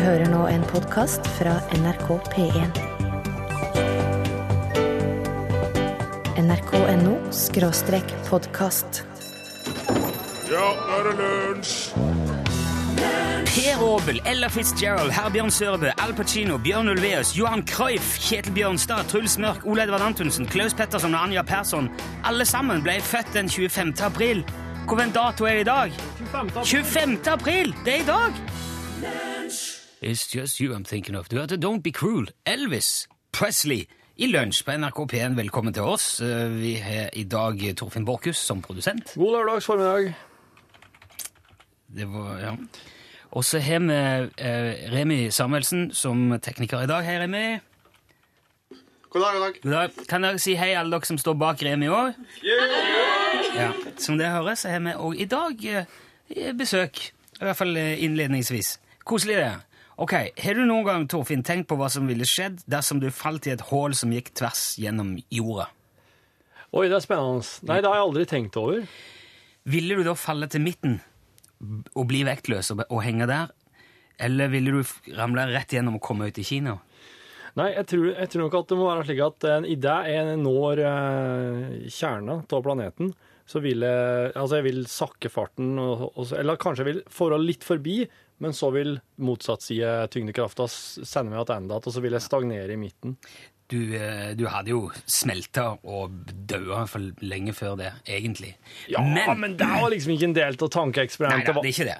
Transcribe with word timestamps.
hører 0.00 0.26
nå 0.32 0.46
en 0.50 0.62
podkast 0.66 1.26
fra 1.36 1.54
NRK 1.76 2.08
P1. 2.32 2.78
nrk.no 6.40 7.12
skråstrek 7.34 8.14
podkast. 8.28 9.04
Ja, 10.50 10.64
nå 10.74 10.96
er 10.98 11.06
det 11.08 11.14
lunsj! 11.20 11.76
Per 13.54 13.84
Aabel, 13.86 14.18
Ella 14.26 14.48
Fitzgerald, 14.50 15.12
Herbjørn 15.14 15.52
Sørbø, 15.54 15.92
Al 16.02 16.14
Pacino, 16.18 16.56
Bjørn 16.58 16.90
Ulveus, 16.90 17.36
Johan 17.38 17.62
Cruyff, 17.68 18.16
Kjetil 18.18 18.56
Bjørnstad, 18.56 19.06
Truls 19.12 19.38
Mørk, 19.38 19.62
Ole 19.62 19.86
Edvard 19.86 20.02
Antonsen, 20.08 20.48
Klaus 20.50 20.74
Petterson 20.74 21.14
og 21.14 21.28
Anja 21.28 21.46
Persson 21.46 21.92
alle 22.26 22.46
sammen 22.48 22.82
ble 22.82 22.98
født 23.04 23.30
den 23.36 23.52
25. 23.52 23.94
april. 24.02 24.42
Hvilken 24.88 25.14
dato 25.14 25.46
er 25.46 25.60
det 25.60 25.68
i 25.68 25.70
dag? 25.70 26.02
25. 26.34 27.20
april! 27.30 27.74
Det 27.86 28.00
er 28.00 28.02
i 28.02 28.10
dag! 28.10 29.33
It's 30.04 30.26
just 30.36 30.60
you 30.60 30.74
I'm 30.74 30.84
thinking 30.84 31.16
of. 31.16 31.28
Du 31.30 31.36
hørte 31.38 31.56
Don't 31.56 31.80
Be 31.82 31.90
Cruel. 31.90 32.26
Elvis 32.44 33.06
Presley 33.32 33.86
i 34.20 34.26
lunsj 34.28 34.60
på 34.66 34.74
NRK 34.76 34.98
P1. 35.12 35.36
Velkommen 35.38 35.72
til 35.72 35.82
oss. 35.88 36.20
Eh, 36.20 36.50
Vi 36.60 36.74
har 36.76 37.08
i 37.16 37.22
dag 37.24 37.62
Torfinn 37.80 38.04
Borchhus 38.04 38.36
som 38.36 38.60
produsent. 38.62 39.14
God 39.16 39.32
lørdags 39.32 39.64
formiddag. 39.66 40.12
Det 41.96 42.08
var, 42.12 42.36
ja. 42.42 42.52
Og 43.32 43.44
så 43.48 43.58
har 43.64 43.80
vi 43.80 43.96
eh, 44.44 44.92
Remi 44.92 45.30
Samuelsen 45.30 45.88
som 45.96 46.36
tekniker 46.42 46.84
i 46.84 46.86
dag. 46.92 47.02
Hei, 47.08 47.16
Remi. 47.24 47.58
God 49.08 49.20
dag, 49.24 49.32
god 49.32 49.40
dag. 49.46 49.60
God 49.62 49.72
dag. 49.72 50.06
Kan 50.10 50.22
dere 50.28 50.38
si 50.38 50.54
hei, 50.60 50.74
alle 50.76 50.98
dere 50.98 51.08
som 51.08 51.18
står 51.18 51.34
bak 51.40 51.62
Remi 51.64 51.88
òg? 51.88 52.12
Ja. 52.44 53.72
Som 53.96 54.18
dere 54.20 54.36
hører, 54.36 54.54
så 54.58 54.68
har 54.68 54.84
vi 54.84 54.98
òg 55.00 55.16
i 55.16 55.32
dag 55.32 55.64
eh, 55.64 56.52
besøk. 56.60 57.06
I 57.40 57.46
hvert 57.48 57.56
fall 57.56 57.72
eh, 57.80 58.02
innledningsvis. 58.04 58.76
Koselig, 59.08 59.40
det. 59.40 59.54
Ok, 59.94 60.12
Har 60.12 60.58
du 60.58 60.64
noen 60.66 60.86
gang 60.86 61.04
Torfinn, 61.06 61.44
tenkt 61.46 61.68
på 61.70 61.76
hva 61.78 61.86
som 61.92 62.08
ville 62.10 62.26
skjedd 62.26 62.64
dersom 62.66 62.98
du 62.98 63.12
falt 63.14 63.46
i 63.46 63.52
et 63.54 63.62
hull 63.70 63.94
som 63.94 64.10
gikk 64.10 64.32
tvers 64.34 64.74
gjennom 64.82 65.14
jorda? 65.30 65.68
Oi, 66.74 66.88
det 66.90 66.96
er 66.98 67.04
spennende. 67.04 67.44
Nei, 67.68 67.78
det 67.78 67.86
har 67.86 68.00
jeg 68.00 68.06
aldri 68.08 68.24
tenkt 68.26 68.56
over. 68.58 68.88
Ville 69.70 69.94
du 69.94 70.02
da 70.02 70.16
falle 70.18 70.48
til 70.50 70.64
midten 70.64 70.98
og 71.94 72.08
bli 72.10 72.24
vektløs 72.26 72.72
og, 72.74 72.82
og 72.90 73.04
henge 73.06 73.28
der? 73.30 73.52
Eller 74.18 74.50
ville 74.50 74.74
du 74.74 75.14
ramle 75.14 75.46
rett 75.52 75.74
gjennom 75.74 76.00
og 76.00 76.02
komme 76.02 76.26
ut 76.26 76.42
i 76.42 76.46
Kina? 76.46 76.74
Nei, 77.54 77.68
jeg 77.76 77.86
tror, 77.92 78.08
jeg 78.16 78.32
tror 78.32 78.42
nok 78.42 78.58
at 78.58 78.72
det 78.72 78.80
må 78.80 78.88
være 78.88 79.06
slik 79.06 79.22
at 79.22 79.46
en 79.52 79.68
idé 79.70 79.94
er 80.10 80.32
når 80.40 80.82
eh, 80.82 81.86
kjerna 81.86 82.40
av 82.42 82.66
planeten, 82.66 83.12
så 83.46 83.60
vil 83.62 83.84
jeg, 83.86 84.32
altså 84.32 84.58
jeg 84.58 84.66
vil 84.66 84.82
sakke 84.90 85.30
farten, 85.30 85.76
og, 85.78 86.08
og, 86.16 86.32
eller 86.34 86.58
kanskje 86.58 86.82
jeg 86.82 86.90
vil 86.90 87.02
fare 87.14 87.38
litt 87.38 87.66
forbi, 87.66 88.00
men 88.42 88.52
så 88.56 88.70
vil 88.74 88.96
motsatt 89.22 89.62
side 89.62 89.90
tyngdekrafta 90.14 90.66
sende 90.68 91.30
meg 91.32 91.46
tilbake, 91.46 91.86
og 91.86 91.94
så 91.94 92.02
vil 92.04 92.16
jeg 92.16 92.24
stagnere 92.24 92.74
i 92.74 92.80
midten. 92.80 93.16
Du, 93.70 93.94
eh, 93.96 94.34
du 94.36 94.44
hadde 94.52 94.74
jo 94.74 94.90
smelta 95.08 95.70
og 95.88 96.12
daua 96.46 96.82
for 96.90 97.00
lenge 97.24 97.54
før 97.56 97.78
det, 97.80 97.92
egentlig. 98.04 98.52
Ja, 98.92 99.00
men, 99.00 99.56
det 99.56 99.66
var 99.66 99.88
liksom 99.92 100.12
ikke 100.14 100.28
en 100.28 100.36
del 100.36 100.58
av 100.58 100.66
Nei, 100.66 100.72
tankeeksperimentet. 100.76 101.54
da, 101.54 101.62
det 101.64 101.70
er 101.70 101.72
ikke 101.72 101.86
det. 101.88 101.96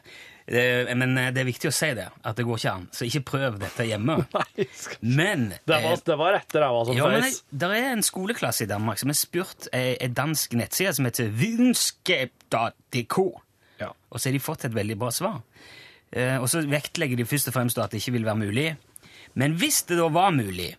det. 0.53 0.97
Men 1.01 1.17
eh, 1.19 1.31
det 1.33 1.41
er 1.41 1.49
viktig 1.49 1.71
å 1.71 1.75
si 1.75 1.89
det, 1.97 2.05
at 2.21 2.37
det 2.37 2.45
går 2.45 2.61
ikke 2.61 2.75
an. 2.75 2.85
Så 2.93 3.09
ikke 3.09 3.23
prøv 3.31 3.57
dette 3.63 3.87
hjemme. 3.89 4.19
Nei, 4.37 4.67
skal- 4.77 5.01
Men 5.01 5.47
det 5.55 5.73
var, 5.73 5.89
eh, 5.95 6.03
det 6.11 6.19
var 6.21 6.37
rette 6.37 6.65
ræva 6.67 6.85
som 6.91 7.01
ja, 7.01 7.09
feis. 7.17 7.41
det 7.49 7.71
er 7.81 7.89
en 7.95 8.05
skoleklasse 8.05 8.67
i 8.67 8.71
Danmark 8.75 9.01
som 9.01 9.15
har 9.15 9.19
spurt 9.23 9.71
ei 9.73 10.11
dansk 10.13 10.59
nettside 10.61 10.93
som 10.99 11.09
heter 11.09 11.33
vitenskap.dk. 11.33 13.19
Ja. 13.81 13.89
Og 14.13 14.21
så 14.21 14.29
har 14.29 14.37
de 14.37 14.45
fått 14.45 14.69
et 14.69 14.77
veldig 14.77 15.01
bra 15.01 15.09
svar. 15.17 15.41
Eh, 16.15 16.39
og 16.39 16.49
så 16.51 16.63
vektlegger 16.71 17.19
de 17.19 17.27
først 17.27 17.51
og 17.51 17.57
fremst 17.57 17.79
at 17.83 17.91
det 17.93 18.03
ikke 18.03 18.17
vil 18.19 18.27
være 18.29 18.39
mulig. 18.39 18.69
Men 19.35 19.57
hvis 19.59 19.83
det 19.89 19.99
da 19.99 20.09
var 20.15 20.31
mulig, 20.31 20.77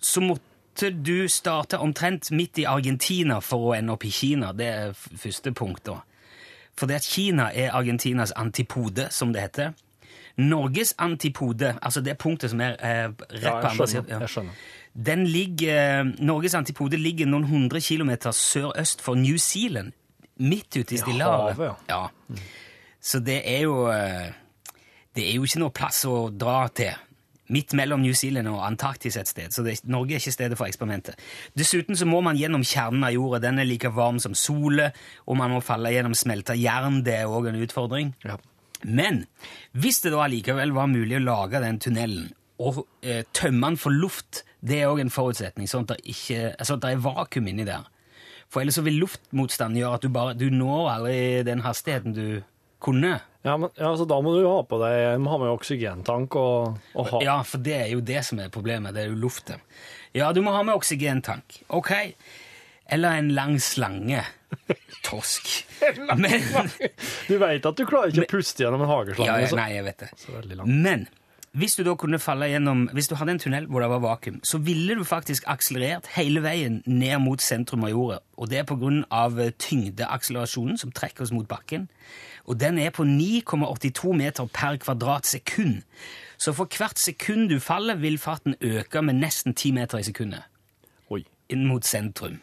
så 0.00 0.22
måtte 0.24 0.90
du 0.90 1.28
starte 1.28 1.78
omtrent 1.78 2.30
midt 2.32 2.58
i 2.62 2.68
Argentina 2.68 3.40
for 3.44 3.70
å 3.70 3.74
ende 3.76 3.92
opp 3.92 4.06
i 4.08 4.12
Kina. 4.12 4.52
Det 4.56 4.68
er 4.68 4.94
første 4.96 5.52
punkt, 5.52 5.84
da. 5.88 6.00
For 6.76 6.88
det 6.88 7.00
at 7.00 7.08
Kina 7.08 7.50
er 7.52 7.76
Argentinas 7.76 8.32
antipode, 8.36 9.08
som 9.10 9.32
det 9.32 9.44
heter. 9.44 9.76
Norges 10.36 10.94
antipode, 11.00 11.76
altså 11.80 12.02
det 12.04 12.18
punktet 12.20 12.52
som 12.52 12.60
er 12.60 12.76
eh, 12.84 13.06
rett 13.40 13.60
på 13.60 13.70
andre 13.70 13.86
siden. 13.88 14.26
Skjønner. 14.28 14.64
Den 15.06 15.26
ligger, 15.28 16.12
Norges 16.24 16.54
antipode 16.56 16.96
ligger 16.96 17.28
noen 17.28 17.44
hundre 17.44 17.80
kilometer 17.80 18.32
sørøst 18.32 19.04
for 19.04 19.16
New 19.16 19.36
Zealand. 19.36 19.92
Midt 20.36 20.76
ute 20.76 20.94
i 20.94 21.00
Stillehavet. 21.00 21.60
Ja. 21.60 21.74
ja. 21.88 22.40
Så 23.00 23.20
det 23.24 23.42
er 23.48 23.64
jo 23.64 23.86
eh, 23.92 24.32
Det 25.16 25.24
er 25.24 25.38
jo 25.38 25.46
ikke 25.48 25.62
noe 25.62 25.74
plass 25.74 26.04
å 26.08 26.28
dra 26.28 26.66
til. 26.76 26.94
Midt 27.54 27.76
mellom 27.78 28.02
New 28.02 28.14
Zealand 28.18 28.50
og 28.50 28.64
Antarktis 28.66 29.16
et 29.20 29.30
sted. 29.30 29.54
Så 29.54 29.62
det, 29.62 29.78
Norge 29.86 30.16
er 30.16 30.20
ikke 30.20 30.34
stedet 30.34 30.58
for 30.58 30.66
eksperimentet. 30.66 31.20
Dessuten 31.56 31.96
så 31.98 32.08
må 32.08 32.18
man 32.26 32.38
gjennom 32.38 32.64
kjernen 32.66 33.06
av 33.06 33.14
jorda. 33.14 33.40
Den 33.46 33.62
er 33.62 33.68
like 33.68 33.92
varm 33.94 34.18
som 34.22 34.34
solen, 34.34 34.96
og 35.24 35.38
man 35.38 35.54
må 35.54 35.62
falle 35.64 35.94
gjennom 35.94 36.16
smelta 36.18 36.56
jern. 36.58 37.04
Det 37.06 37.14
er 37.20 37.30
òg 37.30 37.52
en 37.52 37.60
utfordring. 37.62 38.12
Ja. 38.26 38.40
Men 38.82 39.24
hvis 39.78 40.02
det 40.04 40.12
da 40.12 40.24
allikevel 40.26 40.74
var 40.76 40.90
mulig 40.90 41.16
å 41.20 41.24
lage 41.24 41.62
den 41.62 41.78
tunnelen 41.80 42.28
og 42.60 42.82
eh, 43.04 43.22
tømme 43.36 43.72
den 43.72 43.80
for 43.80 43.94
luft, 43.94 44.42
det 44.64 44.80
er 44.80 44.90
òg 44.90 45.02
en 45.04 45.12
forutsetning, 45.12 45.68
sånn 45.70 45.86
at 45.92 46.02
ikke, 46.02 46.54
altså 46.56 46.76
at 46.76 46.84
det 46.84 46.92
er 46.94 47.04
vakuum 47.04 47.48
inni 47.52 47.66
der. 47.68 47.86
For 48.50 48.62
ellers 48.62 48.78
så 48.78 48.84
vil 48.86 49.00
luftmotstanden 49.02 49.80
gjøre 49.80 49.98
at 49.98 50.04
du 50.06 50.12
bare 50.12 50.36
du 50.38 50.46
når 50.54 50.90
aldri 50.92 51.18
den 51.46 51.64
hastigheten 51.64 52.14
du 52.16 52.26
kunne. 52.82 53.16
Ja, 53.46 53.56
men, 53.56 53.70
ja, 53.78 53.92
så 53.96 54.04
da 54.08 54.18
må 54.24 54.32
du 54.34 54.40
jo 54.42 54.50
ha 54.56 54.62
på 54.66 54.78
deg 54.82 55.20
må 55.22 55.30
ha 55.30 55.38
med 55.44 55.52
oksygentank 55.54 56.34
og, 56.40 56.80
og 56.98 57.10
ha 57.12 57.20
Ja, 57.22 57.36
for 57.46 57.62
det 57.62 57.76
er 57.84 57.92
jo 57.94 58.00
det 58.02 58.24
som 58.26 58.40
er 58.42 58.50
problemet. 58.52 58.96
Det 58.96 59.04
er 59.04 59.12
jo 59.12 59.20
luften. 59.22 59.62
Ja, 60.16 60.32
du 60.34 60.40
må 60.42 60.54
ha 60.56 60.64
med 60.66 60.74
oksygentank. 60.74 61.60
Ok. 61.68 61.92
Eller 62.90 63.20
en 63.20 63.30
lang 63.36 63.58
slange. 63.62 64.24
Torsk. 65.06 65.48
Men 66.22 66.42
Du 67.28 67.36
vet 67.38 67.66
at 67.66 67.78
du 67.78 67.84
klarer 67.86 68.10
ikke 68.10 68.26
å 68.26 68.32
puste 68.38 68.64
gjennom 68.64 68.82
en 68.86 68.90
hageslange. 68.90 69.30
ja, 69.30 69.46
ja, 69.46 69.58
Nei, 69.58 69.70
jeg 69.76 69.86
vet 69.86 70.04
det. 70.06 70.66
Men 70.66 71.06
hvis 71.56 71.78
du 71.78 71.82
da 71.86 71.94
kunne 71.96 72.18
falle 72.20 72.50
gjennom 72.50 72.82
Hvis 72.92 73.08
du 73.08 73.14
hadde 73.16 73.32
en 73.32 73.40
tunnel 73.40 73.66
hvor 73.70 73.80
det 73.80 73.88
var 73.88 74.02
vakuum, 74.04 74.40
så 74.44 74.58
ville 74.60 74.98
du 74.98 75.04
faktisk 75.08 75.46
akselerert 75.48 76.10
hele 76.18 76.42
veien 76.44 76.82
ned 76.84 77.16
mot 77.24 77.40
sentrum 77.40 77.86
av 77.88 77.94
jorda. 77.94 78.18
Og 78.36 78.50
det 78.52 78.60
er 78.60 78.68
på 78.68 78.76
grunn 78.80 79.04
av 79.14 79.38
tyngdeakselerasjonen 79.62 80.76
som 80.82 80.92
trekker 80.92 81.24
oss 81.24 81.32
mot 81.34 81.48
bakken. 81.48 81.88
Og 82.46 82.60
den 82.60 82.78
er 82.78 82.92
på 82.94 83.02
9,82 83.02 84.12
meter 84.16 84.46
per 84.54 84.76
kvadratsekund. 84.82 85.82
Så 86.38 86.52
for 86.52 86.68
hvert 86.78 86.98
sekund 87.00 87.48
du 87.50 87.58
faller, 87.60 87.94
vil 87.94 88.18
farten 88.18 88.54
øke 88.60 89.02
med 89.02 89.18
nesten 89.22 89.54
10 89.54 89.72
meter 89.72 89.98
i 89.98 90.06
sekundet 90.06 90.44
Oi. 91.10 91.24
inn 91.48 91.66
mot 91.66 91.84
sentrum. 91.84 92.40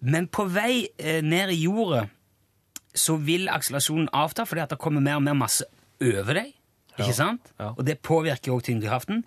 Men 0.00 0.28
på 0.28 0.44
vei 0.52 0.88
eh, 0.98 1.22
ned 1.24 1.54
i 1.54 1.62
jordet 1.64 2.08
så 2.96 3.16
vil 3.20 3.48
akselerasjonen 3.52 4.08
avta 4.16 4.44
fordi 4.48 4.64
at 4.64 4.72
det 4.72 4.80
kommer 4.80 5.04
mer 5.04 5.20
og 5.20 5.24
mer 5.24 5.36
masse 5.38 5.64
over 6.00 6.36
deg. 6.36 6.52
Ikke 6.96 7.12
sant? 7.12 7.52
ja. 7.60 7.74
Og 7.76 7.84
det 7.84 7.98
påvirker 8.00 8.52
også 8.52 8.70
tyngdekraften. 8.70 9.24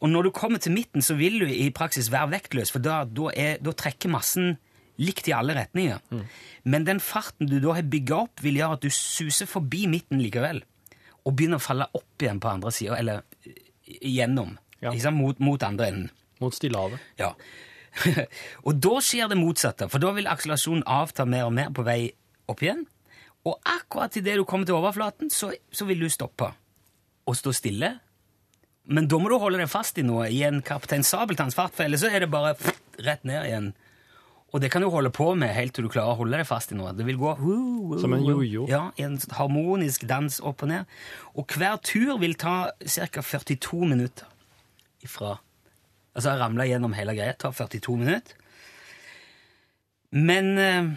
Og 0.00 0.08
når 0.08 0.22
du 0.22 0.30
kommer 0.30 0.58
til 0.58 0.72
midten, 0.72 1.02
så 1.04 1.14
vil 1.14 1.40
du 1.40 1.46
i 1.46 1.68
praksis 1.70 2.08
være 2.12 2.30
vektløs, 2.32 2.72
for 2.72 2.80
da, 2.80 3.02
da, 3.04 3.28
er, 3.36 3.58
da 3.60 3.74
trekker 3.76 4.08
massen 4.12 4.54
likt 5.00 5.30
i 5.30 5.34
alle 5.36 5.56
retninger. 5.56 6.00
Mm. 6.12 6.24
Men 6.72 6.86
den 6.88 7.00
farten 7.00 7.48
du 7.50 7.58
da 7.62 7.76
har 7.78 7.88
bygga 7.88 8.22
opp, 8.26 8.42
vil 8.44 8.60
gjøre 8.60 8.78
at 8.78 8.84
du 8.84 8.92
suser 8.92 9.48
forbi 9.48 9.86
midten 9.90 10.20
likevel. 10.22 10.62
Og 11.24 11.36
begynner 11.36 11.60
å 11.60 11.64
falle 11.64 11.88
opp 11.96 12.22
igjen 12.22 12.40
på 12.40 12.50
andre 12.52 12.72
sida, 12.74 12.98
eller 13.00 13.24
gjennom. 13.40 13.98
igjennom. 14.00 14.54
Ja. 14.80 14.94
Liksom. 14.94 15.18
Mot, 15.20 15.38
mot 15.38 15.62
andre 15.62 15.90
enden. 15.90 16.08
Mot 16.40 16.54
Stillehavet. 16.56 17.00
Ja. 17.20 17.34
og 18.66 18.78
da 18.80 19.00
skjer 19.04 19.28
det 19.28 19.38
motsatte, 19.40 19.90
for 19.92 20.02
da 20.02 20.12
vil 20.16 20.30
akselerasjonen 20.30 20.86
avta 20.88 21.26
mer 21.28 21.48
og 21.48 21.54
mer 21.56 21.72
på 21.74 21.84
vei 21.86 22.00
opp 22.50 22.62
igjen. 22.64 22.86
Og 23.48 23.56
akkurat 23.64 24.16
idet 24.20 24.36
du 24.36 24.44
kommer 24.48 24.68
til 24.68 24.76
overflaten, 24.76 25.32
så, 25.32 25.52
så 25.72 25.86
vil 25.88 26.04
du 26.04 26.08
stoppe 26.12 26.50
og 27.28 27.36
stå 27.36 27.52
stille. 27.56 27.94
Men 28.90 29.06
da 29.08 29.20
må 29.20 29.30
du 29.30 29.36
holde 29.40 29.60
deg 29.60 29.70
fast 29.70 30.00
i 30.00 30.04
noe, 30.04 30.28
i 30.32 30.42
en 30.46 30.60
Kaptein 30.66 31.04
Sabeltanns 31.06 31.56
fart, 31.56 31.74
for 31.76 31.86
ellers 31.86 32.02
så 32.04 32.10
er 32.10 32.24
det 32.24 32.32
bare 32.32 32.56
rett 33.04 33.24
ned 33.28 33.46
igjen. 33.46 33.70
Og 34.50 34.58
det 34.62 34.70
kan 34.72 34.82
du 34.82 34.88
holde 34.90 35.12
på 35.14 35.28
med 35.38 35.52
helt 35.54 35.76
til 35.76 35.86
du 35.86 35.92
klarer 35.92 36.16
å 36.16 36.18
holde 36.18 36.40
deg 36.40 36.48
fast 36.48 36.72
i 36.74 36.78
noe. 36.78 36.90
Det 36.96 37.06
vil 37.06 37.20
gå 37.20 37.36
Som 38.02 38.16
en 38.16 38.24
jojo. 38.26 38.66
Ja, 38.70 38.88
en 38.98 39.18
harmonisk 39.36 40.08
dans 40.10 40.40
opp 40.42 40.64
og 40.66 40.72
ned. 40.72 40.90
Og 41.38 41.54
hver 41.54 41.78
tur 41.86 42.18
vil 42.18 42.34
ta 42.34 42.72
ca. 42.82 43.22
42 43.22 43.86
minutter 43.86 44.26
ifra 45.06 45.38
Altså 46.10 46.32
ramle 46.34 46.64
gjennom 46.66 46.90
hele 46.98 47.14
greia 47.14 47.36
tar 47.38 47.52
42 47.54 47.92
minutter. 48.00 48.34
Men 50.10 50.48
eh, 50.58 50.88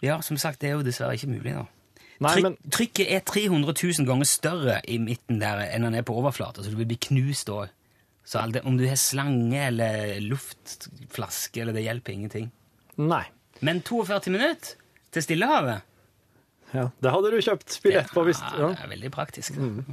ja, 0.00 0.22
som 0.24 0.38
sagt, 0.40 0.62
det 0.62 0.70
er 0.70 0.78
jo 0.78 0.86
dessverre 0.86 1.18
ikke 1.18 1.28
mulig 1.28 1.52
nå. 1.52 1.66
Nei, 2.24 2.32
Tryk, 2.32 2.46
men 2.46 2.56
Trykket 2.72 3.10
er 3.12 3.20
300 3.28 3.74
000 3.76 4.08
ganger 4.08 4.28
større 4.28 4.78
i 4.88 4.96
midten 5.00 5.42
der 5.42 5.60
enn 5.66 5.84
den 5.84 5.98
er 6.00 6.06
på 6.08 6.16
overflata, 6.16 6.64
så 6.64 6.72
du 6.72 6.78
vil 6.80 6.88
bli 6.88 6.98
knust 7.08 7.52
òg. 7.52 7.68
Så 8.24 8.42
det, 8.52 8.64
om 8.68 8.76
du 8.80 8.86
har 8.88 8.98
slange 9.00 9.60
eller 9.66 10.16
luftflaske, 10.24 11.60
eller 11.62 11.76
det 11.76 11.84
hjelper 11.84 12.16
ingenting. 12.16 12.50
Nei. 12.96 13.24
Men 13.60 13.82
42 13.82 14.30
minutter 14.30 14.74
til 15.12 15.22
Stillehavet? 15.22 15.86
Ja, 16.74 16.88
Det 17.02 17.10
hadde 17.10 17.30
du 17.34 17.40
kjøpt 17.42 17.80
billett 17.82 18.12
på. 18.14 18.24
Visst. 18.28 18.44
Ja, 18.58 18.70
det 18.72 18.84
er 18.84 18.92
veldig 18.94 19.10
praktisk. 19.10 19.56
Mm. 19.58 19.84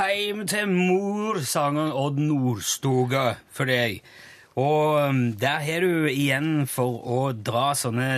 Heim 0.00 0.46
til 0.48 0.68
mor, 0.70 1.38
sang 1.44 1.76
Odd 1.78 2.18
Nordstoga 2.18 3.34
for 3.52 3.68
deg. 3.68 4.00
Og 4.58 4.96
um, 5.08 5.20
der 5.38 5.60
har 5.62 5.84
du 5.84 6.06
igjen 6.10 6.66
for 6.70 6.98
å 7.04 7.20
dra 7.36 7.70
sånne 7.78 8.08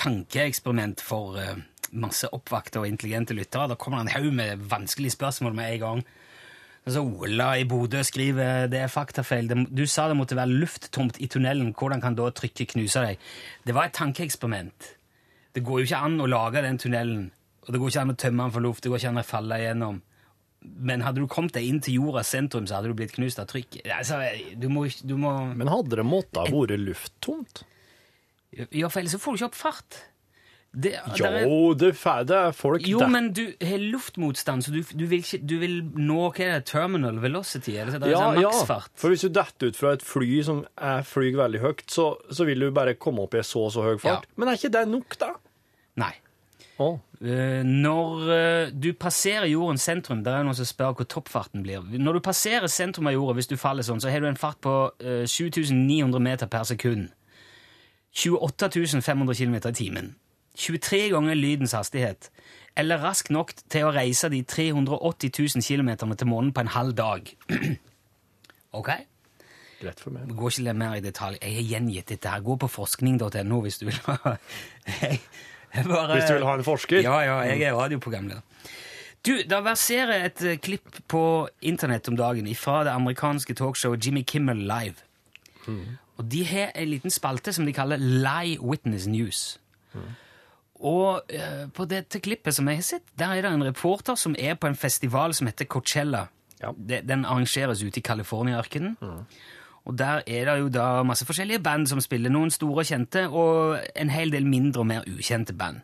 tankeeksperiment 0.00 1.02
for 1.04 1.36
um, 1.38 1.62
masse 1.92 2.28
oppvakte 2.34 2.82
og 2.82 2.88
intelligente 2.88 3.34
lyttere. 3.36 3.68
Da 3.70 3.78
kommer 3.78 4.00
det 4.00 4.10
en 4.10 4.16
haug 4.16 4.34
med 4.36 4.66
vanskelige 4.70 5.16
spørsmål 5.16 5.56
med 5.56 5.74
en 5.74 5.80
gang. 5.84 6.02
Altså, 6.86 7.02
Ola 7.04 7.50
i 7.60 7.66
Bodø 7.68 8.00
skriver 8.06 8.70
det 8.72 8.80
er 8.80 8.92
faktafeil. 8.92 9.50
Du 9.68 9.84
sa 9.86 10.08
det 10.08 10.16
måtte 10.16 10.38
være 10.38 10.54
lufttomt 10.62 11.20
i 11.20 11.28
tunnelen. 11.28 11.74
Hvordan 11.76 12.00
kan 12.00 12.16
da 12.16 12.30
trykket 12.32 12.72
knuse 12.72 13.02
deg? 13.04 13.30
Det 13.66 13.76
var 13.76 13.90
et 13.90 13.96
tankeeksperiment. 13.98 14.94
Det 15.54 15.64
går 15.66 15.82
jo 15.82 15.88
ikke 15.88 16.04
an 16.06 16.22
å 16.22 16.28
lage 16.30 16.62
den 16.62 16.78
tunnelen, 16.78 17.24
og 17.66 17.72
det 17.74 17.80
går 17.82 17.90
ikke 17.90 18.04
an 18.04 18.14
å 18.14 18.20
tømme 18.22 18.46
den 18.46 18.54
for 18.54 18.64
luft. 18.64 18.84
Det 18.84 18.92
går 18.92 19.02
ikke 19.02 19.12
an 19.12 19.22
å 19.22 19.26
falle 19.26 19.58
igjennom. 19.60 19.98
Men 20.60 21.02
hadde 21.04 21.22
du 21.22 21.28
kommet 21.30 21.56
deg 21.56 21.66
inn 21.66 21.80
til 21.84 21.96
jordas 21.98 22.30
sentrum, 22.32 22.66
så 22.68 22.78
hadde 22.78 22.92
du 22.92 22.96
blitt 22.96 23.14
knust 23.16 23.40
av 23.40 23.48
trykk. 23.50 23.80
Altså, 23.96 24.20
du 24.60 24.68
må, 24.72 24.86
du 25.02 25.16
må 25.20 25.32
Men 25.56 25.72
hadde 25.72 25.98
det 26.00 26.06
måttet 26.06 26.42
ha 26.42 26.46
vært 26.52 26.80
lufttomt? 26.80 27.64
Ja, 28.52 28.88
for 28.90 29.00
ellers 29.00 29.14
så 29.14 29.20
får 29.22 29.36
du 29.36 29.40
ikke 29.40 29.50
opp 29.50 29.58
fart. 29.58 30.00
Det, 30.70 30.92
er- 30.94 31.02
Jo, 31.18 31.74
det, 31.74 31.88
er- 32.06 32.24
det 32.24 32.36
er 32.36 32.52
folk 32.54 32.86
Jo, 32.86 33.00
der. 33.00 33.08
men 33.08 33.32
du 33.34 33.42
har 33.60 33.78
luftmotstand, 33.82 34.62
så 34.62 34.70
du, 34.70 34.84
du, 34.94 35.06
vil 35.10 35.18
ikke, 35.18 35.40
du 35.42 35.58
vil 35.58 35.82
nå 35.98 36.30
hva 36.30 36.44
er 36.44 36.60
det, 36.60 36.66
terminal 36.70 37.18
velocity? 37.18 37.74
Eller, 37.74 37.98
det, 37.98 38.06
er 38.06 38.14
ja, 38.14 38.22
sånn 38.22 38.38
ja, 38.38 38.52
maksfart? 38.54 38.92
for 38.94 39.10
hvis 39.10 39.26
du 39.26 39.32
detter 39.34 39.72
ut 39.72 39.76
fra 39.76 39.96
et 39.96 40.04
fly 40.06 40.42
som 40.46 40.62
flyr 41.10 41.36
veldig 41.42 41.62
høyt, 41.64 41.86
så, 41.90 42.12
så 42.30 42.46
vil 42.46 42.62
du 42.62 42.70
bare 42.70 42.94
komme 42.94 43.26
opp 43.26 43.34
i 43.34 43.42
så 43.42 43.66
og 43.66 43.74
så 43.74 43.82
høy 43.82 43.96
fart. 43.98 44.28
Ja. 44.30 44.38
Men 44.38 44.52
er 44.52 44.60
ikke 44.60 44.74
det 44.78 44.86
nok, 44.92 45.18
da? 45.18 45.32
Nei. 45.98 46.14
Oh. 46.80 46.96
Uh, 47.20 47.60
når 47.66 48.30
uh, 48.30 48.70
du 48.72 48.94
passerer 48.96 49.44
jordens 49.50 49.84
sentrum 49.84 50.22
Det 50.24 50.32
er 50.32 50.46
noen 50.46 50.56
som 50.56 50.64
spør 50.64 50.94
hvor 50.96 51.08
toppfarten 51.12 51.60
blir. 51.66 51.82
Når 51.84 52.16
du 52.16 52.20
passerer 52.24 52.70
sentrum 52.72 53.10
av 53.10 53.18
jorda, 53.18 53.34
hvis 53.36 53.50
du 53.50 53.58
faller 53.60 53.84
sånn, 53.84 54.00
så 54.00 54.08
har 54.08 54.22
du 54.22 54.30
en 54.30 54.38
fart 54.40 54.62
på 54.64 54.76
uh, 54.88 55.26
7900 55.28 56.22
meter 56.24 56.48
per 56.48 56.64
sekund. 56.70 57.10
28 58.16 59.02
500 59.02 59.36
km 59.36 59.58
i 59.60 59.76
timen. 59.76 60.14
23 60.56 61.10
ganger 61.10 61.34
lydens 61.38 61.72
hastighet. 61.72 62.30
Eller 62.76 62.98
rask 63.02 63.30
nok 63.30 63.52
til 63.68 63.84
å 63.88 63.92
reise 63.94 64.28
de 64.30 64.42
380 64.42 65.30
000 65.56 65.62
km 65.66 65.90
til 66.16 66.26
månen 66.30 66.52
på 66.54 66.60
en 66.60 66.70
halv 66.74 66.94
dag. 66.94 67.30
ok? 68.78 68.90
greit 69.80 70.00
for 70.00 70.12
meg. 70.12 70.28
Går 70.36 70.50
ikke 70.60 70.74
mer 70.76 70.94
i 70.98 71.00
detalj. 71.00 71.38
Jeg 71.40 71.54
har 71.56 71.62
gjengitt 71.70 72.10
dette 72.12 72.28
her. 72.28 72.42
Gå 72.44 72.56
på 72.60 72.68
forskning.no 72.68 73.60
hvis 73.64 73.78
du 73.80 73.86
vil 73.88 73.96
ha 74.04 74.16
bare- 74.24 76.14
Hvis 76.14 76.26
du 76.28 76.34
vil 76.34 76.44
ha 76.44 76.54
en 76.54 76.64
forsker? 76.64 77.00
Ja, 77.02 77.20
ja, 77.24 77.38
jeg 77.48 77.62
er 77.62 77.72
radioprogramleder. 77.78 78.40
Du, 79.26 79.32
Det 79.42 79.64
verserer 79.64 80.24
et 80.24 80.42
eh, 80.42 80.56
klipp 80.58 81.00
på 81.08 81.48
internett 81.62 82.08
om 82.08 82.16
dagen 82.16 82.46
fra 82.56 82.84
det 82.84 82.92
amerikanske 82.92 83.54
talkshowet 83.54 84.04
Jimmy 84.06 84.22
Kimmel 84.22 84.56
Live. 84.56 84.94
Og 86.18 86.24
De 86.30 86.44
har 86.44 86.72
en 86.74 86.88
liten 86.88 87.10
spalte 87.10 87.52
som 87.52 87.64
de 87.66 87.72
kaller 87.72 87.96
Lie 87.96 88.58
Witness 88.60 89.06
News. 89.06 89.58
Og 90.80 91.32
eh, 91.34 91.66
på 91.76 91.84
dette 91.88 92.22
klippet 92.24 92.56
som 92.56 92.68
jeg 92.70 92.80
har 92.80 92.86
sett, 92.86 93.08
der 93.18 93.36
er 93.36 93.44
det 93.44 93.52
en 93.52 93.66
reporter 93.66 94.16
som 94.16 94.36
er 94.38 94.56
på 94.56 94.70
en 94.70 94.78
festival 94.78 95.34
som 95.36 95.50
heter 95.50 95.68
Coachella. 95.68 96.26
Ja. 96.60 96.72
Den 96.76 97.24
arrangeres 97.24 97.82
ute 97.84 98.00
i 98.00 98.04
California-ørkenen. 98.04 98.96
Og 99.88 99.96
der 99.96 100.22
er 100.26 100.48
det 100.48 100.56
jo 100.60 100.68
da 100.72 101.02
masse 101.08 101.24
forskjellige 101.28 101.62
band 101.64 101.88
som 101.88 102.00
spiller, 102.04 102.32
noen 102.32 102.52
store 102.52 102.82
og 102.82 102.88
kjente, 102.88 103.26
og 103.28 103.78
en 103.96 104.12
hel 104.12 104.32
del 104.32 104.48
mindre 104.48 104.84
og 104.84 104.90
mer 104.90 105.06
ukjente 105.08 105.56
band. 105.56 105.80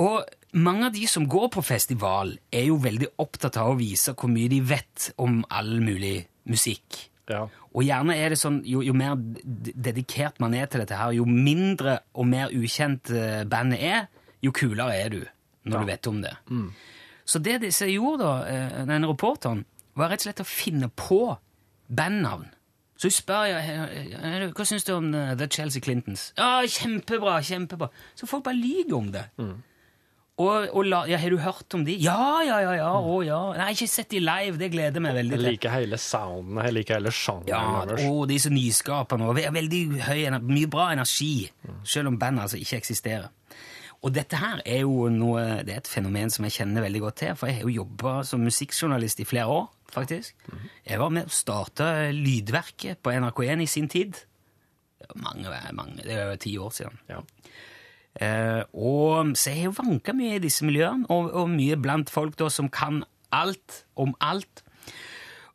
Og 0.00 0.24
mange 0.56 0.88
av 0.88 0.94
de 0.96 1.06
som 1.06 1.28
går 1.30 1.50
på 1.54 1.62
festival, 1.62 2.34
er 2.52 2.68
jo 2.70 2.80
veldig 2.82 3.12
opptatt 3.22 3.60
av 3.60 3.74
å 3.74 3.78
vise 3.78 4.16
hvor 4.16 4.32
mye 4.32 4.50
de 4.50 4.62
vet 4.64 5.10
om 5.20 5.42
all 5.52 5.76
mulig 5.84 6.24
musikk. 6.50 7.04
Ja. 7.30 7.46
Og 7.72 7.86
gjerne 7.86 8.16
er 8.20 8.34
det 8.34 8.38
sånn, 8.40 8.58
jo, 8.68 8.82
jo 8.84 8.92
mer 8.96 9.14
dedikert 9.16 10.40
man 10.42 10.54
er 10.54 10.66
til 10.68 10.82
dette 10.82 10.98
her, 10.98 11.14
jo 11.16 11.24
mindre 11.24 12.00
og 12.12 12.28
mer 12.28 12.52
ukjent 12.52 13.10
eh, 13.14 13.44
bandet 13.48 13.80
er, 13.80 14.10
jo 14.44 14.52
kulere 14.52 14.92
er 14.98 15.14
du 15.14 15.22
når 15.64 15.80
du 15.80 15.88
vet 15.88 16.06
om 16.10 16.18
det. 16.20 16.34
Så 17.24 17.40
det 17.40 17.62
disse 17.62 17.86
gjorde, 17.88 18.20
da, 18.26 18.34
eh, 18.52 18.82
denne 18.84 19.08
reporteren, 19.08 19.64
var 19.96 20.10
rett 20.12 20.20
og 20.20 20.28
slett 20.28 20.42
å 20.44 20.48
finne 20.48 20.90
på 20.92 21.22
bandnavn. 21.88 22.50
Så 22.96 23.08
hun 23.08 23.14
spør 23.16 23.46
ja, 23.48 23.60
eh, 23.64 24.44
hva 24.54 24.66
syns 24.68 24.84
du 24.86 24.92
om 24.94 25.08
eh, 25.14 25.32
The 25.38 25.48
Chelsea 25.50 25.82
Clintons. 25.82 26.32
Ja, 26.38 26.60
kjempebra, 26.68 27.38
kjempebra. 27.42 27.88
Så 28.14 28.28
folk 28.30 28.44
bare 28.46 28.60
lyver 28.60 28.98
om 28.98 29.08
det. 29.14 29.24
Og, 30.34 30.64
og 30.74 30.86
la, 30.90 31.04
ja, 31.06 31.18
har 31.22 31.30
du 31.30 31.36
hørt 31.38 31.74
om 31.76 31.84
de? 31.86 31.94
Ja, 32.02 32.40
ja, 32.42 32.56
ja, 32.64 32.72
ja, 32.80 32.88
å 32.98 33.20
ja. 33.22 33.36
Nei, 33.54 33.68
ikke 33.76 33.86
sett 33.86 34.08
de 34.10 34.18
live, 34.18 34.56
det 34.58 34.72
gleder 34.72 35.02
meg 35.04 35.14
veldig 35.14 35.36
Jeg 35.38 35.44
liker 35.44 35.70
hele 35.76 35.98
sounden, 36.02 36.58
jeg 36.58 36.74
liker 36.74 36.98
hele 36.98 37.12
sjangeren 37.14 37.52
Ja, 37.52 37.84
deres. 37.86 38.06
og 38.10 38.24
de 38.26 38.34
er 38.34 38.42
så 38.42 38.50
nyskapende 38.50 39.28
og 39.30 39.38
veldig 39.38 39.82
høy, 40.08 40.24
mye 40.42 40.70
bra 40.72 40.88
energi, 40.96 41.46
selv 41.86 42.10
om 42.10 42.18
bandet 42.18 42.48
altså 42.48 42.58
ikke 42.58 42.80
eksisterer. 42.82 43.28
Og 44.04 44.10
dette 44.12 44.36
her 44.36 44.58
er 44.66 44.82
jo 44.82 45.06
noe, 45.08 45.44
det 45.64 45.76
er 45.76 45.78
et 45.84 45.88
fenomen 45.88 46.32
som 46.34 46.44
jeg 46.48 46.56
kjenner 46.58 46.82
veldig 46.84 47.04
godt 47.06 47.20
til, 47.22 47.36
for 47.38 47.48
jeg 47.48 47.60
har 47.60 47.68
jo 47.68 47.76
jobbet 47.78 48.26
som 48.28 48.42
musikkjournalist 48.44 49.22
i 49.22 49.28
flere 49.30 49.46
år, 49.54 49.68
faktisk. 49.94 50.34
Jeg 50.84 50.98
var 51.00 51.14
med 51.14 51.30
å 51.30 51.32
starte 51.32 51.86
Lydverket 52.12 52.98
på 53.06 53.14
NRK1 53.14 53.62
i 53.62 53.70
sin 53.70 53.86
tid. 53.88 54.18
Mange, 55.14 55.46
mange, 55.78 56.02
det 56.02 56.18
er 56.18 56.34
jo 56.34 56.42
ti 56.42 56.56
år 56.58 56.74
siden. 56.74 56.98
Ja. 57.08 57.22
Eh, 58.20 58.62
og 58.78 59.32
så 59.34 59.50
jeg 59.50 59.64
har 59.64 59.70
jo 59.72 59.76
vanka 59.82 60.14
mye 60.14 60.36
i 60.36 60.42
disse 60.44 60.62
miljøene, 60.66 61.08
og, 61.10 61.32
og 61.34 61.48
mye 61.50 61.78
blant 61.82 62.12
folk 62.14 62.36
da 62.38 62.46
som 62.52 62.68
kan 62.70 63.02
alt 63.34 63.80
om 63.98 64.12
alt. 64.22 64.62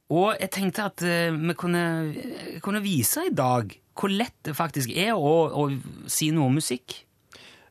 Og 0.09 0.33
jeg 0.41 0.49
tenkte 0.55 0.87
at 0.89 1.03
eh, 1.05 1.29
vi 1.37 1.53
kunne, 1.59 1.83
kunne 2.65 2.81
vise 2.83 3.27
i 3.29 3.35
dag 3.35 3.75
hvor 3.99 4.11
lett 4.11 4.35
det 4.47 4.55
faktisk 4.55 4.91
er 4.95 5.11
å, 5.11 5.33
å 5.59 5.67
si 6.09 6.29
noe 6.31 6.47
om 6.49 6.55
musikk. 6.55 7.01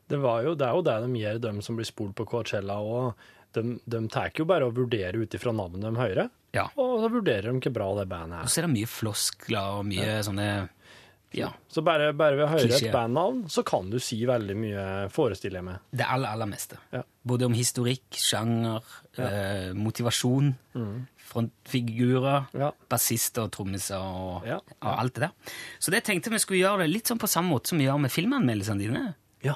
Det, 0.09 0.17
var 0.21 0.43
jo, 0.45 0.55
det 0.57 0.65
er 0.67 0.75
jo 0.77 0.83
det 0.85 0.95
de 1.05 1.21
gjør, 1.23 1.39
de 1.41 1.53
som 1.65 1.77
blir 1.77 1.87
spurt 1.89 2.15
på 2.17 2.25
Coachella. 2.29 2.79
og 2.81 3.17
De, 3.53 3.63
de 3.85 4.01
tar 4.13 4.29
jo 4.37 4.45
bare 4.49 4.67
å 4.69 4.73
vurdere 4.73 5.17
ut 5.21 5.33
ifra 5.37 5.53
navnet 5.53 5.85
de 5.85 5.93
hører, 5.97 6.29
Ja. 6.53 6.67
og 6.81 7.01
så 7.03 7.09
vurderer 7.13 7.49
de 7.51 7.59
hvor 7.61 7.73
bra 7.75 7.87
det 7.99 8.07
bandet 8.09 8.39
Og 8.39 8.45
er. 8.45 8.49
så 8.53 8.61
er 8.61 8.65
det 8.67 8.73
mye 8.77 8.89
floskler 8.89 9.75
og 9.81 9.85
mye 9.89 10.15
sånne 10.25 10.47
Ja. 11.37 11.51
Så 11.69 11.83
bare, 11.85 12.11
bare 12.17 12.35
ved 12.39 12.45
å 12.47 12.49
høre 12.49 12.65
Klisjé. 12.67 12.87
et 12.87 12.93
bandnavn, 12.95 13.43
så 13.53 13.61
kan 13.63 13.89
du 13.91 13.99
si 14.01 14.17
veldig 14.25 14.55
mye, 14.57 14.85
forestiller 15.13 15.59
jeg 15.59 15.65
meg. 15.67 15.79
Det 15.93 16.05
aller, 16.09 16.29
aller 16.33 16.49
meste. 16.49 16.79
Ja. 16.91 17.03
Både 17.27 17.45
om 17.45 17.53
historikk, 17.53 18.07
sjanger, 18.17 18.81
eh, 19.17 19.69
motivasjon, 19.77 20.55
frontfigurer, 21.29 22.47
Ja. 22.57 22.71
bassister 22.89 23.43
og 23.43 23.51
trommiser 23.51 23.97
og, 24.01 24.45
Ja. 24.47 24.57
og 24.81 24.99
alt 24.99 25.13
det 25.13 25.21
der. 25.21 25.31
Så 25.79 25.91
det 25.91 26.03
tenkte 26.03 26.31
vi 26.31 26.39
skulle 26.39 26.59
gjøre 26.65 26.79
det 26.79 26.89
litt 26.89 27.05
sånn 27.07 27.19
på 27.19 27.27
samme 27.29 27.49
måte 27.53 27.67
som 27.67 27.77
vi 27.77 27.85
gjør 27.85 27.99
med 28.01 28.11
filmanmeldelsene 28.11 28.79
dine. 28.79 29.15
Ja. 29.43 29.53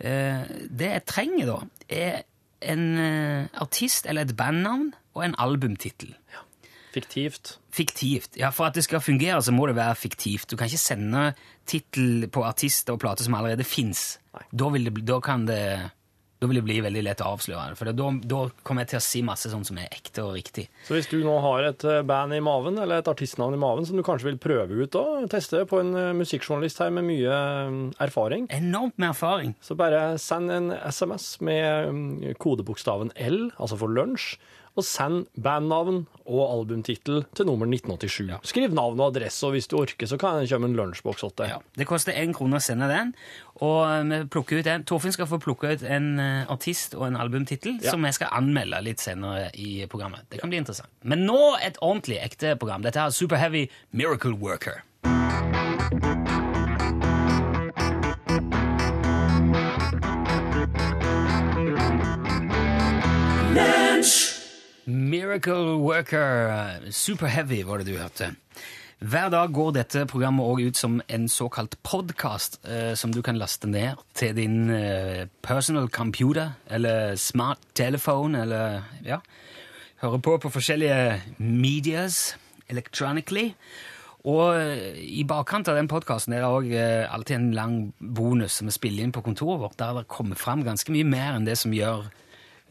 Eh, 0.00 0.44
det 0.68 0.90
jeg 0.92 1.06
trenger 1.06 1.46
da, 1.46 1.60
er 1.88 2.22
en 2.60 2.98
eh, 2.98 3.48
artist 3.60 4.06
eller 4.06 4.22
et 4.22 4.36
bandnavn 4.36 4.92
og 5.14 5.24
en 5.24 5.34
albumtittel. 5.38 6.14
Fiktivt. 6.94 7.56
Fiktivt. 7.74 8.38
Ja, 8.40 8.50
For 8.54 8.68
at 8.68 8.78
det 8.78 8.84
skal 8.86 9.02
fungere, 9.04 9.42
så 9.44 9.52
må 9.54 9.68
det 9.68 9.76
være 9.78 9.98
fiktivt. 9.98 10.48
Du 10.50 10.56
kan 10.56 10.70
ikke 10.70 10.80
sende 10.80 11.28
tittel 11.68 12.28
på 12.32 12.46
artister 12.48 12.96
og 12.96 13.02
plater 13.02 13.26
som 13.26 13.36
allerede 13.38 13.66
fins. 13.66 14.16
Da, 14.32 14.70
da 14.72 15.90
da 16.38 16.46
vil 16.46 16.60
det 16.60 16.66
bli 16.66 16.76
veldig 16.82 17.02
lett 17.02 17.22
å 17.24 17.32
avsløre. 17.34 17.74
For 17.78 17.90
da, 17.90 18.10
da 18.30 18.40
kommer 18.66 18.84
jeg 18.84 18.92
til 18.92 19.00
å 19.00 19.04
si 19.04 19.22
masse 19.26 19.50
sånn 19.50 19.64
som 19.66 19.78
er 19.82 19.90
ekte 19.90 20.22
og 20.22 20.36
riktig. 20.36 20.68
Så 20.86 20.94
hvis 20.94 21.10
du 21.10 21.18
nå 21.24 21.34
har 21.42 21.66
et 21.66 21.86
eh, 21.88 22.04
band 22.06 22.36
i 22.36 22.42
maven, 22.44 22.78
eller 22.78 23.02
et 23.02 23.10
artistnavn 23.10 23.56
i 23.56 23.60
maven, 23.60 23.86
som 23.88 23.98
du 23.98 24.04
kanskje 24.06 24.30
vil 24.30 24.38
prøve 24.42 24.78
ut 24.78 24.98
og 25.00 25.26
teste 25.32 25.64
på 25.68 25.80
en 25.82 25.90
eh, 25.98 26.12
musikkjournalist 26.18 26.82
her 26.84 26.94
med 26.94 27.08
mye 27.08 27.40
eh, 27.40 27.80
erfaring, 28.06 28.46
Enormt 28.54 28.94
med 29.02 29.10
erfaring. 29.10 29.56
så 29.64 29.74
bare 29.78 30.02
send 30.22 30.54
en 30.54 30.70
SMS 30.78 31.26
med 31.42 31.90
mm, 31.90 32.38
kodebokstaven 32.38 33.10
L, 33.18 33.48
altså 33.58 33.80
for 33.80 33.90
lunsj, 33.90 34.36
og 34.78 34.86
send 34.86 35.26
bandnavn 35.42 36.04
og 36.28 36.42
albumtittel 36.52 37.22
til 37.34 37.48
nummer 37.48 37.66
1987. 37.66 38.44
Skriv 38.46 38.74
navn 38.76 39.00
og 39.00 39.10
adresse, 39.10 39.42
og 39.48 39.54
hvis 39.56 39.66
du 39.70 39.76
orker, 39.80 40.06
så 40.10 40.18
kan 40.20 40.38
det 40.42 40.50
komme 40.52 40.68
en 40.70 40.76
lunsjboks 40.78 41.24
til 41.24 41.32
deg. 41.40 41.54
Ja. 41.54 41.58
Det 41.80 41.86
koster 41.88 42.12
én 42.16 42.34
krone 42.36 42.60
å 42.60 42.62
sende 42.62 42.88
den. 42.90 43.14
Og 43.64 43.80
vi 44.12 44.20
plukker 44.30 44.60
ut 44.60 44.68
en. 44.70 44.84
Torfinn 44.86 45.14
skal 45.16 45.26
få 45.30 45.40
plukke 45.42 45.72
ut 45.74 45.82
en 45.88 46.10
eh, 46.22 46.44
artist 46.52 46.94
og 46.98 47.08
en 47.08 47.16
albumtittel 47.18 47.78
Ja. 47.82 47.90
som 47.94 48.04
jeg 48.06 48.14
skal 48.18 48.32
anmelde 48.38 48.82
litt 48.86 49.00
senere 49.02 49.48
i 49.58 49.86
programmet. 49.90 50.28
Det 50.30 50.40
kan 50.42 50.52
bli 50.52 50.60
interessant. 50.62 50.90
Men 51.02 51.26
nå 51.26 51.56
et 51.64 51.80
ordentlig 51.82 52.20
ekte 52.22 52.54
program. 52.60 52.82
Dette 52.86 53.00
er 53.08 53.10
Super 53.16 53.36
Heavy 53.42 53.66
Miracle 53.92 54.36
Worker. 54.38 54.84
Miracle 65.08 65.78
Worker, 65.80 66.90
Super 66.90 67.26
Heavy 67.26 67.62
var 67.64 67.80
det 67.80 67.86
du 67.88 67.96
hørte. 67.96 68.34
Hver 68.98 69.30
dag 69.30 69.52
går 69.54 69.70
dette 69.76 70.02
programmet 70.10 70.44
også 70.44 70.66
ut 70.66 70.76
som 70.76 70.96
en 71.08 71.28
såkalt 71.32 71.76
podcast, 71.86 72.58
eh, 72.66 72.92
som 72.98 73.12
du 73.14 73.22
kan 73.22 73.38
laste 73.38 73.70
ned 73.70 73.96
til 74.14 74.34
din 74.36 74.70
eh, 74.70 75.28
personal 75.42 75.88
computer, 75.88 76.50
eller 76.66 77.14
smart 77.16 77.58
telephone 77.74 78.42
eller 78.42 78.82
ja. 79.06 79.20
høre 80.02 80.18
på 80.18 80.36
på 80.36 80.50
forskjellige 80.50 81.22
medias 81.38 82.36
electronically. 82.68 83.54
Og 84.24 84.60
eh, 84.60 84.98
i 84.98 85.24
bakkant 85.24 85.68
av 85.68 85.78
den 85.78 85.88
podkasten 85.88 86.34
er 86.34 86.44
det 86.44 86.52
òg 86.52 86.74
alltid 87.08 87.36
en 87.36 87.52
lang 87.54 87.80
bonus 87.98 88.58
som 88.58 88.68
vi 88.68 88.76
spiller 88.76 89.06
inn 89.06 89.14
på 89.14 89.24
kontoret 89.24 89.62
vårt, 89.62 89.78
der 89.78 90.02
det 90.02 90.08
kommer 90.08 90.36
fram 90.36 90.66
ganske 90.66 90.92
mye 90.92 91.06
mer 91.06 91.38
enn 91.38 91.48
det 91.48 91.56
som 91.56 91.72
gjør 91.72 92.10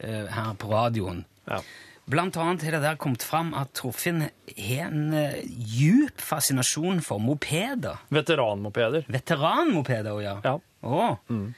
eh, 0.04 0.28
her 0.28 0.54
på 0.60 0.70
radioen. 0.76 1.26
Ja. 1.48 1.64
Blant 2.08 2.38
annet 2.40 2.64
har 2.64 2.78
det 2.78 2.84
der 2.86 2.96
kommet 2.96 3.24
fram 3.28 3.50
at 3.58 3.74
Torfinn 3.76 4.22
har 4.56 4.88
en 4.88 5.12
uh, 5.12 5.38
djup 5.44 6.22
fascinasjon 6.24 7.02
for 7.04 7.20
mopeder. 7.20 8.00
Veteranmopeder. 8.16 9.04
Veteranmopeder, 9.12 10.22
ja. 10.24 10.38
ja. 10.46 10.56
Oh. 10.88 11.18
Mm. 11.28 11.50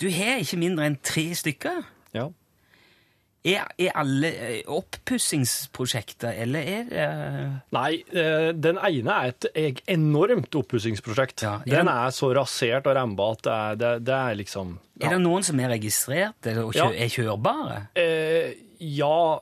Du 0.00 0.08
har 0.12 0.42
ikke 0.42 0.58
mindre 0.60 0.90
enn 0.90 0.98
tre 1.06 1.30
stykker. 1.38 1.84
Ja. 2.14 2.28
Er, 3.44 3.66
er 3.76 3.92
alle 4.00 4.28
eh, 4.40 4.60
oppussingsprosjekter, 4.72 6.32
eller 6.40 6.64
er 6.64 6.86
det 6.88 7.08
Nei, 7.76 7.90
eh, 8.16 8.46
den 8.56 8.78
ene 8.80 9.16
er 9.26 9.34
et 9.52 9.82
enormt 9.92 10.56
oppussingsprosjekt. 10.56 11.44
Ja, 11.44 11.58
Den 11.68 11.90
er 11.92 12.08
så 12.16 12.30
rasert 12.36 12.88
og 12.88 12.96
remba 12.96 13.26
at 13.34 13.42
det 13.44 13.52
er, 13.58 13.76
det, 13.82 13.90
det 14.08 14.14
er 14.16 14.38
liksom 14.40 14.78
Er 15.02 15.16
det 15.16 15.20
noen 15.26 15.44
som 15.44 15.60
er 15.60 15.74
registrert 15.74 16.48
eller, 16.48 16.70
og 16.70 16.72
kjø, 16.72 16.88
Ja. 16.88 17.04
er 17.04 17.12
kjørbare? 17.12 17.76
Eh, 18.00 18.63
ja, 18.78 19.40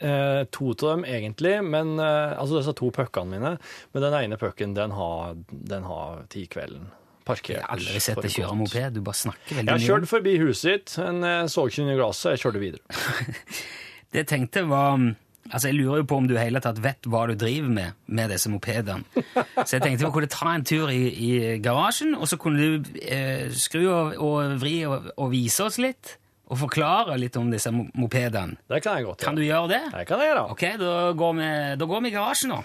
eh, 0.00 0.42
to 0.54 0.70
av 0.74 0.82
dem 0.82 1.04
egentlig, 1.08 1.56
men 1.64 1.96
eh, 1.98 2.36
altså 2.38 2.60
disse 2.60 2.74
to 2.78 2.90
puckene 2.94 3.34
mine. 3.34 3.56
Men 3.94 4.06
den 4.06 4.18
ene 4.22 4.38
pucken, 4.40 4.74
den 4.76 4.94
har, 4.96 5.36
den 5.50 5.86
har 5.88 6.24
ti 6.32 6.46
kvelden 6.50 6.88
parkert. 7.28 7.58
Jeg 7.58 7.64
har 7.66 7.76
aldri 7.76 8.02
sett 8.02 8.20
deg 8.24 8.34
kjøre 8.34 8.58
moped. 8.62 8.96
Du 8.96 9.02
bare 9.04 9.22
snakker 9.22 9.58
veldig 9.58 9.66
mye. 9.66 9.72
Jeg 9.72 9.80
har 9.80 9.86
kjørte 9.92 10.10
forbi 10.10 10.36
huset 10.42 10.70
ditt, 10.72 10.98
men 11.02 11.24
jeg 11.28 11.54
så 11.54 11.66
ikke 11.68 11.84
under 11.84 12.02
glasset. 12.02 12.30
Jeg 12.34 12.44
kjørte 12.44 12.64
videre. 12.64 13.00
Det 14.08 14.22
jeg 14.22 14.28
tenkte 14.30 14.62
var 14.64 14.94
Altså, 15.48 15.68
Jeg 15.68 15.78
lurer 15.78 16.02
jo 16.02 16.04
på 16.08 16.16
om 16.20 16.26
du 16.28 16.34
i 16.34 16.40
hele 16.42 16.60
tatt 16.60 16.80
vet 16.84 17.06
hva 17.08 17.22
du 17.28 17.34
driver 17.38 17.70
med 17.72 17.96
med 18.06 18.32
disse 18.32 18.50
mopedene. 18.52 19.04
Så 19.64 19.78
jeg 19.78 19.82
tenkte 19.84 20.04
vi 20.04 20.12
kunne 20.12 20.30
ta 20.32 20.52
en 20.52 20.64
tur 20.68 20.90
i, 20.92 21.02
i 21.08 21.30
garasjen, 21.64 22.14
og 22.14 22.28
så 22.28 22.36
kunne 22.40 22.60
du 22.60 22.98
eh, 23.00 23.48
skru 23.56 23.86
og, 23.86 24.18
og 24.20 24.58
vri 24.60 24.74
og, 24.88 25.08
og 25.16 25.30
vise 25.32 25.64
oss 25.64 25.78
litt. 25.80 26.18
Og 26.48 26.56
forklare 26.62 27.18
litt 27.20 27.36
om 27.36 27.50
disse 27.52 27.70
mopedene. 27.74 28.56
Det 28.70 28.80
kan 28.84 28.96
jeg 28.96 29.04
godt 29.08 29.20
Kan 29.26 29.36
du 29.36 29.42
gjøre 29.44 29.68
det? 29.68 29.82
Det 29.92 30.06
kan 30.08 30.22
jeg 30.22 30.30
gjøre. 30.32 30.46
Ok, 30.54 30.64
da 30.80 30.94
går 31.18 31.36
vi, 31.36 31.50
da 31.80 31.88
går 31.90 32.04
vi 32.04 32.08
i 32.08 32.14
garasjen, 32.16 32.54
da. 32.56 32.62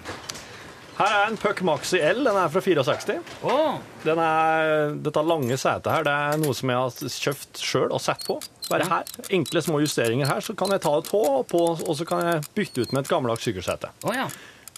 Her 0.93 1.09
er 1.09 1.31
en 1.31 1.39
Puck 1.41 1.63
Maxi 1.65 1.97
L. 1.97 2.19
Den 2.21 2.37
er 2.37 2.51
fra 2.53 2.61
64. 2.61 3.15
Oh. 3.49 3.79
Den 4.03 4.19
er, 4.21 4.93
dette 5.03 5.23
lange 5.25 5.57
setet 5.57 5.89
her, 5.89 6.05
det 6.05 6.13
er 6.13 6.37
noe 6.43 6.53
som 6.53 6.69
jeg 6.69 6.83
har 6.83 7.13
kjøpt 7.25 7.63
sjøl 7.65 7.87
og 7.89 8.01
satt 8.03 8.23
på. 8.29 8.37
Bare 8.69 8.85
her. 8.91 9.13
Enkle 9.33 9.63
små 9.65 9.81
justeringer 9.81 10.29
her, 10.29 10.43
så 10.45 10.53
kan 10.57 10.71
jeg 10.71 10.83
ta 10.85 10.93
et 11.01 11.09
tå 11.09 11.23
på, 11.49 11.63
og 11.73 11.93
så 11.97 12.05
kan 12.07 12.21
jeg 12.27 12.43
bytte 12.55 12.85
ut 12.85 12.93
med 12.93 13.03
et 13.03 13.09
gammeldags 13.11 13.43
sykkelsete. 13.47 13.89
Oh, 14.05 14.13
ja. 14.15 14.29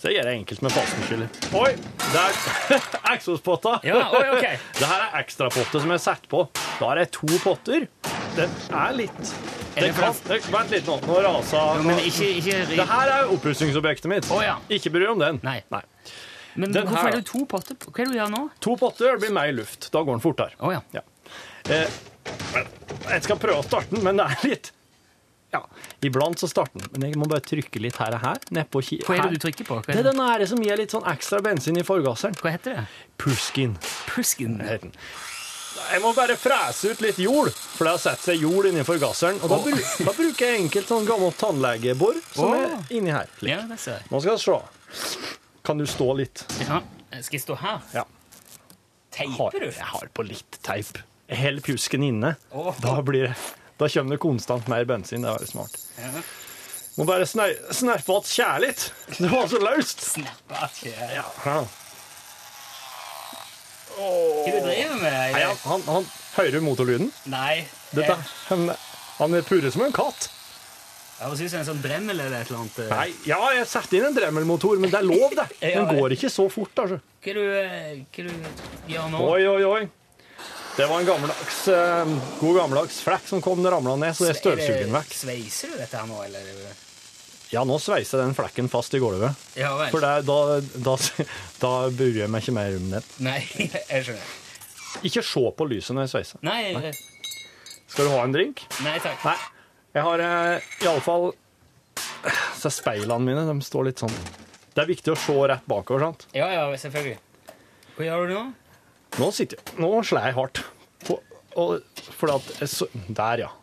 Det 0.01 0.11
gjør 0.13 0.27
jeg 0.29 0.39
enkelt 0.39 0.63
med 0.63 0.73
fastenskiller. 0.75 1.37
Oi, 1.59 1.69
der 2.13 2.39
eksospotta. 3.15 3.77
Ja, 3.87 4.01
oi, 4.15 4.25
ok. 4.37 4.47
Det 4.79 4.87
her 4.87 5.05
er 5.09 5.19
ekstrapotte 5.19 5.83
som 5.83 5.93
jeg 5.95 6.03
setter 6.03 6.31
på. 6.31 6.45
Da 6.79 6.93
har 6.93 7.03
jeg 7.03 7.11
to 7.19 7.29
potter. 7.43 7.87
Den 8.35 8.51
er 8.75 8.95
litt 8.97 9.35
det 9.75 9.89
kan, 9.91 10.15
det, 10.27 10.37
Vent 10.51 10.71
litt 10.71 10.87
nå. 10.87 10.95
Nå 11.03 11.17
rasa 11.25 11.63
Jo, 11.83 11.95
ikke, 11.99 12.29
ikke. 12.39 12.59
Det 12.69 12.85
her 12.87 13.11
er 13.11 13.33
oppussingsobjektet 13.33 14.07
mitt. 14.07 14.29
Oh, 14.31 14.39
ja. 14.43 14.55
Ikke 14.71 14.91
bry 14.93 15.03
deg 15.03 15.11
om 15.11 15.19
den. 15.19 15.41
Nei. 15.43 15.57
Men 16.55 16.71
den 16.71 16.87
hvorfor 16.87 17.09
her, 17.09 17.17
er 17.17 17.19
det 17.19 17.27
to 17.27 17.43
potter? 17.51 17.75
Hva 17.83 17.91
er 17.91 18.07
det 18.07 18.13
du 18.13 18.19
gjør 18.21 18.31
nå? 18.31 18.43
To 18.63 18.77
potter 18.79 19.11
det 19.11 19.25
blir 19.25 19.35
mer 19.35 19.51
luft. 19.51 19.89
Da 19.91 19.99
går 19.99 20.15
den 20.15 20.23
fortere. 20.23 20.55
Oh, 20.63 20.71
ja. 20.71 20.79
Ja. 20.95 21.03
Eh, 21.75 21.99
jeg 23.09 23.27
skal 23.27 23.39
prøve 23.41 23.59
å 23.59 23.67
starte 23.67 23.91
den, 23.91 24.03
men 24.05 24.21
det 24.21 24.29
er 24.31 24.47
litt 24.47 24.71
Ja, 25.53 25.61
iblant 26.03 26.39
så 26.41 26.47
starter 26.51 26.79
den. 26.79 26.89
Men 26.95 27.09
jeg 27.09 27.19
må 27.19 27.27
bare 27.31 27.43
trykke 27.43 27.83
litt 27.83 27.99
her 28.01 28.15
og 28.15 28.23
her. 28.23 28.41
Nedpå 28.55 28.81
Hva 29.05 29.19
er 29.19 29.27
det 29.27 29.37
du 29.37 29.43
trykker 29.43 29.67
på? 29.67 29.81
Det 29.87 29.99
er 29.99 30.07
den 30.07 30.23
her 30.23 30.47
som 30.51 30.63
gir 30.63 30.79
litt 30.79 30.95
sånn 30.95 31.05
ekstra 31.11 31.43
bensin 31.43 31.79
i 31.79 31.85
forgasseren. 31.87 32.35
Hva 32.39 32.55
heter 32.55 32.79
det? 32.79 32.89
Puskin 33.21 33.77
Pusken. 34.09 34.59
heter 34.63 34.87
den. 34.87 34.95
Jeg 35.75 36.01
må 36.03 36.11
bare 36.15 36.35
frese 36.39 36.91
ut 36.93 37.01
litt 37.03 37.19
jord, 37.21 37.51
for 37.51 37.87
det 37.87 37.93
har 37.95 38.01
sett 38.01 38.23
seg 38.23 38.43
jord 38.43 38.69
inni 38.69 38.83
forgasseren. 38.87 39.39
Og 39.43 39.51
da, 39.51 39.59
bru 39.63 39.73
da 39.75 40.13
bruker 40.15 40.49
jeg 40.49 40.61
enkelt 40.65 40.91
sånn 40.91 41.07
gammelt 41.07 41.37
tannlegebor 41.41 42.19
som 42.31 42.51
oh. 42.51 42.59
er 42.59 42.95
inni 42.95 43.13
her. 43.15 43.31
Ja, 43.45 43.61
det 43.69 43.79
ser 43.83 43.99
jeg. 43.99 44.09
Nå 44.11 44.21
skal 44.23 44.37
vi 44.37 44.45
se. 44.45 45.25
Kan 45.65 45.81
du 45.81 45.87
stå 45.89 46.11
litt? 46.19 46.45
Ja. 46.63 46.81
Skal 47.19 47.39
jeg 47.39 47.45
stå 47.45 47.59
her? 47.59 47.83
Ja. 47.95 48.05
Teiper 49.15 49.59
du? 49.59 49.69
jeg 49.69 49.91
har 49.91 50.09
på 50.13 50.25
litt 50.27 50.57
teip. 50.65 50.97
Jeg 51.31 51.41
holder 51.41 51.65
pusken 51.65 52.03
inne. 52.05 52.35
Oh. 52.51 52.73
Da, 52.83 52.97
blir 53.05 53.29
det, 53.29 53.35
da 53.79 53.89
kommer 53.89 54.17
det 54.17 54.21
konstant 54.23 54.67
mer 54.71 54.85
bensin. 54.89 55.23
Det 55.23 55.31
er 55.31 55.39
veldig 55.39 55.53
smart. 55.53 55.79
Ja. 56.01 56.25
Må 56.95 57.03
bare 57.07 57.25
sner- 57.27 57.73
snerpe 57.75 58.17
att 58.17 58.29
kjær 58.31 58.59
litt. 58.63 58.93
Det 59.17 59.27
var 59.31 59.47
så 59.51 59.59
løst. 59.59 60.01
Snappa 60.01 60.69
ikke. 60.69 60.93
Ja. 61.15 61.57
Hva 63.95 64.51
du 64.51 64.59
driver 64.65 64.95
med? 65.01 65.11
Nei, 65.35 65.41
han, 65.43 65.57
han, 65.65 65.83
han 65.89 66.07
Hører 66.35 66.51
du 66.57 66.61
motorlyden? 66.65 67.11
Nei. 67.31 67.65
Dette, 67.95 68.17
han, 68.49 68.65
han 69.19 69.37
purrer 69.47 69.71
som 69.71 69.85
en 69.85 69.93
katt. 69.95 70.29
Jeg 71.15 71.37
synes 71.39 71.53
du 71.53 71.55
er 71.55 71.61
en 71.61 71.67
sånn 71.69 71.83
Dremmel 71.83 72.17
eller 72.19 72.41
et 72.41 72.49
eller 72.49 72.59
annet. 72.65 72.79
eh. 72.83 72.89
Nei, 72.91 73.05
ja, 73.29 73.37
jeg 73.55 73.67
setter 73.71 74.01
inn 74.01 74.07
en 74.09 74.17
Dremmelmotor, 74.17 74.81
men 74.83 74.91
det 74.91 74.99
er 74.99 75.05
lov, 75.07 75.31
det. 75.37 75.45
Den 75.63 75.87
går 75.95 76.15
ikke 76.17 76.31
så 76.33 76.49
fort, 76.51 76.75
altså. 76.83 76.97
Hva 77.23 77.35
du, 77.37 77.43
eh, 77.61 78.01
hva 78.17 78.25
du 78.27 78.91
gjør 78.91 79.13
nå? 79.13 79.21
Oi, 79.31 79.45
oi, 79.47 79.61
oi. 79.69 79.85
Det 80.75 80.89
var 80.91 80.99
en 80.99 81.07
gammeldags, 81.07 81.59
eh, 81.71 82.11
god 82.41 82.57
gammeldags 82.59 82.97
flekk 83.05 83.29
som 83.31 83.39
kom 83.41 83.63
ramla 83.63 83.95
ned, 83.95 84.11
så 84.17 84.27
det 84.27 84.35
støvsuger 84.41 84.81
den 84.83 84.91
vekk. 84.91 85.15
Sveiser 85.15 85.71
du 85.71 85.77
dette 85.79 86.01
her 86.01 86.09
nå, 86.11 86.19
eller? 86.27 86.51
Ja, 87.53 87.61
nå 87.67 87.77
sveiser 87.81 88.21
den 88.23 88.33
flekken 88.37 88.69
fast 88.71 88.93
i 88.97 88.99
gulvet. 89.01 89.37
Ja 89.59 89.73
vel. 89.77 89.91
For 89.93 90.03
det, 90.03 90.13
da, 90.27 90.37
da, 90.87 90.95
da 91.63 91.73
bryr 91.93 92.21
jeg 92.23 92.31
meg 92.33 92.45
ikke 92.45 92.55
mer 92.57 92.77
om 92.79 92.87
det. 92.95 93.03
Nei, 93.25 93.39
jeg 93.91 94.07
skjønner. 94.07 94.31
Ikke 95.05 95.23
se 95.25 95.43
på 95.57 95.67
lyset 95.69 95.95
når 95.95 96.07
jeg 96.07 96.13
sveiser. 96.15 96.41
Nei, 96.45 96.71
nei, 96.75 96.93
Skal 97.91 98.07
du 98.07 98.13
ha 98.15 98.23
en 98.23 98.35
drink? 98.35 98.63
Nei 98.85 98.95
takk. 99.03 99.25
Nei. 99.27 99.37
Jeg 99.95 100.03
har 100.03 100.19
eh, 100.19 100.65
iallfall 100.83 101.29
Så 102.59 102.71
speilene 102.73 103.23
mine 103.23 103.45
de 103.47 103.53
står 103.63 103.85
litt 103.87 104.01
sånn 104.03 104.11
Det 104.73 104.81
er 104.83 104.89
viktig 104.89 105.13
å 105.13 105.19
se 105.19 105.35
rett 105.47 105.67
bakover, 105.71 106.03
sant? 106.03 106.25
Ja, 106.35 106.49
ja, 106.51 106.65
selvfølgelig. 106.81 107.19
Hva 107.95 108.07
gjør 108.09 108.27
du 108.27 108.33
nå? 108.35 108.41
Nå 109.21 109.29
sitter 109.35 109.61
jeg 109.61 109.79
Nå 109.79 109.91
slår 110.03 110.27
jeg 110.27 110.35
hardt. 110.39 110.63
På, 111.07 111.19
og, 111.61 112.01
fordi 112.17 112.35
at 112.35 112.51
jeg 112.63 112.73
så, 112.73 112.89
Der, 113.07 113.45
ja. 113.45 113.53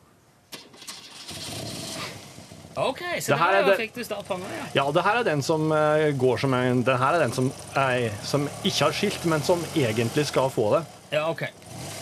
OK, 2.76 3.00
så 3.20 3.32
Det 3.34 3.38
her 3.38 3.54
er 3.58 3.64
det- 3.66 3.76
fikk 3.78 3.94
du 3.94 4.04
startfanga, 4.04 4.46
ja. 4.56 4.64
Ja, 4.84 4.90
det 4.92 5.02
her 5.04 5.16
er 5.20 5.24
den 5.24 5.42
som 5.42 5.70
eh, 5.72 6.12
går 6.16 6.38
som 6.40 6.54
en 6.54 6.82
Den 6.82 6.98
her 6.98 7.14
er 7.14 7.18
den 7.20 7.32
som, 7.32 7.52
er, 7.76 8.10
som 8.24 8.48
ikke 8.64 8.84
har 8.84 8.92
skilt, 8.92 9.24
men 9.26 9.42
som 9.42 9.60
egentlig 9.76 10.26
skal 10.26 10.48
få 10.50 10.70
det. 10.78 10.84
Ja, 11.12 11.28
OK. 11.30 11.42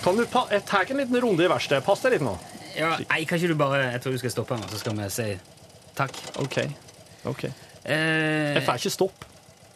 Kan 0.04 0.16
du 0.16 0.24
pa 0.26 0.46
Jeg 0.50 0.64
tar 0.64 0.84
en 0.90 0.96
liten 0.96 1.20
runde 1.20 1.44
i 1.44 1.48
verkstedet. 1.48 1.84
Pass 1.84 2.00
deg 2.02 2.12
litt 2.12 2.22
nå. 2.22 2.36
Ja, 2.76 2.96
nei, 3.10 3.24
kan 3.24 3.38
ikke 3.38 3.48
du 3.48 3.54
bare 3.58 3.80
Jeg 3.92 4.00
tror 4.02 4.12
du 4.12 4.18
skal 4.18 4.30
stoppe 4.30 4.56
meg, 4.60 4.70
så 4.70 4.78
skal 4.78 4.94
vi 4.94 5.08
si 5.10 5.38
takk. 5.96 6.14
OK. 6.38 6.56
ok. 7.26 7.44
Eh, 7.84 8.54
Jeg 8.54 8.62
får 8.66 8.78
ikke 8.78 8.90
stopp. 8.94 9.24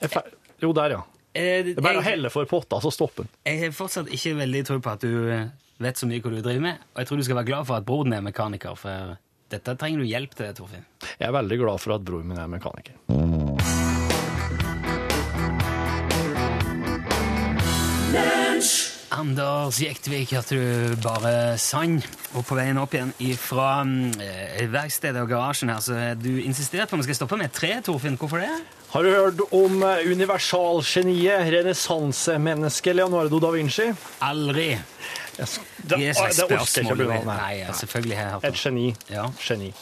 Jeg 0.00 0.10
får, 0.10 0.22
jo, 0.62 0.72
der, 0.72 0.90
ja. 0.90 1.02
eh, 1.34 1.62
Det 1.64 1.76
er 1.78 1.82
bare 1.82 1.98
å 1.98 2.02
jeg, 2.04 2.12
helle 2.12 2.30
for 2.30 2.44
potta, 2.46 2.78
så 2.80 2.92
stopper 2.92 3.24
den. 3.24 3.28
jeg 3.44 3.60
har 3.64 3.70
fortsatt 3.72 4.06
ikke 4.12 4.36
veldig 4.38 4.64
tro 4.66 4.78
på 4.78 4.92
at 4.92 5.00
du 5.00 5.30
eh, 5.32 5.46
vet 5.80 5.96
så 5.98 6.06
mye 6.06 6.20
hva 6.22 6.30
du 6.30 6.40
driver 6.40 6.60
med, 6.60 6.78
og 6.94 6.98
jeg 7.02 7.06
tror 7.08 7.16
du 7.18 7.24
skal 7.24 7.36
være 7.40 7.46
glad 7.50 7.66
for 7.66 7.76
at 7.76 7.84
broren 7.84 8.12
er 8.14 8.20
mekaniker, 8.22 8.76
for 8.78 9.16
dette 9.52 9.76
trenger 9.80 10.02
du 10.02 10.08
hjelp 10.08 10.34
til, 10.38 10.52
Torfinn. 10.56 10.86
Jeg 11.18 11.28
er 11.28 11.34
veldig 11.36 11.60
glad 11.60 11.82
for 11.82 11.96
at 11.96 12.04
broren 12.06 12.30
min 12.30 12.40
er 12.40 12.50
mekaniker. 12.50 12.96
Anders 19.14 19.78
Jektvik 19.78 20.32
hørte 20.34 20.56
du 20.58 20.96
bare 21.04 21.54
sang. 21.62 22.00
Og 22.34 22.42
på 22.48 22.56
veien 22.58 22.78
opp 22.82 22.96
igjen 22.96 23.12
fra 23.38 23.84
verkstedet 24.72 25.22
og 25.22 25.30
garasjen 25.30 25.70
her, 25.70 25.82
så 25.84 25.98
du 26.18 26.32
insisterte 26.42 26.90
på 26.90 26.98
at 26.98 27.04
vi 27.04 27.08
skal 27.10 27.20
stoppe 27.20 27.38
med 27.38 27.52
et 27.52 27.54
tre, 27.60 27.70
Torfinn. 27.86 28.18
Hvorfor 28.18 28.42
det? 28.42 28.50
Har 28.94 29.02
du 29.02 29.10
hørt 29.10 29.40
om 29.50 29.80
eh, 29.82 30.04
universalgeniet, 30.06 31.48
renessansemennesket 31.50 32.94
Leonardo 32.94 33.40
da 33.42 33.50
Vinci? 33.50 33.88
Aldri. 34.22 34.68
Det, 35.37 35.47
Det 35.85 35.99
er 36.00 36.14
orker 36.14 36.49
jeg 36.57 36.85
ikke 36.85 36.95
å 36.95 36.97
begynne 36.97 37.21
Nei, 37.21 37.25
med. 37.25 37.37
nei, 37.67 37.76
selvfølgelig 37.81 38.17
har 38.19 38.25
jeg 38.25 38.35
hørt 38.35 38.45
Et 38.45 38.53
det. 38.53 38.62
geni. 38.64 38.87
Ja. 39.11 39.25
geni. 39.49 39.73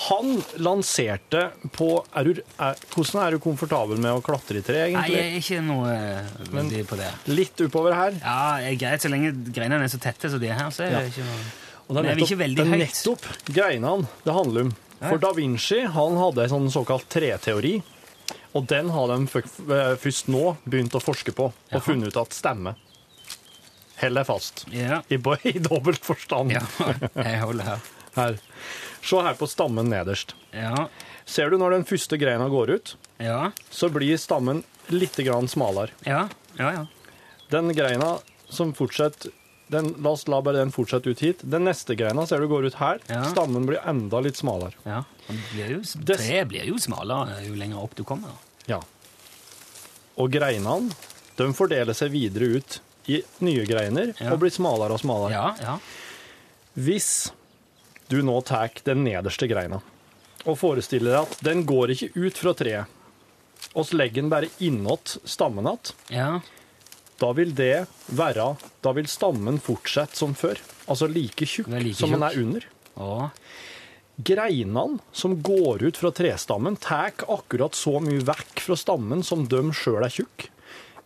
Han 0.00 0.30
lanserte 0.64 1.40
på 1.76 1.86
er 2.16 2.24
du, 2.24 2.38
er, 2.56 2.78
Hvordan 2.94 3.18
er 3.26 3.34
du 3.36 3.38
komfortabel 3.44 3.98
med 4.00 4.14
å 4.16 4.22
klatre 4.24 4.62
i 4.62 4.64
tre, 4.64 4.78
Nei, 4.86 4.92
egentlig? 4.94 5.16
jeg 5.18 5.32
er 5.32 5.40
ikke 5.42 5.64
noe 5.66 5.90
eh, 5.92 6.30
veldig 6.54 6.84
på 6.88 6.96
det. 7.00 7.10
Litt 7.36 7.60
oppover 7.66 7.96
her. 7.98 8.16
Ja, 8.22 8.72
greit 8.80 9.04
så 9.04 9.10
lenge 9.12 9.34
greinene 9.52 9.84
er 9.84 9.92
så 9.92 10.00
tette 10.00 10.30
som 10.32 10.40
de 10.40 10.48
er 10.48 10.56
her, 10.56 10.70
så 10.72 10.86
er 10.86 10.94
det 10.96 11.02
Ja. 11.02 11.12
ikke 11.12 11.26
noe 11.28 11.40
Og 11.90 11.96
det 11.96 12.02
Men 12.02 12.10
er 12.12 12.14
vi 12.14 12.22
nettopp, 12.22 12.30
ikke 12.30 12.56
det 12.56 12.66
er 12.66 12.80
nettopp 12.84 13.24
greinene 13.50 14.08
det 14.24 14.32
handler 14.36 14.68
om. 14.68 14.74
For 15.00 15.18
Da 15.18 15.32
Vinci 15.32 15.80
han 15.90 16.16
hadde 16.20 16.44
en 16.44 16.52
sånn 16.54 16.70
såkalt 16.70 17.08
treteori, 17.10 17.82
og 18.54 18.66
den 18.70 18.88
har 18.94 19.06
de 19.08 19.26
først 19.98 20.28
nå 20.28 20.56
begynt 20.68 20.94
å 20.94 21.00
forske 21.02 21.32
på 21.34 21.50
og 21.52 21.82
funnet 21.82 22.08
ut 22.12 22.16
at 22.20 22.32
stemmer. 22.36 22.74
Hold 24.00 24.16
deg 24.16 24.26
fast. 24.26 24.64
Ja. 24.72 25.02
I, 25.12 25.18
i 25.50 25.58
dobbelt 25.60 26.04
forstand 26.04 26.52
ja, 26.54 26.62
jeg 27.14 27.40
holder 27.42 27.64
her. 27.74 27.80
her. 28.16 28.38
Se 29.04 29.20
her 29.24 29.34
på 29.38 29.48
stammen 29.48 29.88
nederst. 29.92 30.34
Ja. 30.56 30.86
Ser 31.28 31.50
du 31.52 31.58
når 31.60 31.76
den 31.78 31.84
første 31.88 32.18
greina 32.20 32.48
går 32.52 32.70
ut, 32.78 32.94
Ja. 33.20 33.50
så 33.70 33.90
blir 33.92 34.16
stammen 34.18 34.62
litt 34.88 35.16
grann 35.24 35.48
smalere. 35.48 35.92
Ja. 36.06 36.28
Ja, 36.58 36.72
ja. 36.72 36.86
Den 37.52 37.70
greina 37.76 38.18
som 38.48 38.72
fortsetter 38.74 39.30
den, 39.70 39.92
La 40.02 40.10
oss 40.16 40.24
la 40.26 40.40
bare 40.42 40.58
den 40.64 40.72
fortsette 40.74 41.06
ut 41.12 41.20
hit. 41.22 41.42
Den 41.46 41.62
neste 41.68 41.94
greina 41.94 42.24
ser 42.26 42.40
du 42.42 42.48
går 42.50 42.66
ut 42.66 42.74
her. 42.80 42.98
Ja. 43.06 43.20
Stammen 43.30 43.68
blir 43.68 43.78
enda 43.86 44.18
litt 44.24 44.40
smalere. 44.40 44.72
ja. 44.84 45.04
Og 45.28 45.36
det 45.36 45.44
Blir 45.52 45.70
jo, 45.76 45.80
Det- 46.08 46.16
treet 46.18 46.48
blir 46.50 46.64
jo 46.66 46.78
smalere 46.82 47.36
jo 47.46 47.54
lenger 47.54 47.78
opp 47.84 47.94
du 47.94 48.02
kommer. 48.02 48.32
Ja. 48.66 48.80
Og 50.18 50.32
greinene, 50.34 50.90
de 51.38 51.46
fordeler 51.56 51.94
seg 51.96 52.10
videre 52.10 52.56
ut 52.58 52.80
i 53.08 53.22
nye 53.40 53.64
greiner 53.66 54.12
Ja. 54.20 54.32
og 54.32 54.40
blir 54.42 54.50
smalere 54.52 54.92
og 54.96 55.00
smalere. 55.00 55.30
Ja, 55.32 55.54
ja. 55.60 55.78
Hvis 56.76 57.30
du 58.10 58.20
nå 58.22 58.40
tar 58.44 58.70
den 58.84 59.04
nederste 59.04 59.48
greina 59.48 59.80
og 60.46 60.56
forestiller 60.58 61.12
deg 61.12 61.20
at 61.28 61.42
den 61.44 61.64
går 61.68 61.92
ikke 61.94 62.10
ut 62.16 62.38
fra 62.40 62.54
treet, 62.56 62.86
og 63.76 63.84
så 63.86 63.96
legger 64.00 64.22
den 64.22 64.30
bare 64.32 64.48
innåt 64.60 65.18
stammen 65.28 65.66
igjen, 65.68 65.92
ja. 66.16 66.40
da 67.20 67.32
vil 67.36 67.52
det 67.54 67.86
være 68.08 68.56
Da 68.82 68.92
vil 68.96 69.06
stammen 69.06 69.60
fortsette 69.60 70.16
som 70.16 70.32
før. 70.34 70.56
Altså 70.88 71.06
like 71.06 71.44
tjukk 71.46 71.68
like 71.68 71.94
som 71.94 72.10
den 72.10 72.22
er 72.24 72.38
under. 72.40 72.64
Ja. 72.96 73.28
Greinene 74.20 74.98
som 75.12 75.36
går 75.42 75.84
ut 75.86 75.96
fra 75.96 76.10
trestammen, 76.10 76.76
tar 76.76 77.12
akkurat 77.28 77.76
så 77.76 78.00
mye 78.02 78.24
vekk 78.24 78.60
fra 78.64 78.76
stammen 78.76 79.22
som 79.24 79.46
de 79.48 79.60
sjøl 79.76 80.04
er 80.04 80.12
tjukk. 80.12 80.48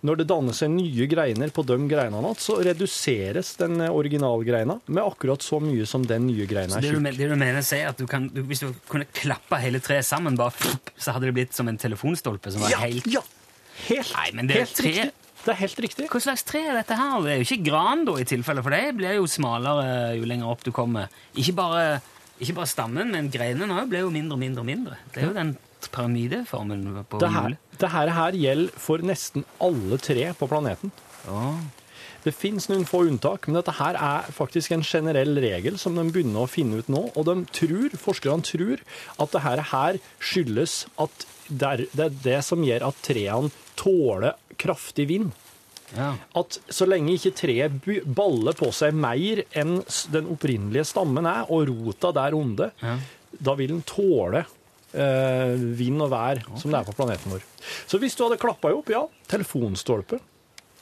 Når 0.04 0.18
det 0.20 0.26
danner 0.28 0.52
seg 0.52 0.68
nye 0.68 1.06
greiner 1.08 1.48
på 1.56 1.62
de 1.64 1.78
greinene, 1.88 2.20
igjen, 2.20 2.36
så 2.44 2.58
reduseres 2.60 3.54
den 3.56 3.78
originalgreina 3.88 4.76
med 4.86 5.00
akkurat 5.02 5.40
så 5.40 5.56
mye 5.64 5.86
som 5.88 6.04
den 6.04 6.26
nye 6.28 6.44
greina 6.50 6.76
er 6.76 6.84
det 6.84 6.90
tjukk. 6.92 7.00
men- 7.06 7.16
det 7.16 7.28
du 7.30 7.36
mener 7.40 7.62
er 7.64 7.88
at 7.88 7.96
du 7.96 8.06
kan, 8.06 8.28
du, 8.28 8.42
hvis 8.44 8.60
du 8.60 8.74
kunne 8.90 9.06
klappa 9.16 9.56
hele 9.62 9.80
treet 9.80 10.04
sammen, 10.04 10.36
bare 10.36 10.52
så 10.98 11.12
hadde 11.16 11.30
det 11.30 11.34
blitt 11.34 11.54
som 11.56 11.68
en 11.68 11.78
telefonstolpe 11.80 12.52
som 12.52 12.60
var 12.60 12.70
Ja, 12.70 12.78
helt 12.84 13.06
ja! 13.08 13.22
Helt, 13.88 14.12
Nei, 14.14 14.30
men 14.34 14.46
det 14.46 14.56
er 14.60 14.66
tre- 14.66 14.92
riktig. 14.92 15.12
Det 15.44 15.52
er 15.52 15.58
helt 15.60 15.80
riktig. 15.82 16.06
Hva 16.08 16.20
slags 16.22 16.44
tre 16.46 16.60
er 16.68 16.76
dette 16.78 16.94
her? 16.96 17.20
Det 17.24 17.32
er 17.32 17.40
jo 17.42 17.46
ikke 17.48 17.64
gran, 17.66 18.04
da, 18.06 18.12
i 18.16 18.24
tilfelle, 18.24 18.62
for 18.62 18.70
det 18.70 18.94
blir 18.96 19.16
jo 19.16 19.24
smalere 19.26 20.16
jo 20.16 20.24
lenger 20.24 20.46
opp 20.52 20.62
du 20.64 20.70
kommer. 20.72 21.08
Ikke 21.36 21.52
bare, 21.58 22.00
ikke 22.40 22.54
bare 22.54 22.70
stammen, 22.70 23.10
men 23.10 23.28
greinene 23.30 23.68
òg 23.82 23.88
blir 23.90 24.04
jo 24.06 24.10
mindre 24.14 24.36
og 24.38 24.40
mindre 24.40 24.60
og 24.60 24.66
mindre. 24.68 24.96
Det 25.12 25.22
er 25.22 25.26
jo 25.28 25.34
den 25.36 25.56
pyramideformen 25.92 27.04
på 27.08 27.18
Det 27.20 27.28
hjulet. 27.30 27.58
Det 27.80 27.90
her, 27.92 28.36
gjelder 28.38 28.76
for 28.80 28.98
nesten 29.04 29.44
alle 29.62 29.98
tre 30.02 30.28
på 30.38 30.48
planeten. 30.50 30.92
Ja. 31.26 31.54
Det 32.24 32.32
fins 32.32 32.70
noen 32.70 32.86
få 32.88 33.02
unntak, 33.10 33.46
men 33.50 33.58
dette 33.58 33.74
her 33.76 33.98
er 34.00 34.30
faktisk 34.32 34.72
en 34.72 34.84
generell 34.86 35.36
regel 35.44 35.76
som 35.80 35.96
de 35.98 36.06
begynner 36.08 36.46
å 36.46 36.48
finne 36.48 36.78
ut 36.80 36.88
nå. 36.88 37.02
Og 37.20 37.26
de 37.28 37.34
tror, 37.52 37.92
forskerne 38.00 38.46
tror 38.48 38.80
at 39.20 39.34
dette 39.34 39.66
her, 39.74 39.98
skyldes 40.24 40.86
at 41.04 41.26
det 41.50 41.68
er, 41.68 41.82
det 41.92 42.04
er 42.06 42.14
det 42.24 42.38
som 42.46 42.64
gjør 42.64 42.86
at 42.88 43.02
trærne 43.04 43.52
tåler 43.76 44.38
kraftig 44.56 45.08
vind. 45.10 45.32
ja. 45.94 46.14
At 46.34 46.56
så 46.72 46.86
lenge 46.88 47.12
ikke 47.18 47.34
treet 47.36 47.76
baller 48.16 48.56
på 48.56 48.70
seg 48.72 48.96
mer 48.96 49.44
enn 49.52 49.82
den 50.14 50.30
opprinnelige 50.32 50.86
stammen 50.94 51.26
er, 51.28 51.44
og 51.52 51.68
rota 51.68 52.12
der 52.16 52.34
onde, 52.38 52.70
Ja. 52.80 52.96
da 53.38 53.54
vil 53.54 53.68
den 53.74 53.82
tåle 53.84 54.46
vind 54.94 56.02
og 56.04 56.10
vær 56.12 56.38
som 56.60 56.70
det 56.70 56.78
er 56.80 56.86
på 56.86 56.94
planeten 56.96 57.32
vår. 57.34 57.42
Så 57.90 57.98
hvis 57.98 58.14
du 58.16 58.22
hadde 58.26 58.38
klappa 58.42 58.70
opp, 58.76 58.88
ja, 58.94 59.04
telefonstolpe, 59.28 60.20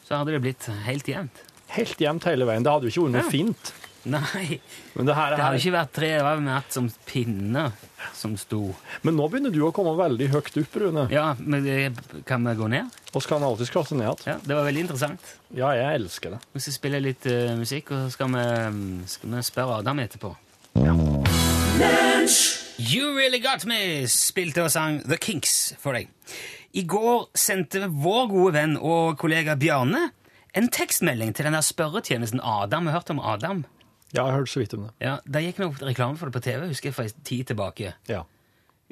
Så 0.04 0.18
hadde 0.18 0.32
det 0.34 0.42
blitt 0.44 0.66
helt 0.84 1.06
jevnt. 1.08 1.44
helt 1.72 1.96
jevnt 2.02 2.24
hele 2.28 2.44
veien. 2.44 2.62
Det 2.62 2.72
hadde 2.72 2.88
jo 2.90 2.92
ikke 2.92 3.06
vært 3.08 3.16
noe 3.16 3.24
Ja. 3.24 3.30
fint. 3.30 3.72
Nei, 4.04 4.58
Men, 4.96 5.06
det 5.06 5.14
her, 5.14 5.30
det 5.36 5.44
hadde 5.44 5.58
ikke 5.60 5.72
vært 5.76 5.92
tre, 5.94 6.08
det 6.18 6.22
var 6.26 6.40
vært 6.42 6.72
som 6.74 6.88
pinner 7.06 7.70
som 8.18 8.36
sto. 8.36 8.74
men 9.04 9.14
nå 9.14 9.28
begynner 9.30 9.52
du 9.54 9.60
å 9.62 9.70
komme 9.72 9.94
veldig 9.94 10.26
høyt 10.32 10.56
opp, 10.58 10.74
Rune. 10.82 11.04
Ja, 11.12 11.36
men 11.38 11.62
det, 11.62 11.92
kan 12.26 12.42
vi 12.42 12.50
gå 12.58 12.68
ned? 12.68 12.90
Så 13.14 13.28
kan 13.28 13.42
alltid 13.46 13.70
klatre 13.70 13.94
ned 13.96 14.08
igjen. 14.10 14.26
Ja, 14.26 14.36
det 14.42 14.56
var 14.58 14.64
veldig 14.66 14.80
interessant. 14.88 15.20
Ja, 15.54 15.70
jeg 15.70 16.00
elsker 16.00 16.30
det. 16.34 16.40
Vi 16.52 16.60
skal 16.66 16.72
spille 16.72 17.00
litt 17.00 17.24
uh, 17.30 17.54
musikk, 17.56 17.92
og 17.92 18.08
så 18.08 18.10
skal 18.16 18.34
vi, 18.34 19.06
skal 19.06 19.30
vi 19.36 19.46
spørre 19.46 19.78
Adam 19.78 20.02
etterpå. 20.02 20.34
You 22.82 23.12
Really 23.14 23.38
Got 23.38 23.62
Me 23.68 24.06
spilte 24.10 24.64
og 24.64 24.72
sang 24.74 25.02
The 25.04 25.18
Kinks 25.20 25.74
for 25.78 25.94
deg. 25.94 26.08
I 26.74 26.82
går 26.88 27.28
sendte 27.38 27.84
vår 27.86 28.26
gode 28.32 28.54
venn 28.56 28.74
og 28.80 29.18
kollega 29.20 29.54
Bjarne 29.60 30.08
en 30.58 30.68
tekstmelding 30.72 31.30
til 31.36 31.46
denne 31.46 31.60
spørretjenesten 31.62 32.42
Adam. 32.42 32.88
Har 32.88 32.92
du 32.92 32.96
hørt 32.98 33.12
om 33.14 33.20
Adam? 33.20 33.62
Ja, 34.12 34.24
jeg 34.24 34.32
har 34.32 34.40
hørt 34.40 34.50
så 34.52 34.62
vidt 34.64 34.74
om 34.74 34.86
det. 34.86 34.90
Ja, 35.04 35.14
Det 35.24 35.44
gikk 35.44 35.62
noe 35.62 35.86
reklame 35.92 36.18
for 36.18 36.28
det 36.28 36.36
på 36.36 36.42
TV, 36.44 36.66
husker 36.72 36.90
jeg, 36.90 36.96
for 36.96 37.06
en 37.06 37.24
tid 37.28 37.44
tilbake. 37.52 37.94
Ja. 38.10 38.24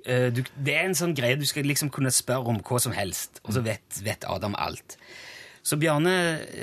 Eh, 0.05 0.29
du, 0.33 0.45
det 0.57 0.77
er 0.77 0.87
en 0.87 0.97
sånn 0.97 1.17
greie 1.17 1.41
du 1.41 1.45
skal 1.49 1.67
liksom 1.69 1.91
kunne 1.93 2.13
spørre 2.15 2.53
om 2.53 2.63
hva 2.65 2.81
som 2.81 2.95
helst, 2.97 3.43
og 3.45 3.57
så 3.57 3.65
vet, 3.65 4.01
vet 4.07 4.25
Adam 4.29 4.55
alt. 4.61 4.97
Så 5.67 5.77
Bjarne 5.81 6.15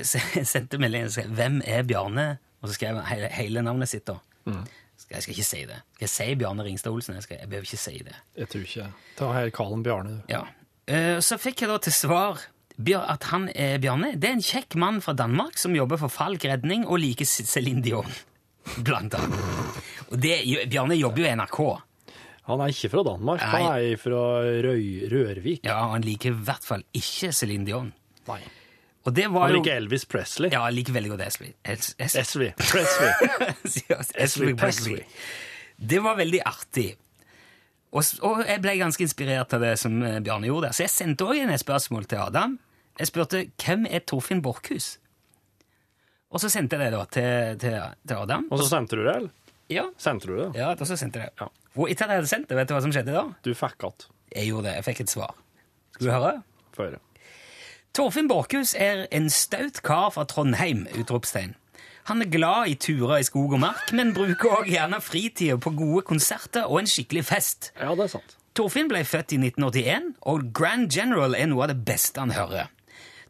sendte 0.53 0.79
meldingen 0.81 1.11
og 1.11 1.17
skrev 1.17 1.33
'Hvem 1.33 1.61
er 1.65 1.83
Bjarne?' 1.83 2.37
Og 2.61 2.69
så 2.69 2.73
skrev 2.73 2.95
han 2.97 3.05
hele, 3.05 3.27
hele 3.29 3.61
navnet 3.61 3.89
sitt. 3.89 4.07
da. 4.07 4.15
Skal, 4.47 4.63
jeg 5.11 5.23
skal 5.23 5.33
ikke 5.37 5.47
si 5.47 5.61
det. 5.69 5.77
Skal 5.95 6.03
jeg 6.07 6.11
si 6.13 6.35
Bjarne 6.35 6.63
Ringstad 6.67 6.91
Olsen? 6.91 7.15
Jeg, 7.15 7.23
skal, 7.23 7.37
jeg 7.39 7.49
behøver 7.49 7.67
ikke 7.69 7.79
si 7.79 7.97
det. 8.03 8.15
Jeg 8.37 8.49
tror 8.51 8.65
ikke 8.67 8.87
Ta 9.19 9.31
her 9.37 9.49
Kallen 9.55 9.83
Bjarne. 9.85 10.17
Ja. 10.31 10.41
Eh, 10.87 11.19
Så 11.23 11.37
fikk 11.39 11.61
jeg 11.63 11.69
da 11.71 11.77
til 11.83 11.95
svar 11.95 12.41
at 12.77 13.23
han 13.31 13.47
er 13.55 13.79
Bjarne. 13.81 14.11
Det 14.19 14.29
er 14.29 14.35
en 14.37 14.43
kjekk 14.45 14.75
mann 14.77 14.99
fra 15.01 15.13
Danmark 15.17 15.57
som 15.57 15.73
jobber 15.75 15.97
for 15.97 16.11
Falk 16.13 16.43
redning 16.45 16.83
og 16.85 16.99
liker 17.01 17.25
Céline 17.25 17.81
Dion, 17.81 18.05
blant 18.85 19.15
annet. 19.17 19.79
Og 20.11 20.19
det, 20.21 20.35
Bjarne 20.69 20.95
jobber 20.99 21.23
jo 21.23 21.31
i 21.31 21.35
NRK. 21.39 21.59
Han 22.47 22.61
er 22.63 22.71
ikke 22.71 22.91
fra 22.93 23.01
Danmark, 23.03 23.41
Nei. 23.41 23.47
han 23.63 23.81
er 23.91 23.97
fra 23.99 24.21
Røy, 24.63 24.85
Rørvik. 25.11 25.65
Ja, 25.67 25.81
han 25.91 26.05
liker 26.05 26.31
i 26.31 26.37
hvert 26.47 26.63
fall 26.63 26.83
ikke 26.95 27.33
Céline 27.35 27.65
Dion. 27.67 27.89
Nei. 28.29 28.39
Og 29.07 29.13
det 29.15 29.29
var 29.31 29.47
Han 29.47 29.53
jo 29.55 29.61
liker 29.61 29.77
Elvis 29.79 30.03
Presley. 30.09 30.49
Ja, 30.51 30.65
jeg 30.67 30.75
liker 30.81 30.95
veldig 30.97 31.11
godt 31.13 31.21
Esley. 31.23 31.53
Es- 31.63 31.93
Es- 31.95 32.17
Presley. 32.19 32.51
Esley 34.25 34.53
Presley. 34.59 35.03
Det 35.79 35.99
var 36.03 36.17
veldig 36.19 36.41
artig. 36.49 36.89
Og, 37.95 38.03
og 38.27 38.41
jeg 38.43 38.59
ble 38.65 38.73
ganske 38.81 39.05
inspirert 39.05 39.53
av 39.55 39.63
det 39.63 39.73
som 39.79 39.95
eh, 40.03 40.17
Bjarne 40.25 40.49
gjorde 40.49 40.67
der. 40.67 40.75
Så 40.75 40.83
jeg 40.83 40.91
sendte 40.91 41.23
òg 41.29 41.39
inn 41.39 41.53
et 41.53 41.61
spørsmål 41.63 42.07
til 42.11 42.19
Adam. 42.25 42.57
Jeg 42.99 43.07
spurte 43.11 43.45
hvem 43.63 43.85
er 43.87 44.03
Torfinn 44.09 44.41
Borchhus? 44.43 44.97
Og 46.33 46.41
så 46.43 46.49
sendte 46.51 46.75
jeg 46.75 46.91
det 46.91 46.97
da 46.97 47.05
til, 47.07 47.57
til, 47.63 47.77
til 48.11 48.19
Adam. 48.19 48.47
Og 48.51 48.59
så 48.59 48.67
sendte 48.73 48.99
du 48.99 49.05
det, 49.07 49.13
eller? 49.21 49.31
Ja, 49.71 49.83
Sendte 49.99 50.27
du 50.29 50.35
det? 50.39 50.49
ja 50.55 50.69
og 50.75 50.83
så 50.87 50.95
sendte 50.99 51.19
jeg 51.23 51.31
det. 51.31 51.43
Ja. 51.43 51.47
Og 51.77 51.89
etter 51.91 52.07
at 52.07 52.13
jeg 52.15 52.21
hadde 52.21 52.29
sendt 52.31 52.47
det, 52.51 52.55
vet 52.59 52.69
du 52.69 52.73
hva 52.75 52.83
som 52.83 52.91
skjedde 52.95 53.15
da? 53.15 53.23
Du 53.43 53.49
fikk 53.55 53.83
att. 53.87 54.07
Jeg 54.35 54.47
gjorde 54.51 54.67
det. 54.67 54.75
Jeg 54.81 54.85
fikk 54.87 55.01
et 55.03 55.11
svar. 55.11 55.33
Skal 55.95 56.07
du 56.07 56.11
høre? 56.13 56.31
Få 56.75 56.85
høre. 56.87 56.99
Torfinn 57.97 58.27
Borchhus 58.29 58.75
er 58.77 59.07
en 59.09 59.25
staut 59.33 59.79
kar 59.81 60.11
fra 60.13 60.21
Trondheim! 60.29 60.83
utropstegn. 60.99 61.55
Han 62.05 62.21
er 62.21 62.29
glad 62.29 62.69
i 62.69 62.75
turer 62.77 63.15
i 63.17 63.25
skog 63.25 63.55
og 63.57 63.63
mark, 63.63 63.89
men 63.89 64.11
bruker 64.13 64.51
også 64.59 64.69
gjerne 64.69 64.99
fritida 65.01 65.55
på 65.57 65.71
gode 65.73 66.03
konserter 66.05 66.69
og 66.69 66.83
en 66.83 66.89
skikkelig 66.91 67.23
fest. 67.25 67.71
Ja, 67.81 67.95
det 67.97 68.05
er 68.05 68.11
sant. 68.11 68.35
Torfinn 68.53 68.91
ble 68.91 69.01
født 69.01 69.33
i 69.33 69.39
1981, 69.41 70.11
og 70.29 70.45
Grand 70.53 70.85
General 70.93 71.33
er 71.33 71.49
noe 71.49 71.65
av 71.65 71.73
det 71.73 71.79
beste 71.89 72.21
han 72.21 72.35
hører. 72.37 72.69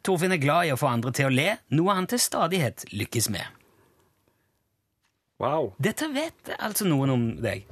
Torfinn 0.04 0.36
er 0.36 0.44
glad 0.44 0.68
i 0.68 0.76
å 0.76 0.82
få 0.84 0.92
andre 0.92 1.16
til 1.16 1.30
å 1.30 1.36
le, 1.38 1.48
noe 1.72 1.96
han 1.96 2.12
til 2.12 2.20
stadighet 2.20 2.90
lykkes 2.92 3.32
med. 3.32 3.48
Wow. 5.40 5.78
Dette 5.80 6.12
vet 6.12 6.58
altså 6.60 6.92
noen 6.92 7.16
om 7.16 7.28
deg. 7.40 7.64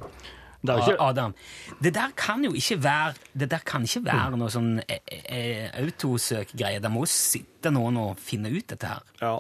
Det 0.68 0.96
Adam. 1.00 1.34
Det 1.82 1.92
der 1.96 2.14
kan 2.18 2.44
jo 2.46 2.54
ikke 2.58 2.78
være 2.84 3.14
Det 3.34 3.50
der 3.52 3.64
kan 3.66 3.84
ikke 3.88 4.04
være 4.06 4.40
noe 4.40 4.52
sånn 4.54 4.80
eh, 4.88 5.02
eh, 5.10 5.68
autosøk-greie. 5.82 6.82
Det 6.84 6.92
må 6.92 7.06
sitte 7.10 7.72
noen 7.74 8.00
og 8.02 8.22
finne 8.22 8.52
ut 8.54 8.68
dette 8.72 8.90
her. 8.90 9.04
Ja. 9.22 9.36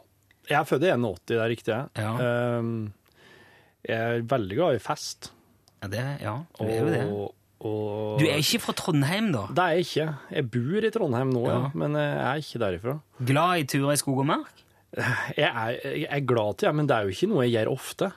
Jeg 0.45 0.59
er 0.59 0.67
født 0.69 0.83
i 0.85 0.91
81, 0.93 1.23
det 1.31 1.37
er 1.41 1.49
riktig. 1.49 1.77
Ja. 1.97 2.11
Um, 2.59 2.75
jeg 3.85 3.95
er 3.97 4.27
veldig 4.29 4.59
glad 4.59 4.77
i 4.77 4.83
fest. 4.83 5.31
Ja, 5.81 5.89
det, 5.89 6.03
ja 6.21 6.35
du 6.59 6.67
er 6.67 6.75
jo 6.77 6.91
det. 6.93 7.01
Og, 7.09 7.31
og 7.65 8.19
Du 8.21 8.27
er 8.27 8.37
ikke 8.41 8.61
fra 8.67 8.75
Trondheim, 8.77 9.31
da? 9.33 9.47
Det 9.49 9.63
er 9.63 9.79
jeg 9.79 9.87
ikke. 9.87 10.07
Jeg 10.37 10.49
bor 10.53 10.85
i 10.85 10.91
Trondheim 10.93 11.33
nå, 11.33 11.47
ja. 11.49 11.57
Ja. 11.63 11.71
men 11.73 11.97
jeg 11.97 12.21
er 12.27 12.43
ikke 12.43 12.61
derifra. 12.65 12.99
Glad 13.31 13.63
i 13.63 13.65
turer 13.73 13.95
i 13.97 14.01
skog 14.01 14.21
og 14.21 14.29
mark? 14.35 14.61
Jeg 14.95 15.49
er, 15.49 15.73
jeg 15.83 16.07
er 16.07 16.23
glad 16.29 16.59
til 16.59 16.69
det, 16.69 16.75
men 16.77 16.87
det 16.87 16.95
er 16.95 17.07
jo 17.07 17.15
ikke 17.17 17.27
noe 17.33 17.43
jeg 17.43 17.55
gjør 17.57 17.73
ofte. 17.73 18.11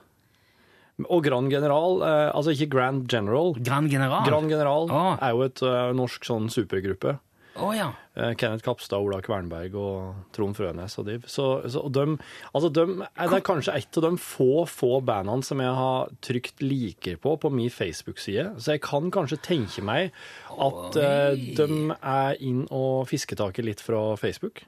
Og 1.07 1.23
Grand 1.23 1.51
General, 1.53 2.03
eh, 2.03 2.27
altså 2.35 2.55
ikke 2.55 2.73
Grand 2.75 3.07
General. 3.11 3.55
Grand 3.55 3.91
General? 3.93 4.27
Grand 4.27 4.51
General 4.51 4.91
oh. 4.91 5.15
er 5.23 5.35
jo 5.37 5.47
et 5.47 5.63
eh, 5.63 5.91
norsk 5.95 6.27
sånn 6.27 6.51
supergruppe. 6.51 7.19
Oh, 7.59 7.77
ja. 7.77 7.93
Eh, 8.15 8.35
Kenneth 8.39 8.65
Kapstad, 8.65 9.03
Ola 9.03 9.19
Kvernberg 9.23 9.75
og 9.79 10.31
Trond 10.35 10.57
Frønes 10.57 10.95
og 11.01 11.09
div. 11.09 11.27
Så, 11.31 11.47
så 11.71 11.83
og 11.87 11.93
dem, 11.95 12.17
altså 12.53 12.71
dem, 12.75 13.03
er 13.09 13.31
det 13.31 13.41
er 13.41 13.47
kanskje 13.47 13.75
et 13.81 13.99
av 13.99 14.07
de 14.07 14.13
få, 14.23 14.65
få 14.71 15.01
bandene 15.07 15.47
som 15.47 15.63
jeg 15.63 15.75
har 15.81 16.15
trykt 16.25 16.63
liker 16.63 17.19
på 17.23 17.35
på 17.43 17.53
min 17.55 17.71
Facebook-side. 17.73 18.53
Så 18.63 18.77
jeg 18.77 18.85
kan 18.87 19.11
kanskje 19.15 19.41
tenke 19.43 19.85
meg 19.87 20.13
at 20.55 20.99
eh, 21.03 21.39
de 21.59 21.69
er 21.99 22.43
inn 22.45 22.65
og 22.71 23.09
fisketaket 23.11 23.67
litt 23.67 23.85
fra 23.85 24.13
Facebook. 24.21 24.65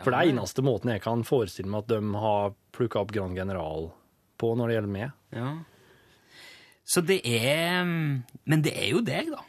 For 0.00 0.14
det 0.14 0.20
er 0.20 0.32
eneste 0.32 0.64
måten 0.64 0.94
jeg 0.94 1.02
kan 1.04 1.26
forestille 1.28 1.68
meg 1.68 1.84
at 1.84 1.90
de 1.92 2.20
har 2.22 2.54
plukka 2.76 3.02
opp 3.02 3.10
Grand 3.12 3.36
General 3.36 3.90
på 4.40 4.54
når 4.58 4.70
det 4.72 4.78
gjelder 4.78 4.94
meg. 4.96 5.12
ja. 5.36 5.50
Så 6.90 7.04
det 7.06 7.20
er 7.22 7.84
Men 7.86 8.62
det 8.64 8.72
er 8.74 8.88
jo 8.90 9.00
deg, 9.06 9.28
da. 9.30 9.44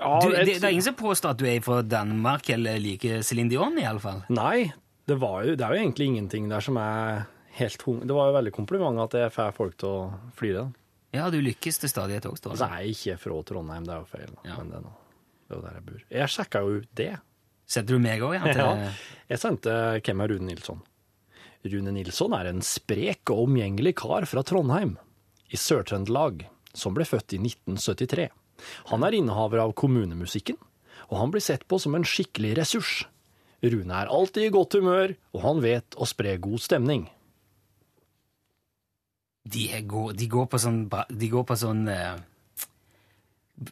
Ja, 0.00 0.16
Du, 0.24 0.32
det, 0.32 0.56
det 0.58 0.64
er 0.66 0.72
ingen 0.74 0.82
som 0.88 0.96
påstår 0.98 1.36
at 1.36 1.38
du 1.38 1.44
er 1.46 1.60
fra 1.62 1.82
Danmark 1.86 2.48
eller 2.50 2.80
liker 2.82 3.20
Céline 3.26 3.50
Dion, 3.52 3.78
i 3.78 3.84
alle 3.86 4.02
fall. 4.02 4.24
Nei, 4.34 4.72
det, 5.06 5.16
var 5.22 5.44
jo, 5.46 5.54
det 5.58 5.62
er 5.66 5.74
jo 5.76 5.84
egentlig 5.84 6.08
ingenting 6.10 6.48
der 6.50 6.64
som 6.64 6.78
er 6.82 7.24
helt 7.60 7.82
hung... 7.86 8.00
Det 8.06 8.14
var 8.14 8.30
jo 8.32 8.36
veldig 8.40 8.52
kompliment 8.56 8.98
at 9.04 9.14
jeg 9.20 9.34
får 9.34 9.54
folk 9.54 9.78
til 9.78 9.88
å 9.90 10.02
flire. 10.38 10.64
Ja, 11.14 11.28
du 11.30 11.38
lykkes 11.42 11.78
til 11.82 11.90
stadighet 11.90 12.26
òg, 12.30 12.36
Ståle. 12.38 12.58
Nei, 12.74 12.90
ikke 12.90 13.14
fra 13.22 13.38
Trondheim, 13.48 13.86
det 13.86 13.94
er 13.94 14.02
jo 14.02 14.10
feil. 14.10 14.34
Ja. 14.46 14.58
Men 14.58 14.70
det 14.74 14.80
er, 14.80 14.84
noe, 14.86 14.98
det 15.46 15.54
er 15.54 15.58
jo 15.60 15.64
der 15.68 15.78
jeg 15.78 15.86
bor. 15.88 16.02
Jeg 16.18 16.34
sjekka 16.34 16.64
jo 16.66 16.76
ut 16.82 16.90
det. 17.00 17.10
Sendte 17.68 17.94
du 17.94 18.02
meg 18.02 18.22
òg, 18.26 18.34
ja? 18.38 18.44
Til, 18.50 18.64
Ja. 18.66 18.92
Jeg 19.30 19.42
sendte 19.46 19.78
hvem 20.02 20.26
er 20.26 20.34
Rune 20.34 20.50
Nilsson. 20.50 20.82
Rune 21.66 21.92
Nilsson 21.94 22.34
er 22.36 22.50
en 22.50 22.62
sprek 22.62 23.32
og 23.34 23.48
omgjengelig 23.48 23.96
kar 23.98 24.26
fra 24.30 24.44
Trondheim, 24.46 24.96
i 25.50 25.58
Sør-Trøndelag, 25.58 26.44
som 26.76 26.94
ble 26.94 27.06
født 27.08 27.34
i 27.34 27.40
1973. 27.42 28.28
Han 28.92 29.06
er 29.06 29.16
innehaver 29.18 29.62
av 29.62 29.74
kommunemusikken, 29.78 30.58
og 31.08 31.20
han 31.22 31.32
blir 31.34 31.42
sett 31.44 31.66
på 31.68 31.78
som 31.82 31.96
en 31.98 32.06
skikkelig 32.06 32.56
ressurs. 32.60 32.92
Rune 33.64 33.94
er 33.94 34.10
alltid 34.12 34.48
i 34.48 34.54
godt 34.54 34.78
humør, 34.78 35.14
og 35.34 35.42
han 35.42 35.62
vet 35.64 35.98
å 35.98 36.06
spre 36.06 36.36
god 36.42 36.62
stemning. 36.62 37.08
De, 39.48 39.66
gå- 39.88 40.12
de 40.12 40.26
går 40.28 40.46
på 40.52 40.58
sånn 40.60 40.82
De 41.08 41.28
går 41.32 41.44
på 41.48 41.56
sånn 41.56 41.86
uh, 41.88 42.18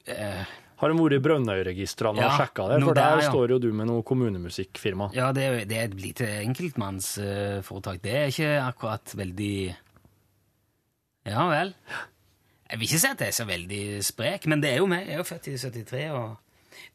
eh, 0.08 0.54
Har 0.76 0.92
de 0.92 0.96
vært 0.98 1.14
i 1.16 1.20
Brønnøy-registrene 1.24 2.20
Ja, 2.20 2.28
og 2.34 2.40
sjekka 2.40 2.66
det? 2.68 2.80
For 2.84 2.94
der 2.98 3.14
der, 3.16 3.22
ja. 3.24 3.30
står 3.32 3.54
jo 3.54 3.58
du 3.64 3.70
med 3.72 3.88
noe 3.88 4.02
kommunemusikkfirma. 4.04 5.10
Ja, 5.16 5.30
det 5.32 5.44
er, 5.48 5.54
det 5.64 5.76
er 5.80 5.86
et 5.88 5.94
lite 6.00 6.26
enkeltmannsforetak. 6.42 8.02
Det 8.04 8.12
er 8.12 8.26
ikke 8.32 8.50
akkurat 8.66 9.14
veldig 9.16 9.54
Ja 11.26 11.46
vel. 11.50 11.72
Jeg 12.70 12.78
vil 12.80 12.88
ikke 12.88 12.98
si 13.02 13.08
at 13.08 13.18
det 13.22 13.28
er 13.30 13.36
så 13.36 13.46
veldig 13.46 13.84
sprek, 14.04 14.46
men 14.50 14.60
det 14.62 14.72
er 14.74 14.82
jo 14.82 14.88
meg. 14.90 15.06
Jeg 15.06 15.14
er 15.16 15.22
jo 15.22 15.26
født 15.28 15.48
i 15.48 15.54
73, 15.56 16.04
og 16.10 16.36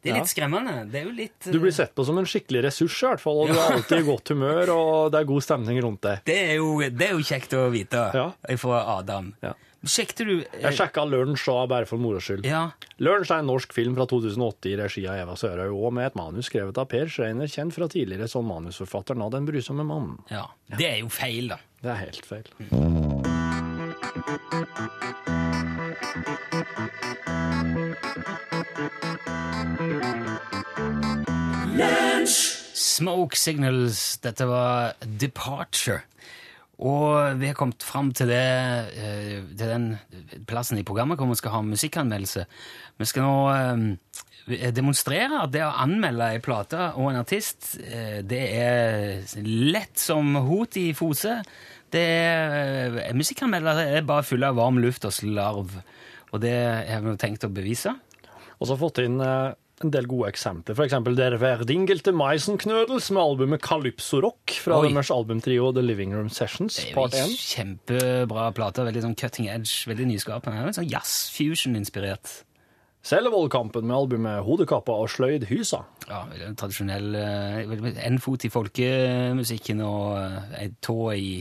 det 0.02 0.10
er 0.10 0.14
Ja. 0.14 0.20
litt 0.20 0.30
skremmende. 0.30 0.74
Det 0.92 1.00
er 1.00 1.04
jo 1.08 1.12
litt 1.16 1.48
Du 1.50 1.58
blir 1.58 1.72
sett 1.72 1.94
på 1.94 2.04
som 2.06 2.18
en 2.18 2.24
skikkelig 2.28 2.62
ressurs, 2.68 2.96
i 3.02 3.06
hvert 3.08 3.20
fall, 3.24 3.40
og 3.42 3.48
du 3.48 3.54
er 3.58 3.72
alltid 3.78 3.98
i 3.98 4.06
godt 4.06 4.28
humør, 4.34 4.70
og 4.76 5.10
det 5.12 5.20
er 5.20 5.24
god 5.32 5.42
stemning 5.42 5.80
rundt 5.82 6.00
deg. 6.02 6.22
det 6.28 6.38
er, 6.38 6.54
jo, 6.60 6.78
det 6.80 7.08
er 7.08 7.12
jo 7.16 7.24
kjekt 7.24 7.56
å 7.58 7.70
vite 7.72 8.04
Ja. 8.14 8.30
fra 8.56 8.84
Adam. 8.98 9.34
Ja. 9.42 9.54
Sjekte 9.82 10.24
du 10.24 10.34
eh, 10.44 10.60
Jeg 10.62 10.76
sjekka 10.78 11.02
Lunsj 11.08 11.48
òg, 11.50 11.64
bare 11.72 11.88
for 11.90 11.98
moro 11.98 12.20
skyld. 12.22 12.46
Ja. 12.46 12.68
Lunsj 13.02 13.32
er 13.34 13.42
en 13.42 13.48
norsk 13.50 13.74
film 13.74 13.96
fra 13.98 14.06
2008 14.10 14.70
i 14.70 14.76
regi 14.78 15.04
av 15.10 15.18
Eva 15.24 15.34
Sørhaug, 15.38 15.74
og 15.88 15.96
med 15.98 16.06
et 16.10 16.18
manus 16.18 16.46
skrevet 16.50 16.78
av 16.78 16.86
Per 16.92 17.10
Schreiner, 17.10 17.50
kjent 17.50 17.74
fra 17.74 17.90
tidligere 17.90 18.30
som 18.30 18.46
manusforfatteren 18.46 19.24
av 19.26 19.32
Den 19.34 19.48
brysomme 19.48 19.86
mannen. 19.88 20.18
ja. 20.30 20.46
Det 20.72 20.86
er 20.88 20.98
jo 21.02 21.10
feil, 21.12 21.50
da. 21.52 21.58
Det 21.82 21.90
er 21.92 21.98
helt 22.06 22.24
feil. 22.24 22.46
Smoke 32.74 33.36
Signals, 33.38 34.18
dette 34.22 34.46
var 34.48 34.94
Departure. 35.00 36.02
Og 36.82 37.38
vi 37.38 37.46
har 37.46 37.54
kommet 37.54 37.84
fram 37.86 38.10
til, 38.16 38.32
det, 38.32 38.42
eh, 38.98 39.42
til 39.54 39.70
den 39.70 39.86
plassen 40.48 40.80
i 40.80 40.86
programmet 40.86 41.20
hvor 41.20 41.30
vi 41.30 41.38
skal 41.38 41.54
ha 41.54 41.60
musikkanmeldelse. 41.66 42.46
Vi 42.98 43.06
skal 43.06 43.26
nå 43.26 43.36
eh, 43.52 44.72
demonstrere 44.74 45.44
at 45.44 45.52
det 45.54 45.62
å 45.62 45.70
anmelde 45.84 46.32
ei 46.34 46.42
plate 46.42 46.90
og 46.96 47.12
en 47.12 47.20
artist, 47.20 47.76
eh, 47.86 48.18
det 48.26 48.42
er 48.58 49.44
lett 49.46 49.94
som 50.00 50.34
hot 50.48 50.80
i 50.80 50.88
fose. 50.98 51.38
Det 51.92 52.02
er, 52.02 52.98
Musikkanmeldere 53.14 53.86
er 53.98 54.08
bare 54.08 54.26
fulle 54.26 54.50
av 54.50 54.58
varm 54.58 54.80
luft 54.82 55.06
og 55.06 55.14
slarv. 55.14 55.76
Og 56.32 56.40
det 56.42 56.56
har 56.88 57.04
vi 57.04 57.18
tenkt 57.20 57.44
å 57.46 57.52
bevise. 57.52 57.92
Og 58.58 58.66
så 58.66 58.74
har 58.74 58.80
fått 58.80 59.02
inn 59.04 59.20
en 59.86 59.92
del 59.94 60.06
gode 60.10 60.30
eksempler. 60.32 60.78
Eksempel 60.86 61.16
Der 61.18 61.36
Verdingelte 61.40 62.12
Meisenknødels 62.16 63.10
med 63.14 63.22
albumet 63.22 63.62
Calypso 63.64 64.20
Rock 64.22 64.54
fra 64.62 64.78
Oi. 64.80 64.88
deres 64.88 65.10
albumtrio 65.14 65.72
The 65.72 65.82
Living 65.84 66.14
Room 66.14 66.30
Sessions, 66.32 66.78
part 66.94 67.14
1. 67.14 67.26
en 67.26 67.36
kjempebra 67.38 68.50
plate. 68.56 68.86
Veldig 68.88 69.04
sånn 69.06 69.18
cutting 69.18 69.50
edge, 69.52 69.82
veldig 69.90 70.08
nyskapende. 70.12 70.72
Sånn 70.76 70.90
jazz-fusion-inspirert. 70.90 72.42
Selvoldkampen 73.02 73.82
med 73.88 73.96
albumet 73.96 74.44
Hodekappa 74.46 74.94
og 75.02 75.08
Sløyd 75.10 75.48
Hysa. 75.50 75.80
Ja, 76.06 76.20
tradisjonell 76.58 77.16
eh, 77.18 77.96
En 78.06 78.20
fot 78.22 78.44
i 78.46 78.50
folkemusikken 78.52 79.82
og 79.82 80.14
eh, 80.20 80.52
ei 80.60 80.68
tå 80.84 80.96
i 81.16 81.32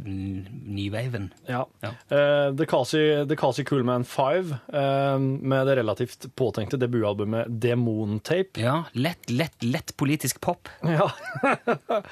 nyveiven. 0.00 1.28
Ja. 1.50 1.66
Ja. 1.84 1.92
Eh, 2.08 2.46
The 2.56 2.68
Kasi, 2.68 3.02
The 3.28 3.36
Kasi 3.36 3.66
Coolman 3.68 4.06
5 4.08 4.54
eh, 4.72 5.18
med 5.20 5.68
det 5.68 5.76
relativt 5.82 6.30
påtenkte 6.40 6.80
debutalbumet 6.80 7.52
Demon 7.60 8.22
Tape. 8.24 8.56
Ja, 8.60 8.84
lett, 8.96 9.28
lett, 9.28 9.60
lett 9.60 9.96
politisk 10.00 10.40
pop. 10.40 10.72
Ja. 10.88 11.10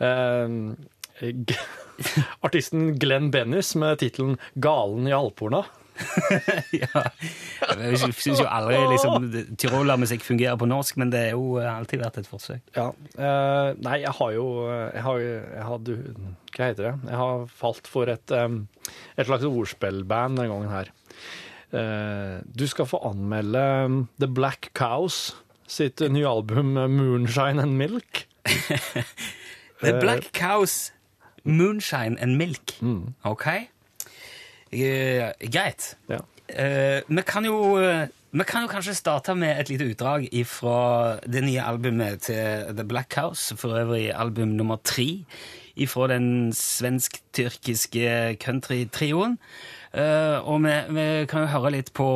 Eh, 0.00 0.48
Artisten 2.40 2.94
Glenn 2.98 3.30
Bennis 3.30 3.74
med 3.76 3.98
tittelen 4.00 4.38
'Galen 4.54 5.06
i 5.06 5.12
alphorna'. 5.12 5.64
ja. 6.82 7.02
Jeg 7.80 8.00
syns 8.00 8.40
jo 8.40 8.46
aldri 8.48 8.78
liksom, 8.92 9.26
tyrolermusikk 9.60 10.24
fungerer 10.24 10.56
på 10.60 10.68
norsk, 10.70 11.00
men 11.02 11.12
det 11.12 11.24
er 11.28 11.34
jo 11.34 11.58
alltid 11.60 12.04
vært 12.04 12.20
et 12.22 12.30
forsøk. 12.30 12.62
Ja. 12.76 12.88
Uh, 13.18 13.76
nei, 13.82 14.00
jeg 14.04 14.14
har 14.20 14.32
jo 14.36 14.46
jeg 14.70 15.04
har, 15.06 15.20
jeg 15.26 15.66
har, 15.68 15.84
du, 15.84 15.92
Hva 16.56 16.70
heter 16.70 16.88
det? 16.88 16.94
Jeg 17.10 17.20
har 17.24 17.44
falt 17.60 17.90
for 17.90 18.10
et, 18.12 18.36
um, 18.36 18.64
et 19.16 19.28
slags 19.28 19.46
ordspillband 19.48 20.40
denne 20.40 20.50
gangen 20.52 20.72
her. 20.72 20.94
Uh, 21.70 22.40
du 22.56 22.66
skal 22.66 22.88
få 22.90 22.98
anmelde 23.10 23.62
The 24.18 24.26
Black 24.26 24.72
Cows 24.74 25.30
sitt 25.70 26.00
nye 26.00 26.26
album 26.26 26.76
eh, 26.76 26.88
'Moonshine 26.88 27.62
and 27.62 27.78
Milk'. 27.78 28.26
The 29.80 29.94
Eh, 29.94 30.00
Black 30.00 30.32
Cows 30.32 30.92
Moonshine 31.44 32.18
and 32.20 32.36
Milk. 32.36 32.74
Ok? 33.24 33.46
Eh, 34.72 35.30
greit. 35.50 35.96
Ja. 36.08 36.20
Uh, 36.50 37.16
vi, 37.16 37.22
kan 37.26 37.44
jo, 37.46 37.78
eh, 37.78 38.08
vi 38.30 38.44
kan 38.46 38.64
jo 38.64 38.70
kanskje 38.70 38.94
starte 38.94 39.34
med 39.38 39.60
et 39.60 39.68
lite 39.70 39.86
utdrag 39.86 40.26
fra 40.46 41.18
det 41.22 41.44
nye 41.46 41.62
albumet 41.62 42.26
til 42.26 42.74
The 42.74 42.84
Black 42.84 43.14
House, 43.14 43.56
for 43.56 43.78
øvrig 43.78 44.10
album 44.14 44.48
nummer 44.48 44.76
tre 44.82 45.24
fra 45.88 46.08
den 46.10 46.52
svensk-tyrkiske 46.52 48.36
countrytrioen. 48.42 49.38
Uh, 49.94 50.38
og 50.46 50.60
vi, 50.62 50.74
vi 50.90 51.06
kan 51.26 51.46
jo 51.46 51.54
høre 51.54 51.72
litt 51.78 51.90
på 51.94 52.06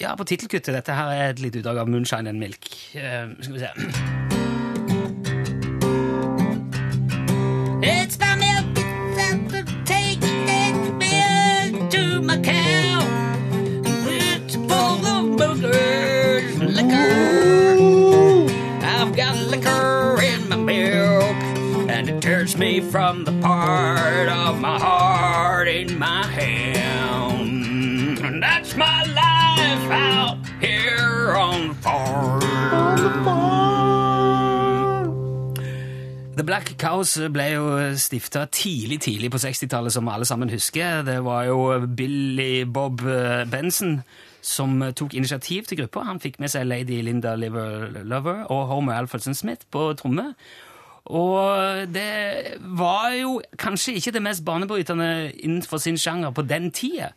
ja, 0.00 0.14
på 0.16 0.24
tittelkuttet. 0.24 0.72
Dette 0.76 0.96
her 0.96 1.12
er 1.12 1.34
et 1.34 1.42
lite 1.42 1.60
utdrag 1.60 1.82
av 1.82 1.90
Moonshine 1.90 2.30
and 2.30 2.40
Milk. 2.40 2.70
Uh, 2.94 3.34
skal 3.40 3.58
vi 3.58 3.66
se. 3.66 4.33
My 12.36 12.42
cow. 12.42 13.00
It's 14.06 14.54
full 14.54 15.06
of 15.06 15.38
boogers, 15.38 16.58
liquor. 16.58 18.46
I've 18.84 19.14
got 19.16 19.36
liquor 19.36 20.20
in 20.20 20.48
my 20.48 20.56
milk, 20.56 21.36
and 21.90 22.08
it 22.08 22.20
tears 22.22 22.56
me 22.56 22.80
from 22.80 23.24
the 23.24 23.32
part 23.40 24.28
of 24.28 24.60
my 24.60 24.78
heart 24.78 25.68
in 25.68 25.98
my 25.98 26.26
hand. 26.26 28.18
And 28.18 28.42
that's 28.42 28.74
my 28.74 29.04
life 29.04 29.90
out 29.90 30.43
The 36.34 36.42
Black 36.42 36.72
Cows 36.78 37.14
ble 37.30 37.44
jo 37.52 37.66
stifta 38.00 38.44
tidlig 38.50 39.00
tidlig 39.04 39.30
på 39.30 39.38
60-tallet, 39.38 39.92
som 39.94 40.08
alle 40.10 40.26
sammen 40.26 40.50
husker. 40.50 41.02
Det 41.06 41.20
var 41.24 41.44
jo 41.46 41.86
Billy 41.86 42.64
Bob 42.66 43.04
eh, 43.06 43.44
Benson 43.50 44.00
som 44.44 44.82
tok 44.96 45.14
initiativ 45.14 45.62
til 45.68 45.78
gruppa. 45.78 46.02
Han 46.08 46.20
fikk 46.20 46.40
med 46.42 46.50
seg 46.52 46.66
Lady 46.66 47.00
Linda 47.06 47.36
Liver 47.38 48.02
Lover 48.02 48.44
og 48.50 48.66
Homer 48.66 48.98
Alfredson 48.98 49.34
Smith 49.34 49.68
på 49.70 49.92
tromme. 50.00 50.34
Og 51.04 51.94
det 51.94 52.56
var 52.58 53.10
jo 53.12 53.40
kanskje 53.60 53.94
ikke 53.94 54.10
det 54.10 54.22
mest 54.24 54.44
banebrytende 54.44 55.32
innenfor 55.36 55.78
sin 55.78 55.98
sjanger 55.98 56.30
på 56.30 56.42
den 56.42 56.70
tida. 56.72 57.10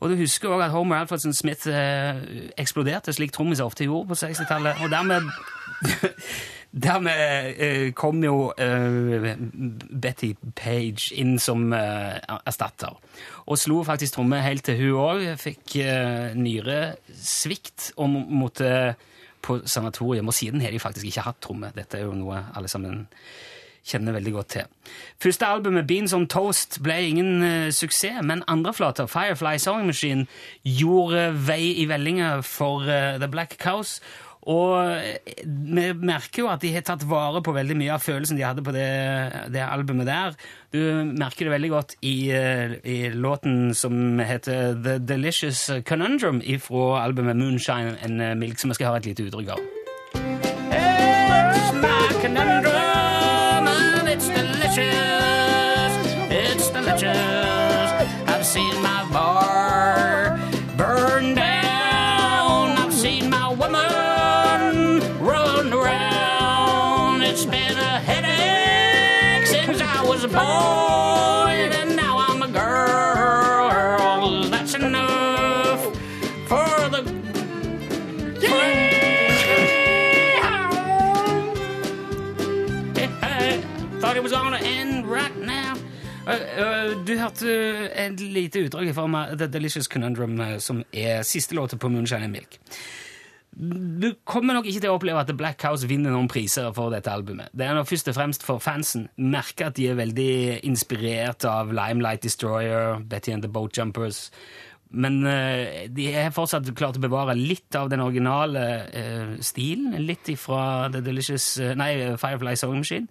Og 0.00 0.10
du 0.10 0.16
husker 0.16 0.48
òg 0.48 0.64
at 0.64 0.70
Homer 0.70 0.96
Alfredson 0.96 1.32
Smith 1.32 1.68
eh, 1.68 2.50
eksploderte, 2.58 3.12
slik 3.12 3.32
trommiser 3.32 3.64
ofte 3.64 3.84
gjorde 3.84 4.08
på 4.08 4.20
60-tallet. 4.24 4.82
Og 4.82 4.90
dermed 4.90 5.28
Dermed 6.74 7.54
eh, 7.62 7.92
kom 7.94 8.18
jo 8.24 8.48
eh, 8.58 9.36
Betty 9.38 10.32
Page 10.58 11.12
inn 11.22 11.36
som 11.38 11.68
eh, 11.72 12.18
erstatter. 12.48 12.96
Og 13.46 13.60
slo 13.62 13.84
faktisk 13.86 14.16
tromme 14.16 14.40
helt 14.42 14.64
til 14.66 14.80
hun 14.80 14.98
òg 15.04 15.24
fikk 15.38 15.76
eh, 15.84 16.34
nyresvikt 16.34 17.92
og 17.96 18.08
må- 18.10 18.26
måtte 18.42 18.94
på 19.44 19.60
sanatorium. 19.68 20.28
Og 20.28 20.34
siden 20.34 20.60
har 20.64 20.70
de 20.74 20.80
faktisk 20.82 21.06
ikke 21.06 21.26
hatt 21.28 21.40
tromme. 21.44 21.70
Dette 21.76 21.98
er 22.00 22.08
jo 22.08 22.14
noe 22.16 22.42
alle 22.56 22.68
sammen 22.68 23.04
kjenner 23.84 24.14
veldig 24.16 24.32
godt 24.32 24.48
til. 24.48 24.68
Første 25.20 25.44
albumet, 25.46 25.84
Beans 25.86 26.14
on 26.16 26.24
Toast, 26.32 26.78
ble 26.82 26.94
ingen 27.10 27.42
eh, 27.44 27.70
suksess, 27.70 28.22
men 28.24 28.40
andre 28.48 28.72
flater, 28.72 29.06
Firefly 29.06 29.58
Sewing 29.60 29.86
Machine, 29.90 30.24
gjorde 30.64 31.26
vei 31.46 31.74
i 31.82 31.84
vellinga 31.90 32.38
for 32.42 32.88
eh, 32.88 33.18
The 33.20 33.28
Black 33.28 33.58
Cows. 33.60 33.98
Og 34.50 34.74
eh, 34.92 35.44
vi 35.44 35.86
merker 36.04 36.44
jo 36.44 36.50
at 36.52 36.64
de 36.64 36.72
har 36.74 36.84
tatt 36.86 37.06
vare 37.08 37.42
på 37.44 37.54
veldig 37.56 37.76
mye 37.80 37.94
av 37.94 38.04
følelsen 38.04 38.38
de 38.38 38.46
hadde 38.46 38.64
på 38.64 38.74
det, 38.76 38.88
det 39.54 39.62
albumet 39.64 40.08
der. 40.08 40.36
Du 40.74 40.80
merker 41.14 41.46
det 41.46 41.54
veldig 41.54 41.72
godt 41.72 41.96
i, 42.02 42.16
eh, 42.34 42.76
i 42.84 42.98
låten 43.14 43.72
som 43.76 44.20
heter 44.20 44.76
The 44.84 44.98
Delicious 44.98 45.70
Conundrum 45.88 46.42
fra 46.64 47.04
albumet 47.04 47.40
Moonshine 47.40 47.96
and 48.04 48.40
Milk, 48.40 48.58
som 48.60 48.72
vi 48.72 48.80
skal 48.80 48.92
ha 48.92 49.00
et 49.00 49.10
lite 49.12 49.28
utdrag 49.28 49.56
av. 49.56 49.64
It's 52.26 52.53
boy, 70.34 71.70
and 71.80 71.96
now 71.96 72.18
I'm 72.18 72.42
a 72.42 72.48
girl. 72.48 74.50
That's 74.50 74.74
enough 74.74 75.82
for 76.48 76.88
the 76.94 77.02
Thought 84.00 84.16
it 84.16 84.22
was 84.22 84.32
gonna 84.32 84.58
end 84.58 85.06
right 85.06 85.36
now. 85.40 85.74
Uh, 86.26 86.30
uh, 86.30 87.04
du 87.06 87.18
hørte 87.18 87.46
et 87.94 88.20
lite 88.20 88.58
utdrag 88.58 88.94
fra 88.94 89.36
The 89.36 89.46
Delicious 89.46 89.86
Conundrum, 89.86 90.40
uh, 90.40 90.58
som 90.58 90.84
er 90.92 91.22
siste 91.22 91.54
låta 91.54 91.76
på 91.76 91.88
Moonshine 91.88 92.24
and 92.24 92.32
Milk. 92.32 92.58
Du 93.56 94.08
kommer 94.26 94.56
nok 94.56 94.66
ikke 94.66 94.82
til 94.82 94.90
å 94.90 94.96
oppleve 94.98 95.20
at 95.22 95.30
Black 95.38 95.62
House 95.62 95.86
vinner 95.86 96.10
noen 96.10 96.26
priser 96.30 96.72
for 96.74 96.90
dette 96.90 97.12
albumet. 97.12 97.52
Det 97.54 97.68
er 97.68 97.76
nok 97.76 97.86
først 97.86 98.10
og 98.10 98.16
fremst 98.16 98.46
for 98.46 98.62
fansen. 98.62 99.06
Merker 99.14 99.70
at 99.70 99.76
de 99.78 99.86
er 99.92 99.98
veldig 99.98 100.64
inspirert 100.66 101.46
av 101.46 101.70
Limelight 101.74 102.24
Destroyer, 102.26 102.98
Betty 102.98 103.34
and 103.34 103.46
the 103.46 103.50
Boat 103.52 103.76
Jumpers. 103.78 104.26
Men 104.94 105.22
uh, 105.26 105.86
de 105.90 106.08
har 106.14 106.34
fortsatt 106.34 106.70
klart 106.78 106.98
å 106.98 107.02
bevare 107.02 107.36
litt 107.38 107.74
av 107.78 107.90
den 107.92 108.02
originale 108.02 108.64
uh, 108.90 109.36
stilen. 109.42 109.94
Litt 110.02 110.30
ifra 110.34 110.90
The 110.94 111.02
Delicious 111.04 111.54
uh, 111.62 111.72
Nei, 111.78 111.92
Firefly 112.18 112.56
Song 112.58 112.78
Machine. 112.82 113.06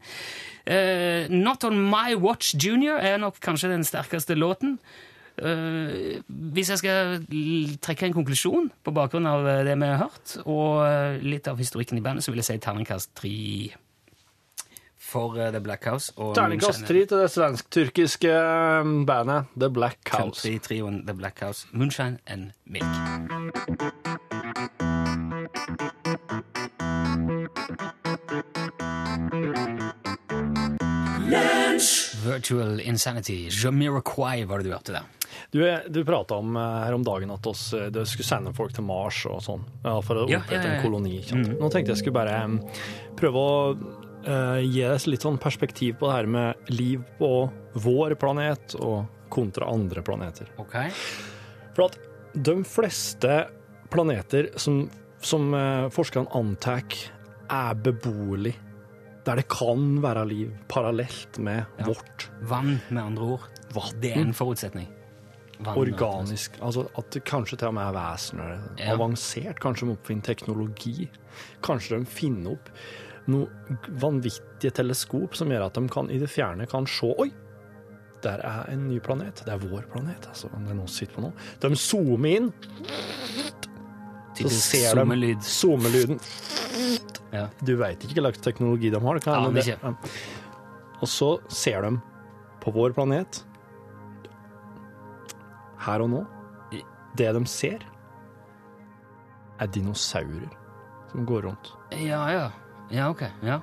Not 0.64 1.66
On 1.68 1.76
My 1.76 2.14
Watch 2.16 2.54
Junior 2.56 2.96
er 3.04 3.18
nok 3.20 3.42
kanskje 3.44 3.74
den 3.74 3.84
sterkeste 3.84 4.38
låten. 4.40 4.78
Eh, 5.38 6.20
hvis 6.28 6.70
jeg 6.70 6.78
skal 6.78 7.24
trekke 7.82 8.06
en 8.06 8.14
konklusjon 8.14 8.68
på 8.86 8.94
bakgrunn 8.94 9.26
av 9.26 9.48
eh, 9.50 9.64
det 9.66 9.74
vi 9.82 9.90
har 9.90 10.04
hørt, 10.06 10.36
og 10.46 10.84
eh, 10.86 11.24
litt 11.26 11.50
av 11.50 11.58
historikken 11.58 11.98
i 11.98 12.04
bandet, 12.06 12.26
så 12.26 12.34
vil 12.34 12.44
jeg 12.44 12.52
si 12.52 12.60
terningkast 12.62 13.16
tre 13.18 13.74
for 15.14 15.38
The 15.38 15.62
Black 15.62 15.86
House. 15.90 16.14
Terningkast 16.14 16.86
tre 16.90 17.06
til 17.06 17.26
det 17.26 17.32
svensk-tyrkiske 17.34 18.34
bandet 19.10 19.54
The 19.58 19.70
Black 19.74 20.02
House. 20.14 20.42
Country-trioen 20.42 21.04
The 21.08 21.18
Black 21.18 21.42
House. 21.42 21.68
Moonshine 21.74 22.18
and 22.26 22.52
Milk. 22.66 22.86
Virtual 32.26 32.80
Insanity. 32.82 33.50
Jamiroquai 33.52 34.46
var 34.50 34.62
det 34.64 34.70
du 34.70 34.74
hørte 34.76 34.96
der. 34.96 35.10
Du, 35.54 35.60
er- 35.66 35.88
du 35.90 36.04
prata 36.06 36.36
om 36.38 36.56
eh, 36.56 36.84
her 36.86 36.94
om 36.94 37.04
dagen 37.06 37.32
at 37.34 37.48
oss, 37.50 37.66
eh, 37.74 37.88
det 37.94 38.06
skulle 38.10 38.28
sende 38.28 38.54
folk 38.54 38.74
til 38.76 38.86
Mars 38.86 39.24
og 39.30 39.42
sånn, 39.46 39.64
ja, 39.84 39.96
for 40.06 40.22
å 40.24 40.28
Ja, 40.30 40.40
opprette 40.44 40.62
ja, 40.68 40.76
ja, 40.76 40.78
en 40.80 40.84
koloni. 40.86 41.20
sant? 41.26 41.54
Nå 41.60 41.70
tenkte 41.74 41.94
jeg 41.96 42.04
skulle 42.04 42.20
bare 42.20 42.38
prøve 43.18 43.42
å 43.42 43.56
uh, 43.74 44.60
gi 44.62 44.84
deg 44.86 45.08
litt 45.10 45.26
sånn 45.26 45.40
perspektiv 45.42 45.98
på 46.00 46.08
det 46.10 46.16
her 46.20 46.30
med 46.38 46.70
liv 46.74 47.02
på 47.18 47.32
vår 47.84 48.16
planet 48.22 48.76
og 48.80 49.08
kontra 49.34 49.66
andre 49.74 50.04
planeter. 50.06 50.52
Okay. 50.62 50.92
For 51.74 51.88
at 51.90 51.98
de 52.38 52.60
fleste 52.66 53.40
planeter 53.94 54.52
som, 54.62 54.84
som 55.22 55.50
eh, 55.58 55.88
forskerne 55.94 56.30
antar 56.38 56.86
er 57.54 57.74
beboelig, 57.86 58.54
der 59.26 59.36
det 59.40 59.48
kan 59.48 60.02
være 60.04 60.26
liv 60.28 60.52
parallelt 60.68 61.38
med 61.40 61.66
Ja. 61.80 61.86
vårt 61.86 62.30
Vann, 62.42 62.82
med 62.90 63.04
andre 63.04 63.24
ord. 63.38 63.48
Vann. 63.74 64.00
Det 64.02 64.12
er 64.16 64.22
en 64.22 64.34
forutsetning. 64.34 64.88
Vann, 65.64 65.78
organisk. 65.78 66.58
Altså 66.62 66.88
at 66.98 67.12
det 67.12 67.24
kanskje 67.24 67.58
til 67.58 67.68
og 67.70 67.74
med 67.78 67.84
er 67.88 67.94
vesener. 67.96 68.58
Ja. 68.80 68.94
Avansert. 68.98 69.60
Kanskje 69.64 69.88
de 69.88 69.96
oppfinner 69.96 70.24
teknologi. 70.28 71.10
Kanskje 71.64 72.00
de 72.00 72.06
finner 72.06 72.52
opp 72.58 72.70
noe 73.32 73.48
vanvittige 73.88 74.74
teleskop 74.76 75.36
som 75.40 75.48
gjør 75.48 75.66
at 75.70 75.74
de 75.80 75.88
kan, 75.88 76.10
i 76.12 76.18
det 76.20 76.28
fjerne 76.30 76.68
kan 76.68 76.86
se 76.86 77.08
Oi! 77.18 77.30
Der 78.24 78.40
er 78.44 78.70
en 78.72 78.88
ny 78.90 79.00
planet. 79.00 79.42
Det 79.46 79.52
er 79.54 79.58
vår 79.60 79.84
planet. 79.92 80.28
altså. 80.28 80.48
Det 80.52 80.70
er 80.72 80.76
noen 80.76 80.88
som 80.88 80.96
sitter 80.96 81.16
på 81.16 81.22
noe. 81.22 81.34
De 81.60 81.76
zoomer 81.76 82.36
inn, 82.38 82.54
så 84.40 84.50
ser 84.50 84.96
de 84.96 85.36
zoomelyden. 85.44 86.20
Ja. 87.34 87.48
Du 87.66 87.76
veit 87.80 88.04
ikke 88.06 88.20
hva 88.20 88.30
slags 88.30 88.44
teknologi 88.46 88.92
de 88.94 89.00
har. 89.02 89.20
Ja, 89.20 89.24
kan 89.26 89.54
det- 89.54 89.66
ikke. 89.68 89.96
Og 91.04 91.10
så 91.10 91.30
ser 91.52 91.82
de 91.82 91.98
på 92.64 92.72
vår 92.72 92.94
planet, 92.96 93.44
her 95.84 96.04
og 96.06 96.10
nå, 96.10 96.22
det 97.18 97.34
de 97.36 97.46
ser, 97.50 97.84
er 99.60 99.68
dinosaurer 99.68 100.50
som 101.12 101.26
går 101.26 101.46
rundt. 101.50 101.74
Ja, 101.92 102.24
ja. 102.32 102.46
Ja, 102.94 103.10
ok. 103.10 103.26
Ja. 103.44 103.60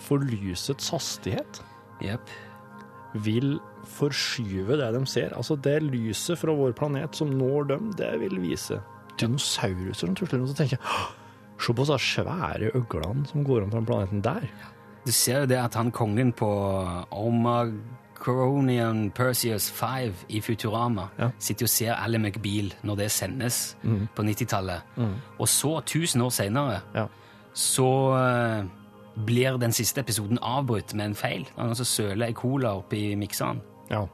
For 0.00 0.22
lysets 0.24 0.88
hastighet 0.90 1.60
yep. 2.02 2.20
vil 3.14 3.58
forskyve 3.98 4.78
det 4.80 4.88
de 4.94 5.04
ser. 5.06 5.34
Altså 5.36 5.56
det 5.60 5.82
lyset 5.82 6.38
fra 6.40 6.54
vår 6.56 6.72
planet 6.78 7.16
som 7.16 7.30
når 7.36 7.68
dem, 7.74 7.90
det 7.98 8.10
vil 8.22 8.40
vise 8.40 8.80
dinosaurer 9.20 9.92
som 9.96 10.14
tusler 10.16 10.40
rundt. 10.40 10.54
Så 10.54 10.56
tenker 10.56 10.78
jeg, 10.78 10.84
«Åh, 10.86 11.08
se 11.60 11.72
på 11.76 11.84
så 11.86 11.98
svære 11.98 12.70
øglene 12.74 13.26
som 13.28 13.44
går 13.44 13.62
om 13.64 13.70
på 13.70 13.76
den 13.76 13.86
planeten 13.86 14.22
der. 14.24 14.46
Du 15.06 15.12
ser 15.12 15.40
jo 15.40 15.46
det 15.46 15.56
at 15.58 15.74
han 15.74 15.90
kongen 15.90 16.32
på 16.32 16.48
Omacronian 17.10 19.10
Perseus 19.10 19.70
5 19.70 20.12
i 20.28 20.40
Futurama 20.40 21.08
Ja. 21.18 21.30
sitter 21.38 21.64
og 21.64 21.68
ser 21.70 21.94
Ally 21.94 22.18
McBeal 22.18 22.72
når 22.82 22.96
det 22.96 23.10
sendes 23.10 23.76
på 24.14 24.22
90-tallet. 24.22 24.80
Og 25.38 25.48
så, 25.48 25.78
1000 25.80 26.22
år 26.22 26.30
senere, 26.30 26.80
Ja. 26.94 27.06
så 27.54 28.16
eh, 28.16 28.64
blir 29.26 29.56
den 29.58 29.72
siste 29.72 30.00
episoden 30.00 30.38
avbrutt 30.42 30.94
med 30.94 31.04
en 31.06 31.14
feil. 31.14 31.46
Han 31.56 31.68
altså 31.68 31.84
søler 31.84 32.26
ei 32.26 32.32
cola 32.32 32.68
oppi 32.76 33.14
mikseren. 33.16 33.60
Ja. 33.90 34.06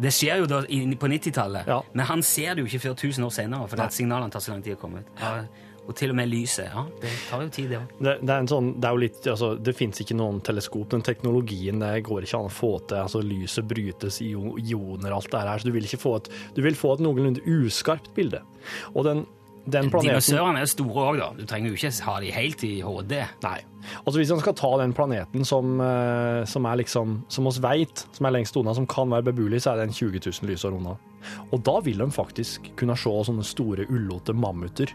Det 0.00 0.10
skjer 0.12 0.36
jo 0.40 0.46
da 0.46 0.60
på 0.98 1.06
90-tallet, 1.08 1.66
Ja. 1.66 1.80
men 1.94 2.06
han 2.06 2.22
ser 2.22 2.54
det 2.54 2.60
jo 2.64 2.66
ikke 2.66 2.80
før 2.88 2.94
1000 2.94 3.24
år 3.24 3.30
senere, 3.30 3.68
for 3.68 3.88
signalene 3.90 4.30
tar 4.30 4.40
så 4.40 4.50
lang 4.52 4.62
tid 4.64 4.76
å 4.76 4.80
komme 4.80 4.98
ut. 4.98 5.06
Ja, 5.84 5.90
og 5.90 5.96
til 5.98 6.10
og 6.10 6.16
med 6.16 6.30
lyset. 6.32 6.70
Ja, 6.72 6.84
det 7.00 7.12
tar 7.28 7.42
jo 7.44 7.50
tid, 7.52 7.68
det 7.70 7.78
òg. 7.78 7.92
Det, 7.98 8.16
det 8.22 8.32
er 8.32 8.42
en 8.42 8.48
sånn, 8.48 8.72
det 8.80 8.88
er 8.88 8.96
jo 8.96 9.02
litt, 9.04 9.20
altså, 9.34 9.50
det 9.60 9.76
finnes 9.76 10.00
ikke 10.00 10.16
noen 10.16 10.40
teleskop. 10.44 10.88
Den 10.94 11.04
teknologien 11.04 11.82
det 11.82 11.92
går 12.06 12.24
ikke 12.24 12.40
an 12.40 12.50
å 12.50 12.54
få 12.54 12.72
til. 12.88 13.02
altså 13.04 13.22
Lyset 13.24 13.68
brytes 13.68 14.20
i 14.24 14.32
ioner 14.32 15.12
og 15.12 15.20
alt 15.20 15.30
det 15.32 15.44
her. 15.44 15.60
Så 15.60 15.68
du 15.68 15.74
vil 15.76 15.88
ikke 15.88 16.02
få 16.02 16.16
et, 16.22 16.34
du 16.56 16.62
vil 16.64 16.78
få 16.78 16.96
et 16.96 17.04
noenlunde 17.04 17.44
uskarpt 17.44 18.12
bilde. 18.16 18.40
Og 18.94 19.04
den, 19.06 19.24
den 19.64 19.92
planeten 19.92 20.20
Dinosaurene 20.20 20.64
er 20.64 20.72
store 20.72 21.06
òg, 21.10 21.20
da. 21.20 21.30
Du 21.36 21.46
trenger 21.48 21.72
jo 21.72 21.78
ikke 21.78 21.92
ha 22.08 22.18
de 22.24 22.34
helt 22.34 22.66
i 22.66 22.74
HD. 22.84 23.16
Nei. 23.44 23.56
Altså 24.00 24.18
Hvis 24.18 24.32
man 24.32 24.44
skal 24.44 24.56
ta 24.56 24.74
den 24.80 24.96
planeten 24.96 25.44
som, 25.48 25.78
eh, 25.84 26.42
som 26.48 26.68
er 26.68 26.80
liksom, 26.80 27.18
som 27.28 27.48
oss 27.52 27.60
veit, 27.60 28.06
som 28.16 28.28
er 28.28 28.38
lengst 28.38 28.56
unna, 28.56 28.72
som 28.76 28.88
kan 28.88 29.12
være 29.12 29.28
beboelig, 29.28 29.64
så 29.64 29.74
er 29.74 29.84
den 29.84 29.92
20 29.92 30.24
000 30.24 30.48
lysår 30.48 30.76
unna. 30.80 30.96
Og 31.52 31.60
da 31.64 31.80
vil 31.84 32.00
de 32.00 32.08
faktisk 32.12 32.72
kunne 32.80 32.96
se 32.96 33.12
sånne 33.28 33.44
store, 33.44 33.88
ullåte 33.92 34.32
mammuter. 34.36 34.92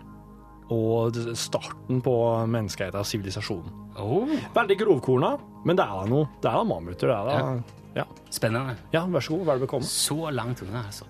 Og 0.70 1.18
starten 1.38 2.02
på 2.06 2.14
menneskeheten 2.50 3.02
og 3.02 3.08
sivilisasjonen. 3.10 3.74
Oh, 4.00 4.30
Veldig 4.56 4.78
grovkorna, 4.80 5.34
men 5.66 5.80
det 5.80 5.86
er 5.86 6.10
noe. 6.12 6.30
Det 6.44 6.52
er 6.52 6.68
mammuter. 6.70 7.10
Det 7.10 7.16
er 7.16 7.30
da, 7.30 7.80
ja. 7.98 8.06
spennende. 8.32 8.78
ja, 8.94 9.04
vær 9.10 9.26
så 9.26 9.36
god. 9.36 9.46
Vær 9.50 9.64
bekomme. 9.66 9.90
Så 9.90 10.30
langt 10.36 10.62
unna, 10.66 10.86
altså. 10.86 11.10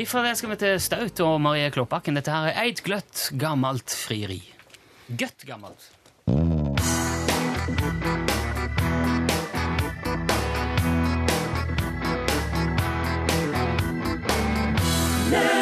Ifra 0.00 0.24
det 0.26 0.36
skal 0.40 0.54
vi 0.54 0.60
til 0.64 0.80
Staut 0.82 1.22
og 1.24 1.38
Marie 1.44 1.70
Kloppbakken. 1.70 2.18
Dette 2.18 2.34
her 2.34 2.50
er 2.50 2.60
eit 2.66 2.82
gløtt, 2.86 3.30
gammelt 3.38 3.94
frieri. 3.94 4.42
Gøtt 5.10 5.46
gammelt. 5.46 5.90
Rista 15.30 15.59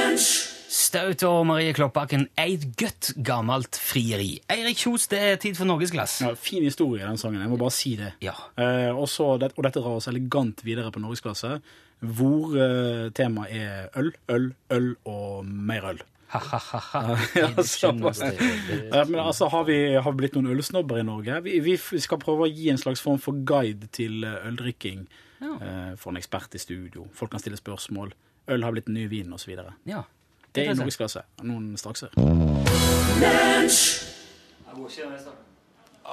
ut 0.96 1.22
og 1.28 1.46
Marie 1.46 1.72
Kloppbakken 1.76 2.28
eit 2.40 2.64
godt 2.80 3.10
gammelt 3.26 3.76
frieri. 3.76 4.38
Eirik 4.50 4.78
Kjos, 4.80 5.08
det 5.12 5.18
er 5.20 5.36
tid 5.42 5.56
for 5.58 5.68
norgesglass. 5.68 6.20
Ja, 6.24 6.32
fin 6.34 6.64
historie, 6.64 7.04
den 7.04 7.18
sangen. 7.20 7.40
Jeg 7.44 7.50
må 7.52 7.58
bare 7.60 7.74
si 7.74 7.96
det. 8.00 8.14
Ja. 8.24 8.32
Eh, 8.56 8.88
også, 8.96 9.34
og 9.36 9.40
dette 9.42 9.80
drar 9.82 9.98
oss 9.98 10.08
elegant 10.08 10.62
videre 10.64 10.90
på 10.94 11.02
norgesglasset, 11.04 11.60
hvor 12.00 12.54
eh, 12.56 13.08
temaet 13.18 13.52
er 13.58 13.88
øl, 13.98 14.12
øl, 14.30 14.48
øl 14.70 14.88
og 15.04 15.44
mer 15.46 15.90
øl. 15.92 16.02
Ha-ha-ha. 16.28 17.16
Ja, 17.40 17.48
så- 17.64 17.92
men 19.08 19.20
altså, 19.20 19.48
har 19.48 19.64
vi, 19.64 19.78
har 19.96 20.10
vi 20.12 20.16
blitt 20.22 20.34
noen 20.36 20.50
ølsnobber 20.52 21.00
i 21.00 21.06
Norge? 21.08 21.40
Vi, 21.44 21.58
vi 21.64 21.76
skal 21.80 22.20
prøve 22.22 22.46
å 22.46 22.50
gi 22.52 22.68
en 22.72 22.78
slags 22.80 23.00
form 23.04 23.18
for 23.22 23.32
guide 23.48 23.88
til 23.96 24.24
øldrikking. 24.24 25.06
Ja. 25.40 25.54
Eh, 25.62 25.92
for 25.96 26.10
en 26.12 26.18
ekspert 26.20 26.54
i 26.54 26.60
studio. 26.62 27.06
Folk 27.16 27.30
kan 27.32 27.40
stille 27.42 27.56
spørsmål. 27.60 28.12
Øl 28.48 28.64
har 28.64 28.72
blitt 28.72 28.88
ny 28.88 29.06
vin, 29.10 29.32
osv. 29.36 29.52
Ja. 29.88 30.02
Det 30.52 30.64
er 30.64 30.72
i 30.72 30.78
norgesklasse. 30.78 31.22
Noen 31.46 31.76
straks 31.80 32.06
her. 32.06 32.12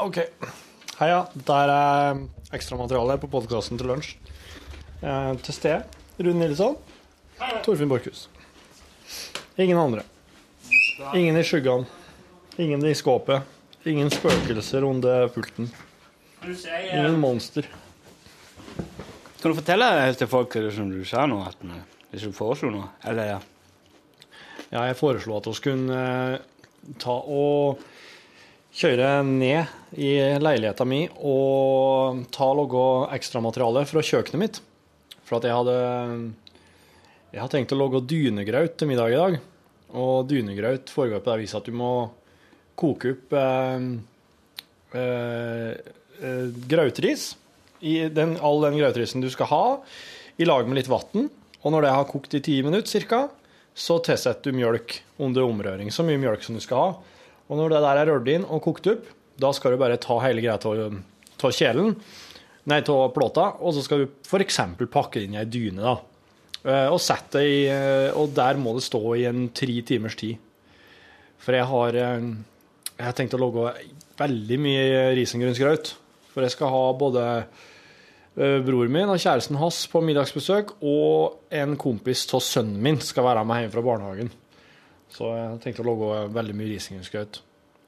OK. 0.05 0.17
Heia. 0.99 1.21
Dette 1.33 1.59
er 1.61 2.19
ekstramateriale 2.55 3.17
på 3.21 3.29
podkasten 3.31 3.79
til 3.79 3.91
lunsj. 3.91 4.15
Eh, 5.01 5.31
til 5.45 5.55
stede 5.55 5.83
Rune 6.19 6.39
Nilsson. 6.39 6.75
Torfinn 7.63 7.91
Borchhus. 7.91 8.27
Ingen 9.59 9.79
andre. 9.79 10.03
Ingen 11.13 11.37
i 11.39 11.43
skyggene. 11.43 11.87
Ingen 12.57 12.85
i 12.87 12.93
skåpet. 12.95 13.43
Ingen 13.85 14.09
spøkelser 14.11 14.83
under 14.87 15.27
pulten. 15.29 15.71
Ingen 16.45 17.19
monster. 17.19 17.67
Kan 19.41 19.51
du 19.51 19.57
fortelle 19.59 20.13
til 20.17 20.27
folk 20.27 20.55
det 20.57 20.71
som 20.73 20.89
du 20.89 21.03
sa 21.05 21.25
nå, 21.29 21.41
at 21.45 21.59
eh, 21.63 21.83
hvis 22.11 22.25
du 22.25 22.33
foreslo 22.33 22.71
noe? 22.73 22.87
Eller 23.05 23.35
ja. 24.75 24.85
Jeg 24.91 24.99
foreslo 24.99 25.39
at 25.39 25.49
vi 25.49 25.55
kunne 25.65 25.99
eh, 25.99 26.93
ta 27.01 27.15
og 27.15 27.81
kjøre 28.75 29.09
ned 29.23 29.95
i 29.95 30.11
leiligheta 30.41 30.85
mi 30.87 31.05
og 31.23 32.25
ta 32.35 32.49
og 32.51 32.59
lage 32.59 32.87
ekstramateriale 33.15 33.85
fra 33.87 34.03
kjøkkenet 34.03 34.41
mitt. 34.41 34.61
For 35.25 35.39
at 35.39 35.47
jeg 35.47 35.55
hadde 35.57 35.77
Jeg 37.33 37.41
har 37.41 37.51
tenkt 37.51 37.73
å 37.73 37.79
lage 37.79 38.05
dynegraut 38.07 38.77
til 38.79 38.87
middag 38.87 39.11
i 39.11 39.19
dag. 39.19 39.39
Og 39.95 40.27
dynegraut 40.29 40.91
foregår 40.91 41.23
på 41.23 41.31
det 41.31 41.41
viset 41.43 41.59
at 41.59 41.67
du 41.67 41.75
må 41.75 41.93
koke 42.79 43.15
opp 43.15 43.35
eh, 43.35 43.87
eh, 44.99 45.71
eh, 46.21 46.45
grautris. 46.71 47.33
I 47.85 48.07
den, 48.09 48.37
all 48.39 48.63
den 48.63 48.77
grautrisen 48.79 49.23
du 49.23 49.29
skal 49.31 49.49
ha, 49.51 49.63
i 50.39 50.47
lag 50.47 50.67
med 50.67 50.79
litt 50.79 50.91
vann. 50.91 51.27
Og 51.63 51.73
når 51.73 51.85
det 51.85 51.95
har 51.95 52.07
kokt 52.09 52.37
i 52.37 52.43
ti 52.43 52.59
minutter 52.65 53.07
ca., 53.09 53.25
så 53.75 53.97
tilsetter 54.03 54.51
du 54.53 54.57
mjølk 54.57 55.01
under 55.19 55.43
omrøring. 55.43 55.91
Så 55.91 56.05
mye 56.07 56.19
mjølk 56.21 56.45
som 56.45 56.55
du 56.55 56.63
skal 56.63 56.79
ha. 56.79 57.19
Og 57.45 57.59
når 57.59 57.75
det 57.75 57.81
der 57.83 57.99
er 58.01 58.09
rørt 58.09 58.31
inn 58.31 58.47
og 58.47 58.63
kokt 58.63 58.87
opp, 58.89 59.09
da 59.37 59.51
skal 59.53 59.75
du 59.75 59.81
bare 59.81 59.99
ta 60.01 60.15
hele 60.23 60.41
greia 60.41 60.55
av 60.55 61.51
kjelen, 61.51 61.91
nei, 62.71 62.79
av 62.79 63.09
plåta, 63.13 63.49
og 63.59 63.75
så 63.75 63.83
skal 63.85 64.05
du 64.05 64.07
f.eks. 64.25 64.61
pakke 64.89 65.21
inn 65.21 65.35
i 65.35 65.41
ei 65.41 65.49
dyne, 65.51 65.83
da. 65.83 65.97
Eh, 66.65 66.87
Og 66.89 66.97
sette 67.03 67.37
det 67.43 67.49
i 67.51 67.59
eh, 67.69 68.15
Og 68.17 68.31
der 68.33 68.57
må 68.57 68.73
det 68.73 68.81
stå 68.87 69.01
i 69.19 69.27
en 69.29 69.49
tre 69.53 69.75
timers 69.85 70.15
tid. 70.17 70.39
For 71.37 71.53
jeg 71.53 71.67
har 71.69 71.99
eh, 71.99 72.25
Jeg 72.95 73.05
har 73.05 73.13
tenkt 73.19 73.35
å 73.37 73.41
lage 73.43 73.75
veldig 74.17 74.57
mye 74.63 75.03
risengrynsgrøt. 75.19 75.93
For 76.31 76.41
jeg 76.47 76.55
skal 76.55 76.71
ha 76.71 76.85
både 76.97 77.25
eh, 78.37 78.59
bror 78.65 78.91
min 78.91 79.11
og 79.11 79.19
kjæresten 79.21 79.59
hans 79.59 79.81
på 79.91 80.01
middagsbesøk, 80.05 80.77
og 80.85 81.51
en 81.55 81.75
kompis 81.79 82.25
av 82.35 82.43
sønnen 82.45 82.79
min 82.83 83.01
skal 83.03 83.27
være 83.27 83.45
med 83.47 83.65
hjem 83.65 83.75
fra 83.75 83.85
barnehagen. 83.85 84.31
Så 85.15 85.31
jeg 85.31 85.59
tenkte 85.63 85.85
å 85.85 85.89
lage 85.89 86.23
veldig 86.35 86.55
mye 86.57 86.71
risengrynsgrøt. 86.73 87.41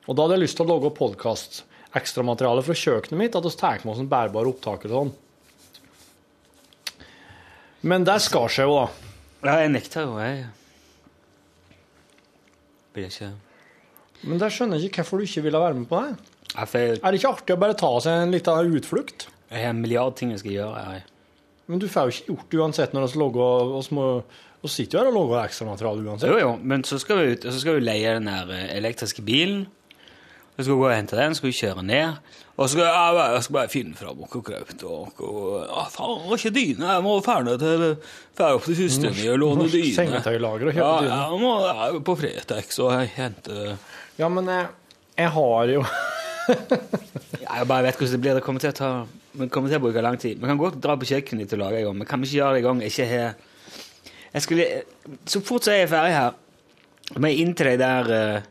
Og 0.07 0.15
da 0.15 0.23
hadde 0.23 0.37
jeg 0.37 0.45
lyst 0.45 0.59
til 0.59 0.67
å 0.67 0.75
lage 0.75 0.93
podkast 0.95 1.63
ekstramateriale 1.97 2.63
fra 2.63 2.75
kjøkkenet 2.77 3.19
mitt, 3.19 3.35
at 3.35 3.47
vi 3.47 3.55
tar 3.59 3.83
med 3.83 3.93
oss 3.93 4.03
en 4.03 4.11
bærbar 4.11 4.47
opptaker 4.49 4.91
sånn. 4.91 5.11
Men 7.87 8.05
det 8.07 8.17
skar 8.25 8.51
seg 8.51 8.67
jo, 8.67 8.79
da. 8.79 9.11
Ja, 9.47 9.59
jeg 9.63 9.73
nekter 9.75 10.07
jo, 10.07 10.15
jeg. 10.21 10.47
Vil 12.97 13.05
ikke 13.05 13.29
Men 14.25 14.39
der 14.41 14.53
skjønner 14.53 14.79
jeg 14.79 14.89
ikke 14.89 15.03
hvorfor 15.03 15.21
du 15.21 15.27
ikke 15.27 15.43
ville 15.45 15.61
være 15.61 15.77
med 15.77 15.89
på 15.89 15.99
det. 16.01 16.15
Er 16.57 17.11
det 17.11 17.19
ikke 17.19 17.33
artig 17.35 17.53
å 17.53 17.59
bare 17.61 17.77
ta 17.77 17.89
seg 18.01 18.23
en 18.23 18.33
liten 18.33 18.77
utflukt? 18.79 19.27
Jeg 19.51 19.63
har 19.63 19.69
en 19.73 19.81
milliard 19.81 20.15
ting 20.19 20.31
jeg 20.33 20.39
skal 20.43 20.51
gjøre. 20.57 20.83
Jeg. 20.93 21.03
Men 21.67 21.79
du 21.83 21.87
får 21.91 22.09
jo 22.09 22.15
ikke 22.15 22.27
gjort 22.33 22.51
det 22.51 22.59
uansett 22.63 22.93
når 22.95 23.07
vi 23.13 23.19
logger 23.19 23.73
oss 23.79 23.89
må 23.95 24.07
og 24.65 24.71
sitter 24.73 24.97
jo 24.97 25.03
her 25.03 25.09
og 25.11 25.15
lager 25.29 25.43
ekstramateriale 25.45 26.03
uansett. 26.09 26.31
Jo, 26.33 26.37
jo, 26.41 26.53
men 26.65 26.81
så 26.83 26.97
skal 26.99 27.19
vi 27.21 27.33
ut, 27.35 27.43
og 27.45 27.53
så 27.53 27.59
skal 27.61 27.75
vi 27.77 27.83
leie 27.85 28.13
den 28.17 28.25
der 28.27 28.49
eh, 28.55 28.63
elektriske 28.79 29.21
bilen. 29.21 29.67
Så 30.57 30.63
skal 30.65 30.73
vi 30.73 30.79
gå 30.81 30.87
og 30.89 30.95
hente 30.95 31.15
den, 31.19 31.35
så 31.35 31.37
skal 31.43 31.51
vi 31.51 31.57
kjøre 31.59 31.83
ned. 31.85 32.15
Og 32.57 32.63
så 32.65 32.71
skal 32.73 32.87
jeg, 32.87 33.19
jeg 33.35 33.43
skal 33.45 33.53
bare 33.59 33.69
finne 33.69 33.93
fram 33.99 34.17
noe 34.23 34.41
graut. 34.47 34.81
Og, 34.89 35.21
og, 35.21 35.51
ja, 35.69 35.83
faen, 35.93 36.25
ikke 36.33 36.51
dyne. 36.55 36.87
Jeg 36.95 37.03
må 37.05 37.13
ferne 37.21 37.53
til 37.61 37.83
Fære 38.39 38.57
opp 38.57 38.65
til 38.65 38.81
min 38.81 39.29
og 39.35 39.37
låne 39.43 39.67
dyne. 39.69 39.93
sengetøylager 39.99 40.71
og 40.71 40.73
Ja, 40.73 40.89
kjøpe 40.89 41.05
dyne. 41.05 41.19
jeg 41.21 41.39
må 41.45 41.53
jeg 41.67 42.01
på 42.09 42.15
Fretex 42.23 42.79
og 42.81 42.95
hente 43.13 43.77
Ja, 44.17 44.27
men 44.33 44.49
jeg, 44.49 44.67
jeg 45.21 45.29
har 45.37 45.71
jo 45.75 45.85
Jeg 46.47 47.67
bare 47.69 47.83
vet 47.85 47.95
hvordan 48.01 48.11
det 48.17 48.21
blir. 48.25 48.33
Det 48.39 48.43
kommer 48.45 48.63
til 48.65 48.73
å 48.73 48.77
ta 48.81 48.91
det 49.37 49.51
kommer 49.53 49.71
til 49.71 49.79
å 49.79 49.85
bruke 49.85 50.03
lang 50.03 50.17
tid. 50.21 50.41
Vi 50.41 50.49
kan 50.49 50.59
godt 50.59 50.81
dra 50.83 50.97
på 50.97 51.07
kjøkkenet 51.09 51.45
ditt 51.45 51.55
og 51.57 51.63
lage 51.63 51.81
en 51.81 51.89
gang, 51.89 51.97
men 52.01 52.09
kan 52.09 52.21
vi 52.21 52.29
ikke 52.29 52.39
gjøre 52.39 52.57
det 52.57 52.61
i 52.61 52.67
gang? 52.67 52.83
Ikke 52.87 53.07
her. 53.09 53.33
Jeg 54.33 54.45
skulle, 54.45 54.67
så 55.25 55.41
fort 55.45 55.67
er 55.71 55.81
jeg 55.83 55.89
ferdig 55.91 56.15
her, 56.17 56.37
må 57.17 57.31
jeg 57.31 57.43
inn 57.43 57.53
til 57.55 57.69
de 57.71 57.77
der 57.79 58.09
uh, 58.11 58.47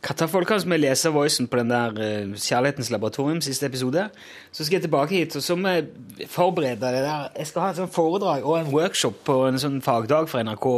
Kattafolkene 0.00 0.62
som 0.62 0.72
jeg 0.72 0.80
leser 0.80 1.12
voicen 1.12 1.48
på 1.50 1.58
den 1.60 1.68
der 1.68 1.98
eh, 2.00 2.30
Kjærlighetens 2.32 2.88
laboratorium, 2.88 3.42
siste 3.44 3.68
episode. 3.68 4.06
Så 4.48 4.64
skal 4.64 4.78
jeg 4.78 4.86
tilbake 4.86 5.18
hit, 5.18 5.36
og 5.36 5.44
så 5.44 5.56
må 5.60 5.74
jeg 5.74 6.28
forberede 6.30 6.80
det 6.80 7.02
der. 7.04 7.26
Jeg 7.36 7.50
skal 7.50 7.66
ha 7.66 7.72
et 7.74 7.80
sånt 7.82 7.92
foredrag 7.92 8.46
og 8.48 8.56
en 8.56 8.72
workshop 8.72 9.18
på 9.28 9.36
en 9.50 9.60
sånn 9.60 9.82
fagdag 9.84 10.30
for 10.32 10.40
NRK 10.40 10.68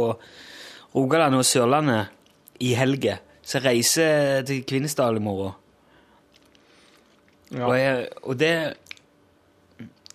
Rogaland 0.91 1.39
og 1.39 1.47
Sørlandet 1.47 2.11
i 2.67 2.73
helge. 2.75 3.15
Så 3.39 3.61
jeg 3.61 3.65
reiser 3.69 4.43
til 4.49 4.65
Kvinesdal 4.67 5.21
i 5.21 5.23
morgen. 5.23 5.55
Ja. 7.53 7.67
Og, 7.69 7.73
jeg, 7.79 8.05
og 8.27 8.39
det 8.41 8.53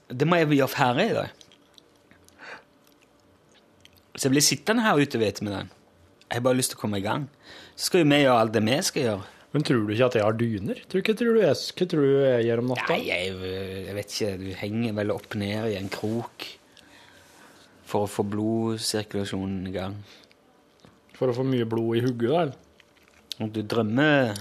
Det 0.08 0.28
må 0.28 0.38
jeg 0.40 0.50
gjøre 0.56 0.72
ferdig 0.72 1.10
i 1.10 1.16
dag. 1.16 1.32
Så 4.18 4.26
jeg 4.26 4.34
blir 4.34 4.44
sittende 4.44 4.84
her 4.84 4.98
ute 4.98 5.20
ved 5.20 5.32
ettermiddagen. 5.32 5.72
Jeg 6.28 6.40
har 6.40 6.44
bare 6.44 6.58
lyst 6.58 6.72
til 6.74 6.78
å 6.80 6.82
komme 6.82 7.00
i 7.00 7.04
gang. 7.04 7.28
Så 7.76 7.88
skal 7.88 8.02
jo 8.02 8.08
vi 8.10 8.22
gjøre 8.24 8.38
alt 8.42 8.54
det 8.56 8.64
vi 8.66 8.78
skal 8.84 9.04
gjøre. 9.04 9.26
Men 9.54 9.64
tror 9.64 9.84
du 9.86 9.92
ikke 9.94 10.08
at 10.10 10.16
jeg 10.18 10.26
har 10.26 10.36
dyner? 10.36 10.80
Tror, 10.92 11.04
tror 11.06 11.36
du 11.36 11.40
jeg, 11.40 11.60
hva 11.78 11.86
tror 11.88 12.04
du 12.04 12.16
jeg 12.20 12.46
gjør 12.48 12.62
om 12.62 12.72
natta? 12.74 12.88
Nei, 12.92 13.00
jeg, 13.08 13.52
jeg 13.86 13.96
vet 13.96 14.14
ikke. 14.16 14.32
Du 14.42 14.48
henger 14.60 14.96
vel 14.98 15.14
opp 15.14 15.36
ned 15.40 15.70
i 15.70 15.78
en 15.78 15.92
krok 15.92 16.48
for 17.88 18.04
å 18.04 18.10
få 18.12 18.26
blodsirkulasjonen 18.28 19.70
i 19.70 19.72
gang. 19.72 19.96
For 21.16 21.32
å 21.32 21.36
få 21.38 21.46
mye 21.48 21.68
blod 21.68 21.96
i 21.96 22.04
hugget, 22.04 22.52
da? 22.52 23.48
Du 23.54 23.62
drømmer 23.62 24.36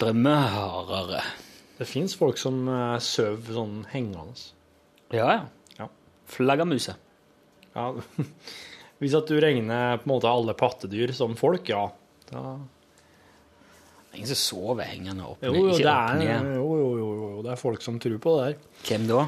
Drømmer 0.00 0.46
hardere. 0.54 1.24
Det 1.80 1.86
fins 1.88 2.12
folk 2.18 2.36
som 2.40 2.66
uh, 2.68 2.98
sover 3.00 3.54
sånn 3.56 3.78
hengende. 3.92 4.34
Ja, 5.16 5.30
ja. 5.32 5.44
Ja. 5.80 5.86
Flaggermuser. 6.30 6.98
Ja. 7.74 7.86
Hvis 9.00 9.14
at 9.16 9.30
du 9.32 9.38
regner 9.40 9.96
på 10.02 10.04
en 10.04 10.12
måte 10.12 10.28
alle 10.28 10.52
pattedyr 10.60 11.14
som 11.16 11.32
folk, 11.40 11.70
ja. 11.72 11.86
Da, 12.28 12.42
Det 14.10 14.12
er 14.12 14.18
ingen 14.20 14.28
som 14.34 14.40
sover 14.42 14.84
hengende 14.90 15.24
opp 15.24 15.40
ned. 15.40 15.56
jo, 15.56 15.70
jo, 15.70 15.78
det 15.80 15.88
er, 15.94 16.18
ned. 16.20 16.50
jo, 16.58 16.66
jo, 16.82 16.90
jo, 17.00 17.08
jo, 17.22 17.30
det 17.46 17.54
er 17.54 17.60
folk 17.62 17.82
som 17.86 17.96
tror 18.02 18.20
på 18.22 18.34
det 18.36 18.44
der. 18.50 18.60
Hvem 18.90 19.08
da? 19.08 19.24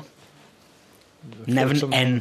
Nevn 1.57 1.79
som- 1.81 1.95
N. 1.97 2.21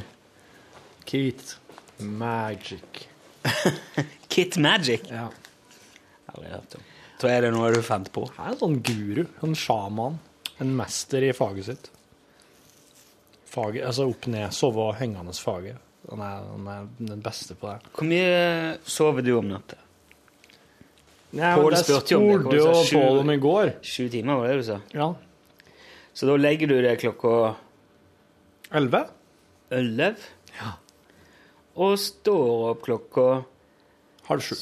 Kit 1.10 1.58
Magic. 2.00 3.04
Kit 4.32 4.56
Magic. 4.62 5.10
Ja. 5.12 5.28
Aldri 6.32 6.54
hørt 6.54 6.76
om. 6.80 6.88
Tror 7.22 7.30
jeg 7.36 7.44
det 7.44 7.50
er 7.52 7.56
noe 7.58 7.72
du 7.76 7.82
fant 7.86 8.08
på. 8.16 8.24
Jeg 8.32 8.46
er 8.48 8.54
en 8.56 8.62
sånn 8.62 8.80
guru, 8.86 9.26
en 9.46 9.52
sjaman, 9.58 10.16
en 10.62 10.76
mester 10.78 11.24
i 11.26 11.32
faget 11.36 11.68
sitt. 11.72 11.90
Faget, 13.52 13.84
altså 13.84 14.06
opp 14.12 14.28
ned, 14.32 14.52
sove 14.56 14.84
og 14.92 14.96
hengende 15.00 15.34
faget. 15.36 15.80
Han 16.10 16.22
er, 16.26 16.46
han 16.52 16.68
er 16.72 16.86
den 17.12 17.22
beste 17.24 17.56
på 17.60 17.70
det. 17.70 17.92
Hvor 17.96 18.08
mye 18.10 18.78
sover 18.90 19.26
du 19.26 19.34
om 19.38 19.50
natta? 19.52 19.78
Det 21.32 21.80
spurte 21.80 22.12
jo 22.16 22.22
om 22.36 22.48
det, 22.50 22.58
jo 22.60 22.72
Pål 22.92 23.20
om 23.22 23.30
i 23.32 23.38
går. 23.40 23.74
Sju 23.88 24.10
timer, 24.12 24.40
var 24.42 24.50
det 24.52 24.58
du 24.60 24.66
sa? 24.68 24.80
Ja. 24.96 25.12
Så 26.14 26.28
da 26.28 26.36
legger 26.36 26.68
du 26.68 26.76
deg 26.84 27.00
klokka 27.00 27.56
Elleve? 28.76 29.06
elleve. 29.72 30.20
Ja. 30.58 30.74
Og 31.80 31.96
står 32.00 32.72
opp 32.74 32.82
klokka 32.84 33.28
Halv 34.28 34.44
sju. 34.44 34.56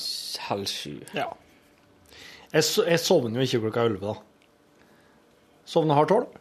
halv 0.45 0.69
sju. 0.69 0.99
Ja. 1.17 1.27
Jeg, 2.53 2.63
jeg 2.63 2.99
sovner 3.01 3.41
jo 3.41 3.47
ikke 3.47 3.63
klokka 3.65 3.87
elleve, 3.89 4.13
da. 4.13 4.28
Sovner 5.69 5.99
halv 5.99 6.09
tolv. 6.09 6.37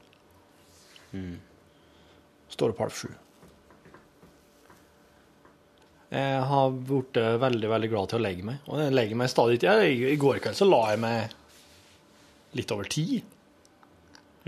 Står 2.55 2.73
opp 2.73 2.85
halv 2.87 2.95
sju. 2.97 3.11
Jeg 6.09 6.45
har 6.49 6.71
blitt 6.73 7.19
veldig 7.43 7.69
veldig 7.69 7.91
glad 7.93 8.09
til 8.09 8.19
å 8.19 8.25
legge 8.25 8.47
meg. 8.49 8.63
Og 8.73 8.81
jeg 8.81 8.95
legger 8.97 9.21
meg 9.21 9.29
stadig 9.33 9.61
til. 9.61 9.85
I 10.09 10.17
går 10.21 10.41
kveld 10.41 10.57
så 10.57 10.69
la 10.69 10.83
jeg 10.95 11.03
meg 11.05 11.37
litt 12.57 12.73
over 12.73 12.89
ti. 12.89 13.21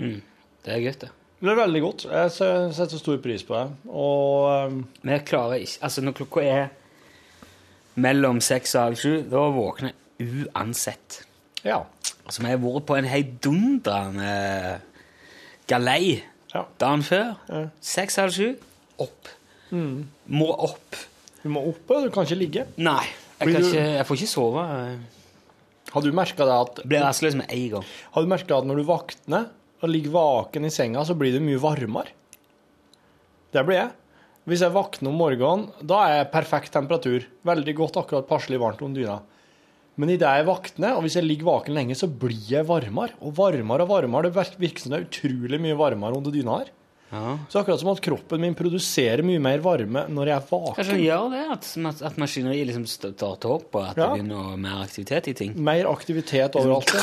Det 0.00 0.72
er 0.72 0.80
greit, 0.80 1.02
det. 1.04 1.10
Det 1.40 1.48
er 1.48 1.56
veldig 1.56 1.80
godt. 1.84 2.04
Jeg 2.08 2.32
setter 2.76 3.00
stor 3.00 3.20
pris 3.24 3.44
på 3.48 3.56
det. 3.56 3.66
Og 3.88 4.48
um, 4.68 4.82
Men 5.00 5.14
jeg 5.16 5.26
klarer 5.30 5.62
ikke 5.64 5.86
Altså, 5.88 6.04
når 6.04 6.16
klokka 6.18 6.44
er 6.44 6.66
mellom 8.00 8.40
seks 8.44 8.74
og 8.76 8.82
halv 8.82 9.00
sju, 9.00 9.14
da 9.28 9.44
våkner 9.52 9.92
jeg 9.92 10.46
uansett. 10.46 11.22
Ja. 11.66 11.82
Som 12.30 12.46
har 12.46 12.60
vært 12.62 12.86
på 12.86 12.96
en 12.98 13.08
heidundrende 13.10 14.32
galei 15.70 16.20
ja. 16.54 16.64
dagen 16.78 17.02
før. 17.06 17.32
Seks, 17.84 18.18
halv 18.20 18.34
sju, 18.34 18.50
opp. 19.02 19.30
Må 19.70 20.50
opp. 20.54 20.98
Du 21.42 21.48
må 21.52 21.62
opp, 21.70 21.86
og 21.90 22.06
du 22.06 22.12
kan 22.14 22.26
ikke 22.26 22.38
ligge. 22.38 22.66
Nei, 22.76 23.04
jeg, 23.38 23.46
kan 23.48 23.56
du- 23.56 23.68
ikke, 23.70 23.86
jeg 23.96 24.06
får 24.08 24.20
ikke 24.20 24.34
sove. 24.34 24.66
Har 25.90 26.04
du 26.04 26.12
merka 26.14 26.46
det 26.46 26.56
at 26.56 26.82
blir 26.86 27.02
rastløs 27.02 27.34
med 27.38 27.50
en 27.50 27.68
gang. 27.76 27.86
Har 28.14 28.22
du 28.22 28.30
merket 28.30 28.52
at 28.54 28.68
når 28.68 28.78
du 28.78 28.86
våkner 28.86 29.48
og 29.80 29.88
ligger 29.90 30.12
vaken 30.14 30.68
i 30.68 30.70
senga, 30.70 31.02
så 31.08 31.16
blir 31.18 31.32
det 31.34 31.42
mye 31.42 31.58
varmere? 31.58 32.12
Det 33.50 33.64
blir 33.66 33.80
jeg. 33.80 33.90
Hvis 34.46 34.62
jeg 34.62 34.74
våkner 34.74 35.10
om 35.10 35.18
morgenen, 35.18 35.66
da 35.82 36.04
er 36.06 36.14
jeg 36.20 36.30
perfekt 36.32 36.72
temperatur. 36.76 37.26
Veldig 37.46 37.74
godt, 37.80 37.98
akkurat 37.98 38.28
passelig 38.28 38.60
varmt 38.62 38.82
om 38.86 38.94
dyna. 38.94 39.18
Men 40.00 40.12
idet 40.14 40.28
jeg 40.38 40.46
våkner, 40.48 40.96
og 40.96 41.04
hvis 41.04 41.18
jeg 41.18 41.26
ligger 41.26 41.48
vaken 41.50 41.76
lenge, 41.76 41.96
så 41.98 42.08
blir 42.08 42.38
jeg 42.48 42.64
varmere. 42.68 43.16
Og 43.20 43.34
varmere 43.36 43.84
og 43.84 43.90
varmere. 43.92 44.30
Det 44.30 44.60
virker 44.62 44.84
som 44.84 44.94
det 44.94 45.00
er 45.00 45.08
utrolig 45.08 45.60
mye 45.60 45.76
varmere 45.76 46.16
under 46.16 46.32
dyna 46.32 46.60
her. 46.62 46.70
Ja. 47.10 47.34
Så 47.50 47.58
akkurat 47.58 47.80
som 47.82 47.90
at 47.90 48.00
kroppen 48.04 48.40
min 48.40 48.54
produserer 48.54 49.24
mye 49.26 49.40
mer 49.42 49.58
varme 49.64 50.04
når 50.14 50.28
jeg 50.30 50.36
er 50.38 50.74
Kanskje 50.76 50.94
den 50.94 51.02
gjør 51.02 51.24
det, 51.32 51.40
at, 51.56 52.02
at 52.06 52.20
maskineriet 52.22 52.68
liksom 52.70 52.86
starter 52.86 53.50
opp, 53.56 53.74
og 53.74 53.82
at 53.82 53.98
Ja. 53.98 54.06
det 54.12 54.20
begynner 54.20 54.36
noe 54.38 54.60
mer 54.62 54.84
aktivitet 54.84 55.26
i 55.26 55.34
ting. 55.34 55.56
Mer 55.58 55.90
aktivitet 55.90 56.54
overalt. 56.54 56.94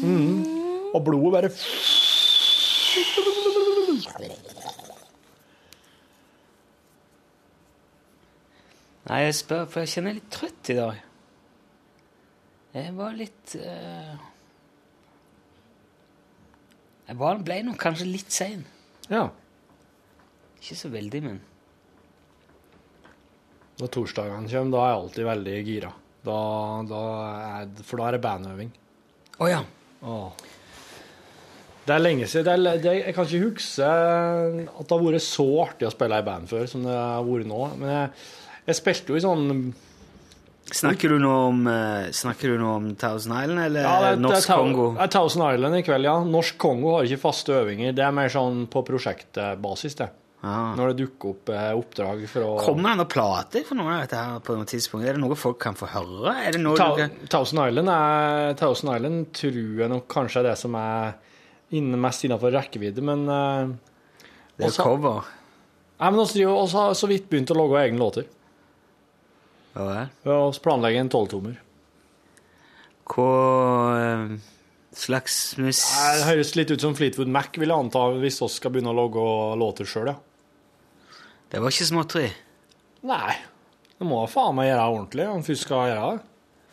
Mm. 0.00 0.40
Og 0.94 1.04
blodet 1.04 1.32
bare 1.36 1.52
Nei, 9.06 9.20
jeg 9.28 9.36
spør, 9.38 9.68
for 9.70 9.84
jeg 9.84 9.92
kjenner 9.92 10.10
jeg 10.10 10.16
er 10.16 10.18
litt 10.18 10.32
trøtt 10.34 10.70
i 10.72 10.76
dag. 10.80 11.02
Jeg 12.76 12.92
var 12.96 13.14
litt 13.16 13.54
uh, 13.56 14.16
Jeg 17.06 17.18
var, 17.20 17.38
ble 17.46 17.60
nok 17.64 17.78
kanskje 17.80 18.08
litt 18.10 18.34
sein. 18.34 18.64
Ja. 19.08 19.28
Ikke 20.58 20.76
så 20.76 20.90
veldig, 20.92 21.22
men 21.24 21.38
Når 23.80 23.92
torsdagene 23.94 24.50
kommer, 24.50 24.74
da 24.74 24.82
er 24.82 24.90
jeg 24.90 25.00
alltid 25.00 25.28
veldig 25.30 25.56
gira. 25.68 25.94
Da, 26.26 26.36
da 26.90 27.00
er, 27.62 27.72
for 27.86 28.00
da 28.00 28.08
er 28.08 28.16
det 28.16 28.22
bandøving. 28.24 28.70
Å 29.36 29.48
ja. 29.52 29.62
Det 31.86 31.94
er 31.94 32.02
lenge 32.02 32.26
siden. 32.26 32.64
Det 32.64 32.72
er, 32.72 32.80
det, 32.82 32.94
jeg 32.98 33.14
kan 33.14 33.28
ikke 33.28 33.50
huske 33.52 33.86
at 33.86 34.88
det 34.88 34.96
har 34.96 35.04
vært 35.04 35.24
så 35.24 35.46
artig 35.62 35.86
å 35.86 35.92
spille 35.94 36.18
i 36.18 36.26
band 36.26 36.50
før 36.50 36.66
som 36.70 36.84
det 36.88 36.96
har 36.96 37.24
vært 37.28 37.48
nå. 37.52 37.60
Men 37.78 37.92
jeg, 37.92 38.08
jeg 38.66 38.80
spilte 38.80 39.14
jo 39.14 39.20
i 39.20 39.24
sånn 39.24 39.46
Snakker 40.74 41.12
du 41.14 41.20
nå 41.22 41.30
om, 41.46 41.66
eh, 41.70 42.10
snakker 42.10 42.48
du 42.48 42.58
nå 42.58 42.70
om 42.80 42.86
Thousand 42.98 43.36
Island 43.38 43.60
eller 43.60 43.84
ja, 43.86 43.96
det, 44.02 44.20
Norsk 44.20 44.48
det 44.48 44.54
Kongo? 44.54 44.86
Det 44.96 45.04
er 45.04 45.12
Thousand 45.14 45.44
Island 45.54 45.78
i 45.78 45.82
kveld, 45.86 46.08
ja. 46.08 46.14
Norsk 46.26 46.58
Kongo 46.58 46.96
har 46.96 47.06
ikke 47.06 47.22
faste 47.22 47.54
øvinger. 47.54 47.94
Det 47.94 48.02
er 48.02 48.14
mer 48.16 48.32
sånn 48.32 48.64
på 48.72 48.82
prosjektbasis, 48.88 49.98
det. 50.00 50.08
Ja. 50.42 50.56
Når 50.78 50.92
det 50.92 50.96
dukker 51.00 51.32
opp 51.32 51.50
eh, 51.54 51.70
oppdrag 51.74 52.26
for 52.30 52.44
å 52.44 52.50
Kommer 52.60 52.92
det 52.92 52.98
noen 53.00 53.10
plater 53.10 53.64
for 53.66 53.78
noe 53.78 53.94
av 53.94 54.02
dette 54.04 54.18
her 54.20 54.42
på 54.44 54.58
noe 54.58 54.68
tidspunkt? 54.68 55.06
Er 55.06 55.16
det 55.16 55.22
noe 55.22 55.38
folk 55.38 55.58
kan 55.62 55.78
få 55.78 55.88
høre? 55.90 56.34
Er 56.44 56.54
det 56.54 56.60
noe 56.62 56.76
Ta, 56.78 56.90
kan... 56.98 57.14
Thousand 57.32 57.62
Island 57.64 57.92
er 57.94 58.58
Thousand 58.60 58.92
Island 58.94 59.24
tror 59.38 59.80
jeg 59.80 59.90
nok 59.94 60.06
kanskje 60.12 60.42
er 60.42 60.50
det 60.50 60.58
som 60.60 60.76
er 60.78 61.16
inne, 61.74 61.98
mest 61.98 62.26
innenfor 62.26 62.54
rekkevidde, 62.54 63.02
men 63.06 63.26
eh, 63.26 63.74
Det 64.58 64.68
er 64.68 64.74
jo 64.74 64.86
cover. 64.90 65.32
Nei, 65.96 66.10
men 66.12 66.28
vi 66.28 66.44
har 66.44 66.58
også 66.60 66.90
så 66.98 67.08
vidt 67.08 67.30
begynt 67.32 67.50
å 67.54 67.56
lage 67.56 67.80
egne 67.86 68.02
låter. 68.02 68.28
Ja, 69.76 69.84
vel. 69.84 70.12
Vi 70.24 70.32
har 70.32 70.60
planlegger 70.64 71.04
en 71.04 71.10
tolvtommer. 71.12 71.58
Hva 73.06 73.26
eh, 74.00 74.30
slags 74.96 75.36
mus... 75.60 75.82
Det 75.84 76.24
høres 76.30 76.54
litt 76.56 76.72
ut 76.72 76.82
som 76.82 76.96
Fleetwood 76.96 77.28
Mac, 77.30 77.52
vil 77.60 77.68
jeg 77.68 77.76
anta, 77.76 78.06
hvis 78.22 78.40
vi 78.40 78.48
skal 78.54 78.72
begynne 78.72 78.94
å 78.94 78.96
lage 78.96 79.26
låter 79.60 79.88
sjøl, 79.88 80.14
ja. 80.14 80.16
Det 81.52 81.60
var 81.62 81.70
ikke 81.70 81.86
småtteri. 81.92 82.30
Nei. 83.06 83.36
Det 83.96 84.08
må 84.08 84.24
faen 84.28 84.56
meg 84.56 84.70
gjøre 84.72 84.88
ordentlig 84.94 85.28
om 85.30 85.44
vi 85.44 85.52
først 85.52 85.68
skal 85.68 85.90
gjøre 85.92 86.08
det. 86.16 86.26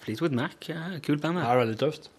Fleetwood 0.03 0.35
Mac, 0.39 0.57
ja, 0.71 0.87
kult 1.03 1.21
band. 1.23 1.39
Det 1.39 1.43
det. 1.43 1.51
er 1.51 1.61
veldig 1.61 1.79
tøft. 1.83 2.09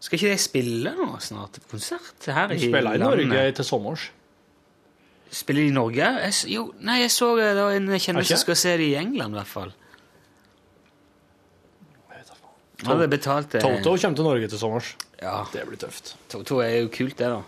Skal 0.00 0.16
ikke 0.16 0.32
de 0.32 0.40
spille 0.40 0.92
nå 0.96 1.08
snart? 1.20 1.58
Konsert 1.70 2.26
her 2.26 2.50
Vi 2.52 2.58
De 2.60 2.68
spiller 2.70 2.96
i? 2.96 3.02
Norge 3.02 3.46
til 3.58 3.66
sommers. 3.66 4.10
Spiller 5.30 5.62
de 5.62 5.68
i 5.70 5.74
Norge? 5.74 6.06
Jeg, 6.24 6.34
jo, 6.50 6.64
nei, 6.82 7.00
jeg 7.04 7.12
så 7.14 7.30
eh, 7.38 7.52
det 7.54 7.62
var 7.62 7.76
en 7.76 7.92
ikke? 7.94 8.14
som 8.26 8.42
skal 8.42 8.58
se 8.58 8.74
det 8.80 8.88
i 8.90 8.96
England, 8.98 9.36
i 9.36 9.38
hvert 9.38 9.50
fall. 9.50 9.72
Han 12.80 12.96
hadde 12.96 13.08
betalt 13.12 13.52
det. 13.52 13.60
Toto 13.60 13.92
kommer 13.92 14.16
til 14.16 14.24
Norge 14.24 14.48
til 14.48 14.58
sommers. 14.58 14.94
Ja, 15.20 15.44
Det 15.52 15.66
blir 15.68 15.76
tøft. 15.76 16.14
Toto 16.32 16.62
er 16.64 16.80
jo 16.80 16.88
kult, 16.92 17.18
det, 17.18 17.28
da. 17.28 17.42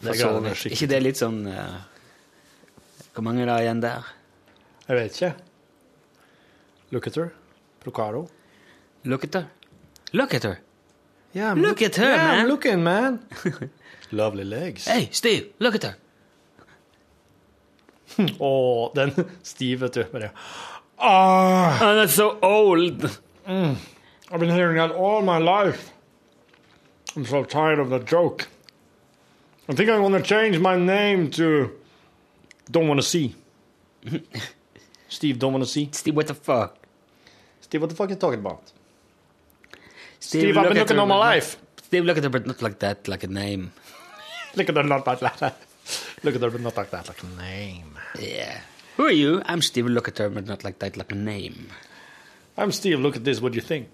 Det 0.00 0.14
er 0.14 0.54
skikkelig 0.56 0.76
ikke 0.76 0.88
det 0.88 0.98
litt 1.04 1.18
sånn 1.20 1.42
eh, 1.48 1.74
Hvor 3.12 3.24
mange 3.26 3.42
er 3.44 3.50
det 3.50 3.56
igjen 3.66 3.82
der? 3.84 4.06
Jeg 4.86 4.96
vet 4.96 5.18
ikke. 5.18 5.32
Look 6.94 7.08
at 7.10 7.18
her. 7.20 7.32
Procaro. 7.84 8.22
Look 9.04 9.24
at 9.24 9.40
her. 9.40 9.48
Look 10.12 10.34
at 10.34 10.44
her. 10.44 10.60
Yeah, 11.34 11.54
Look 11.54 11.82
at 11.82 11.96
her, 11.96 12.08
yeah, 12.08 12.26
man. 12.26 12.40
I'm 12.40 12.48
looking, 12.48 12.82
man. 12.82 13.20
Lovely 14.10 14.44
legs. 14.44 14.88
Hey, 14.88 15.08
Steve, 15.12 15.52
look 15.60 15.74
at 15.74 15.84
her. 15.84 15.94
Å, 18.40 18.92
den 18.94 19.12
Steve, 19.42 19.86
vet 19.86 19.94
du. 19.94 20.04
Bare 20.12 20.32
ah, 20.98 21.78
Oh, 21.80 21.94
that's 21.96 22.14
so 22.14 22.38
old. 22.42 23.04
I've 23.46 24.40
been 24.40 24.50
hearing 24.50 24.76
that 24.76 24.92
all 24.92 25.22
my 25.22 25.38
life. 25.38 25.92
I'm 27.16 27.24
so 27.26 27.44
tired 27.44 27.78
of 27.78 27.90
the 27.90 27.98
joke. 27.98 28.48
I 29.68 29.74
think 29.74 29.90
I'm 29.90 30.02
gonna 30.02 30.22
change 30.22 30.58
my 30.58 30.76
name 30.76 31.30
to 31.32 31.70
Don't 32.70 32.88
Wanna 32.88 33.02
See. 33.02 33.34
Steve 35.08 35.38
Don't 35.38 35.52
Wanna 35.52 35.66
See. 35.66 35.88
Steve, 35.92 36.14
what 36.16 36.26
the 36.26 36.34
fuck? 36.34 36.76
Steve, 37.60 37.80
what 37.80 37.90
the 37.90 37.96
fuck 37.96 38.08
are 38.08 38.10
you 38.10 38.16
talking 38.16 38.40
about? 38.40 38.72
Steve, 40.18 40.56
I've 40.56 40.64
been 40.68 40.74
look 40.74 40.76
at 40.76 40.76
looking 40.80 40.96
her, 40.96 41.00
all 41.00 41.06
my 41.06 41.16
life. 41.16 41.56
Steve, 41.82 42.04
look 42.04 42.18
at 42.18 42.24
her, 42.24 42.30
but 42.30 42.46
not 42.46 42.62
like 42.62 42.78
that, 42.80 43.08
like 43.08 43.24
a 43.24 43.26
name. 43.26 43.72
Look 44.54 44.68
at 44.68 44.76
her, 44.76 44.82
not 44.82 45.06
like 45.06 45.20
that. 45.20 45.56
Look 46.24 46.34
at 46.34 46.40
her, 46.40 46.50
but 46.50 46.60
not 46.60 46.76
like 46.76 46.90
that, 46.90 47.06
like 47.08 47.22
a 47.22 47.26
name. 47.40 47.89
Yeah. 48.18 48.60
Who 48.96 49.04
are 49.04 49.12
you? 49.12 49.42
I'm 49.46 49.62
Steve, 49.62 49.86
look 49.86 50.08
at 50.08 50.18
her, 50.18 50.28
but 50.28 50.46
not 50.46 50.64
like 50.64 50.78
that, 50.80 50.96
like 50.96 51.12
a 51.12 51.14
name. 51.14 51.68
I'm 52.56 52.72
Steve, 52.72 53.00
look 53.00 53.16
at 53.16 53.24
this, 53.24 53.40
what 53.40 53.52
do 53.52 53.56
you 53.56 53.62
think? 53.62 53.88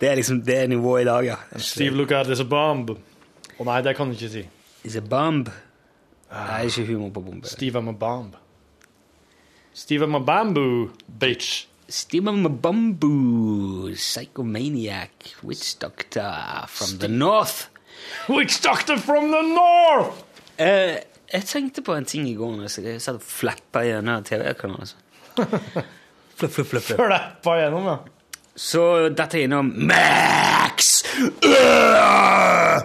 Det 0.00 0.08
er 0.10 0.14
liksom 0.14 0.42
det 0.42 0.68
nivået 0.68 1.02
i 1.02 1.04
dag, 1.04 1.24
ja. 1.24 1.36
Steve, 1.56 1.90
look 1.94 2.10
at 2.10 2.26
this, 2.26 2.40
a 2.40 2.44
bomb. 2.44 2.90
Å 3.58 3.64
nei, 3.64 3.82
det 3.82 3.96
kan 3.96 4.10
du 4.10 4.16
ikke 4.16 4.30
si. 4.32 4.48
Is 4.84 4.96
a 4.96 5.00
bomb. 5.00 5.46
Nei, 6.32 6.64
ikke 6.66 6.86
humor 6.88 7.10
på 7.14 7.20
bombe. 7.22 7.46
Steve, 7.46 7.78
I'm 7.78 7.88
a 7.88 7.92
bomb. 7.92 8.34
Steve, 9.74 10.02
I'm 10.02 10.14
a 10.14 10.20
bamboo, 10.20 10.90
bitch. 11.08 11.66
Steve 11.88 12.26
I'm 12.26 12.46
a 12.46 12.48
bamboo, 12.48 13.90
psychomaniac, 13.94 15.10
witch 15.42 15.78
doctor 15.78 16.64
from 16.66 16.98
the 16.98 17.08
north. 17.08 17.68
Witch 18.30 18.62
doctor 18.62 18.96
from 18.96 19.30
the 19.30 19.42
north! 19.42 20.24
Eh, 20.60 20.96
jeg 21.32 21.48
tenkte 21.48 21.84
på 21.84 21.94
en 21.96 22.08
ting 22.08 22.26
i 22.28 22.34
går 22.36 22.56
når 22.58 22.68
jeg 22.68 23.00
satt 23.00 23.20
og 23.20 23.24
flappa 23.24 23.84
gjennom 23.86 24.24
TV-kanalen. 24.26 24.82
Altså. 24.84 24.96
Fluff. 26.42 26.90
Flappa 26.92 27.54
gjennom, 27.60 27.86
ja. 27.88 28.00
Så 28.58 28.82
datt 29.16 29.32
jeg 29.32 29.48
innom 29.48 29.70
Max! 29.88 30.98
Øh! 31.40 32.82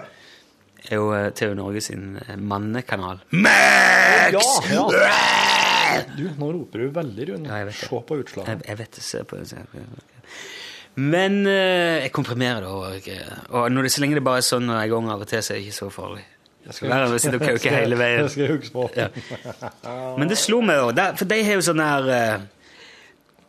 er 0.88 0.96
jo 0.96 1.10
eh, 1.16 1.30
TV 1.36 1.56
Norge 1.58 1.82
sin 1.84 2.16
eh, 2.22 2.38
mannekanal. 2.40 3.20
Max! 3.36 4.38
Ja, 4.72 4.86
ja. 4.94 6.04
Du, 6.16 6.24
nå 6.38 6.52
roper 6.54 6.84
du 6.84 6.94
veldig, 6.96 7.28
Rune. 7.32 7.50
Ja, 7.50 7.60
jeg 7.62 7.70
vet. 7.72 7.82
Se 7.82 8.00
på 8.08 8.20
utslaget. 8.22 8.54
Jeg, 8.54 8.64
jeg 8.70 8.80
vet 8.82 8.96
det. 8.96 9.04
Se 9.04 9.24
på 9.28 9.40
det. 9.40 9.50
se 9.50 9.66
på 9.72 9.82
det. 9.82 10.08
Men 10.98 11.40
eh, 11.46 12.06
jeg 12.06 12.14
komprimerer 12.16 12.64
det. 12.64 12.72
Og, 12.72 13.12
og 13.52 13.72
når 13.72 13.88
det, 13.88 13.94
så 13.96 14.04
lenge 14.04 14.20
det 14.20 14.26
bare 14.26 14.42
er 14.42 14.48
sånn 14.48 14.72
en 14.72 14.90
gang 14.94 15.12
av 15.14 15.24
og 15.26 15.30
til, 15.30 15.44
så 15.44 15.54
er 15.54 15.60
det 15.60 15.68
ikke 15.68 15.80
så 15.82 15.92
farlig. 15.94 16.24
Det 16.68 16.76
skal 16.76 16.90
være 16.92 17.08
å 17.08 17.18
sitte 17.22 17.38
og 17.40 17.46
kauke 17.48 17.72
hele 17.72 17.96
veien. 18.00 18.22
Jeg 18.26 18.32
skal 18.34 18.48
huske 18.58 18.74
på. 18.74 18.84
Ja. 18.98 19.08
Men 20.20 20.28
det 20.28 20.38
slo 20.42 20.58
meg 20.66 20.76
jo, 20.82 20.88
for 21.16 21.26
de 21.32 21.38
har 21.48 21.54
jo 21.56 21.62
sånne 21.64 21.86
her 21.88 22.04
uh, 22.12 22.38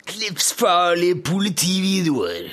klipsfarlige 0.06 1.16
politivideoer. 1.26 2.46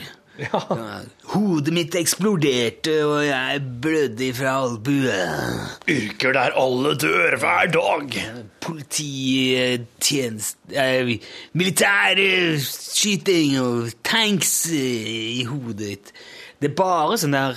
Hodet 1.31 1.71
mitt 1.73 1.95
eksploderte, 1.95 3.05
og 3.07 3.23
jeg 3.23 3.61
blødde 3.83 4.33
fra 4.35 4.55
albuen. 4.65 5.59
Yrker 5.91 6.31
der 6.35 6.51
alle 6.59 6.95
dør 6.99 7.37
hver 7.39 7.65
dag. 7.77 8.17
Polititjeneste 8.65 10.57
eh, 10.73 11.19
Militærskyting 11.53 13.59
og 13.61 13.89
tanks 14.03 14.65
eh, 14.73 15.39
i 15.39 15.43
hodet 15.47 15.79
ditt. 15.79 16.11
Det 16.59 16.67
er 16.73 16.77
bare 16.81 17.17
sånn 17.21 17.37
der 17.37 17.53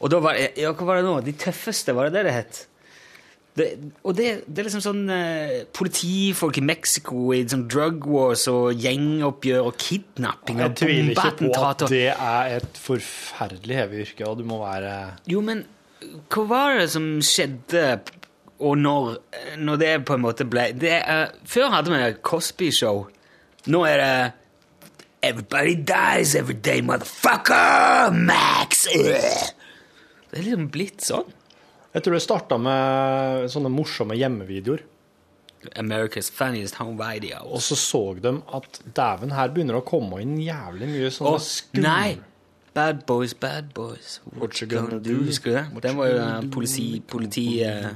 Og 0.00 0.12
da 0.12 0.22
var 0.24 0.38
Ja, 0.38 0.72
hva 0.72 0.88
var 0.88 1.00
det 1.00 1.06
nå? 1.06 1.18
De 1.24 1.36
tøffeste, 1.36 1.94
var 1.96 2.08
det 2.08 2.18
det 2.18 2.26
det 2.28 2.34
het? 2.36 2.64
Det, 3.56 3.66
og 4.04 4.12
det, 4.18 4.26
det 4.44 4.60
er 4.60 4.66
liksom 4.66 4.82
sånn 4.84 5.06
eh, 5.08 5.62
politifolk 5.72 6.58
i 6.60 6.64
Mexico 6.66 7.30
i 7.32 7.38
sånn 7.48 7.62
drug 7.72 8.04
wars 8.12 8.42
og 8.52 8.76
gjengoppgjør 8.84 9.70
og 9.70 9.78
kidnapping 9.80 10.60
Jeg 10.60 10.74
tviler 10.76 11.14
ikke 11.14 11.48
på 11.54 11.62
at 11.64 11.86
det 11.88 12.10
er 12.12 12.58
et 12.58 12.80
forferdelig 12.84 13.78
hevig 13.78 14.04
yrke, 14.10 14.28
og 14.28 14.42
du 14.42 14.44
må 14.50 14.60
være 14.60 14.92
Jo, 15.32 15.40
men 15.40 15.64
hva 16.28 16.44
var 16.50 16.76
det 16.82 16.90
som 16.92 17.08
skjedde, 17.24 17.86
og 18.60 18.76
når, 18.76 19.14
når 19.64 19.80
det 19.80 19.92
på 20.04 20.18
en 20.18 20.26
måte 20.26 20.44
ble 20.48 20.68
det 20.76 20.98
uh, 21.08 21.24
Før 21.48 21.72
hadde 21.72 21.92
vi 21.92 22.12
Cosby-show. 22.28 23.06
Nå 23.72 23.84
er 23.88 24.02
det 24.02 24.16
Everybody 25.26 25.74
dies 25.80 26.36
every 26.36 26.54
day, 26.54 26.84
motherfucker! 26.84 28.12
Max! 28.12 28.84
Ugh. 28.92 29.55
Det 30.30 30.40
er 30.40 30.46
liksom 30.48 30.68
blitt 30.74 31.04
sånn. 31.06 31.32
Jeg 31.94 32.04
tror 32.04 32.16
det 32.16 32.22
starta 32.24 32.58
med 32.60 33.46
sånne 33.52 33.72
morsomme 33.72 34.16
hjemmevideoer. 34.18 34.84
America's 35.80 36.28
funniest 36.30 36.76
home 36.78 36.98
video. 37.00 37.40
Og 37.48 37.62
så 37.64 37.78
så 37.80 38.02
de 38.20 38.34
at 38.54 38.80
dæven, 38.84 39.32
her 39.34 39.50
begynner 39.54 39.78
det 39.78 39.82
å 39.82 39.86
komme 39.88 40.20
inn 40.22 40.36
jævlig 40.38 40.90
mye 40.92 41.12
sånne 41.14 41.38
oh, 41.38 41.52
nei! 41.82 42.18
Bad 42.76 43.06
boys, 43.08 43.32
bad 43.32 43.72
boys. 43.74 44.20
What 44.36 44.60
you 44.60 44.68
gonna 44.68 44.98
do? 45.00 45.22
Husker 45.24 45.50
du 45.50 45.56
det? 45.56 45.82
Den 45.88 45.96
var 45.96 46.10
jo 46.10 46.18
uh, 46.20 46.42
politi... 46.52 47.00
politi 47.08 47.46
uh, 47.64 47.94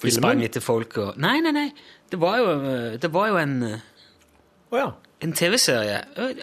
de 0.00 0.12
sprang 0.12 0.42
etter 0.44 0.64
folk 0.64 0.96
og 1.00 1.20
Nei, 1.20 1.38
nei, 1.44 1.52
nei. 1.56 1.68
Det 2.10 2.18
var 2.20 2.38
jo, 2.40 2.50
eh, 2.52 2.96
det 3.00 3.08
var 3.12 3.30
jo 3.32 3.38
en, 3.40 3.54
Å 4.72 4.78
ja. 4.80 4.90
en 5.24 5.32
TV-serie. 5.36 6.02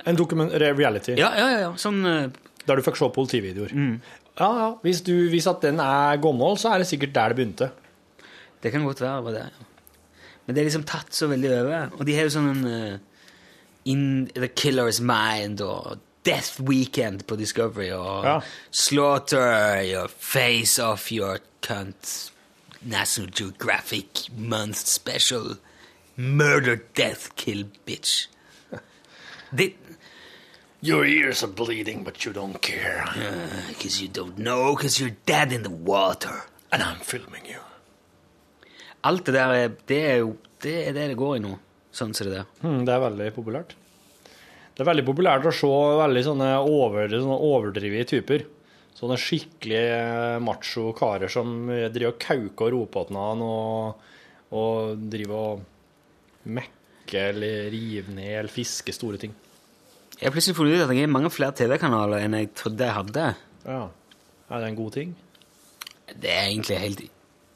En 0.09 0.17
reality 0.17 1.17
Ja, 1.17 1.29
ja, 1.37 1.49
ja. 1.51 1.59
ja. 1.67 1.71
Sånn 1.79 2.01
eh, 2.09 2.25
der 2.63 2.79
du 2.79 2.85
fikk 2.85 2.97
se 2.99 3.09
politivideoer. 3.13 3.73
Mm. 3.75 3.95
Ja, 4.39 4.49
ja. 4.57 4.69
Hvis, 4.81 5.01
du, 5.05 5.13
hvis 5.29 5.47
at 5.47 5.61
den 5.61 5.79
er 5.79 6.17
gammel, 6.21 6.57
så 6.57 6.73
er 6.73 6.81
det 6.81 6.87
sikkert 6.89 7.13
der 7.15 7.33
det 7.33 7.37
begynte. 7.37 7.69
Det 8.63 8.71
kan 8.71 8.83
godt 8.83 9.01
være. 9.01 9.33
det 9.33 9.43
ja. 9.43 9.67
Men 10.45 10.55
det 10.55 10.61
er 10.61 10.65
liksom 10.67 10.83
tatt 10.83 11.15
så 11.15 11.27
veldig 11.27 11.51
over. 11.61 11.89
Og 11.99 12.07
de 12.07 12.15
har 12.15 12.27
jo 12.27 12.33
sånn 12.33 12.49
en 12.51 12.65
eh, 12.67 12.97
In 13.85 14.03
the 14.35 14.47
Killer's 14.47 15.01
Mind 15.03 15.61
og 15.61 15.99
Death 16.25 16.61
Weekend 16.63 17.25
på 17.27 17.35
Discovery 17.35 17.91
og 17.91 18.25
Ja. 18.25 18.37
Slaughter 18.71 19.83
your 19.83 20.07
face 20.07 20.79
off 20.83 21.11
your 21.11 21.39
cunt. 21.61 22.31
National 22.81 23.31
Geographic 23.31 24.29
Month 24.37 24.85
Special. 24.85 25.57
Murder, 26.15 26.77
death, 26.95 27.29
kill, 27.35 27.65
bitch. 27.85 28.29
Det, 29.57 29.73
Your 30.83 31.05
ears 31.07 31.43
are 31.43 31.47
bleeding, 31.51 32.03
but 32.03 32.25
you 32.25 32.33
don't 32.33 32.59
care. 32.61 33.05
Because 33.69 34.01
you 34.01 34.09
don't 34.09 34.37
know, 34.37 34.75
because 34.75 34.99
you're 34.99 35.15
dead 35.25 35.53
in 35.53 35.63
the 35.63 35.69
water. 35.69 36.43
And 36.73 36.83
I'm 36.83 36.99
filming 36.99 37.45
you. 37.47 37.61
Alt 39.03 39.25
det 39.25 39.33
der, 39.35 39.53
er- 39.53 39.77
det 39.87 40.01
er 40.09 40.17
jo 40.23 40.33
det 40.63 40.73
er 40.89 40.93
det 40.95 41.07
det 41.13 41.17
går 41.19 41.37
i 41.37 41.39
nå. 41.43 41.53
Sånn 41.93 42.13
ser 42.15 42.25
det 42.29 42.35
der. 42.39 42.45
Hmm, 42.63 42.83
det 42.87 42.93
er 42.95 42.99
veldig 43.03 43.29
populært. 43.35 43.73
Det 44.73 44.81
er 44.83 44.89
veldig 44.89 45.05
populært 45.05 45.45
å 45.45 45.53
se 45.53 45.69
veldig 46.01 46.23
sånne, 46.25 46.49
over, 46.65 47.07
sånne 47.11 47.39
overdrivige 47.47 48.07
typer. 48.15 48.45
Sånne 48.97 49.17
skikkelig 49.19 49.83
macho 50.43 50.91
karer 50.97 51.29
som 51.31 51.67
driver 51.67 52.11
og 52.13 52.19
kauker 52.23 52.65
og 52.69 52.73
roper 52.77 53.07
til 53.09 53.17
hverandre 53.19 53.51
og, 53.53 54.09
og 54.59 55.03
driver 55.13 55.45
og 55.53 56.49
mekker 56.59 57.29
eller 57.33 57.69
river 57.73 58.15
ned 58.17 58.33
eller 58.39 58.51
fisker 58.53 58.95
store 58.95 59.19
ting. 59.21 59.35
Jeg 60.19 60.27
har 60.29 60.31
plutselig 60.35 60.55
funnet 60.55 60.77
ut 60.77 60.83
at 60.85 60.93
jeg 60.95 61.03
har 61.05 61.11
mange 61.11 61.31
flere 61.33 61.55
TV-kanaler 61.57 62.23
enn 62.23 62.35
jeg 62.37 62.51
trodde 62.55 62.85
jeg 62.85 62.93
hadde. 62.95 63.25
Ja. 63.65 63.81
Er 64.53 64.59
det 64.61 64.67
en 64.69 64.75
god 64.77 64.91
ting? 64.95 65.15
Det 66.13 66.29
er 66.31 66.47
egentlig 66.51 66.77
helt 66.79 67.01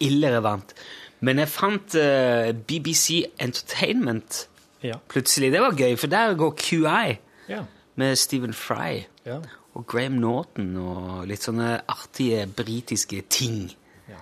irrelevant. 0.04 0.74
Men 1.20 1.40
jeg 1.42 1.50
fant 1.50 1.96
uh, 1.98 2.52
BBC 2.68 3.24
Entertainment 3.42 4.48
Ja. 4.84 4.94
plutselig. 5.10 5.52
Det 5.52 5.62
var 5.62 5.74
gøy, 5.74 5.96
for 5.98 6.08
der 6.08 6.36
går 6.38 6.52
QI 6.58 7.18
Ja. 7.50 7.64
med 7.96 8.16
Stephen 8.16 8.54
Fry 8.54 9.04
ja. 9.26 9.40
og 9.74 9.88
Graham 9.88 10.20
Norton 10.22 10.76
og 10.78 11.26
litt 11.28 11.42
sånne 11.44 11.82
artige 11.90 12.46
britiske 12.48 13.24
ting. 13.30 13.72
Ja. 14.10 14.20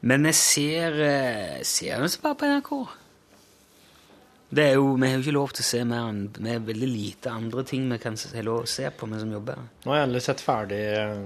Men 0.00 0.24
jeg 0.26 0.34
ser, 0.34 0.92
eh, 1.02 1.62
ser 1.62 2.00
den 2.00 2.10
bare 2.22 2.34
på 2.34 2.46
NRK. 2.46 2.72
Det 4.52 4.64
er 4.68 4.74
jo, 4.76 4.96
Vi 5.00 5.08
har 5.08 5.16
jo 5.16 5.22
ikke 5.24 5.32
lov 5.38 5.52
til 5.56 5.64
å 5.64 5.68
se 5.70 5.78
mer 5.88 6.10
enn 6.10 6.26
Vi 6.36 6.50
har 6.50 6.64
veldig 6.66 6.88
lite 6.90 7.32
andre 7.32 7.64
ting 7.68 7.86
vi 7.88 7.98
kan 8.02 8.18
se, 8.20 8.34
lov 8.44 8.66
å 8.66 8.68
se 8.68 8.90
på, 8.92 9.08
vi 9.08 9.20
som 9.22 9.32
jobber. 9.32 9.62
Nå 9.84 9.92
har 9.92 10.02
jeg 10.02 10.08
endelig 10.08 10.24
sett 10.26 10.44
ferdig 10.44 10.80
eh, 10.92 11.22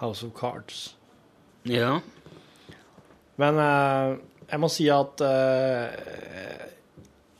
House 0.00 0.26
of 0.26 0.32
Cards. 0.34 0.96
Ja. 1.68 2.00
Men 3.38 3.60
eh, 3.62 4.16
jeg 4.50 4.62
må 4.62 4.70
si 4.72 4.88
at 4.90 5.22
eh, 5.22 6.66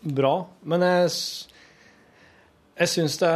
Bra. 0.00 0.34
Men 0.64 0.80
jeg, 0.86 1.10
jeg 2.78 2.88
syns 2.88 3.18
det 3.20 3.32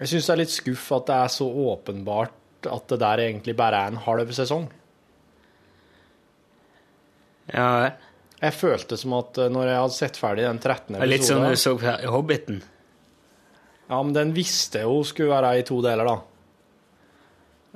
Jeg 0.00 0.10
syns 0.10 0.26
det 0.26 0.34
er 0.34 0.40
litt 0.42 0.52
skuff 0.52 0.90
at 0.98 1.06
det 1.08 1.20
er 1.22 1.30
så 1.32 1.46
åpenbart 1.70 2.42
at 2.66 2.90
det 2.90 2.98
der 3.00 3.22
egentlig 3.22 3.54
bare 3.56 3.78
er 3.84 3.94
en 3.94 4.02
halv 4.02 4.32
sesong. 4.34 4.66
Ja. 7.52 7.90
Jeg 8.42 8.52
følte 8.52 8.98
som 9.00 9.14
at 9.16 9.38
eh, 9.40 9.48
når 9.52 9.68
jeg 9.70 9.78
hadde 9.80 9.96
sett 9.96 10.18
ferdig 10.20 10.44
den 10.44 10.58
13. 10.60 10.94
Det 10.96 11.02
er 11.02 11.08
Litt 11.08 11.24
som 11.24 11.40
du 11.40 11.54
så 11.56 11.72
på 11.80 11.94
Hobbiten. 12.12 12.58
Ja, 13.88 14.00
men 14.02 14.12
den 14.16 14.34
visste 14.36 14.82
jeg 14.82 14.90
jo 14.90 14.98
skulle 15.06 15.30
være 15.32 15.54
i 15.60 15.64
to 15.64 15.78
deler, 15.84 16.04
da. 16.10 16.16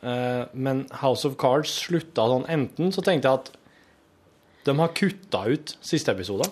Eh, 0.03 0.43
men 0.53 0.85
House 1.03 1.25
of 1.29 1.37
Cards 1.41 1.73
slutta 1.87 2.27
sånn. 2.29 2.45
Enten 2.53 2.93
så 2.95 3.05
tenkte 3.07 3.31
jeg 3.31 3.41
at 3.43 3.51
de 4.69 4.75
har 4.77 4.93
kutta 4.97 5.47
ut 5.49 5.75
siste 5.85 6.13
episode. 6.13 6.49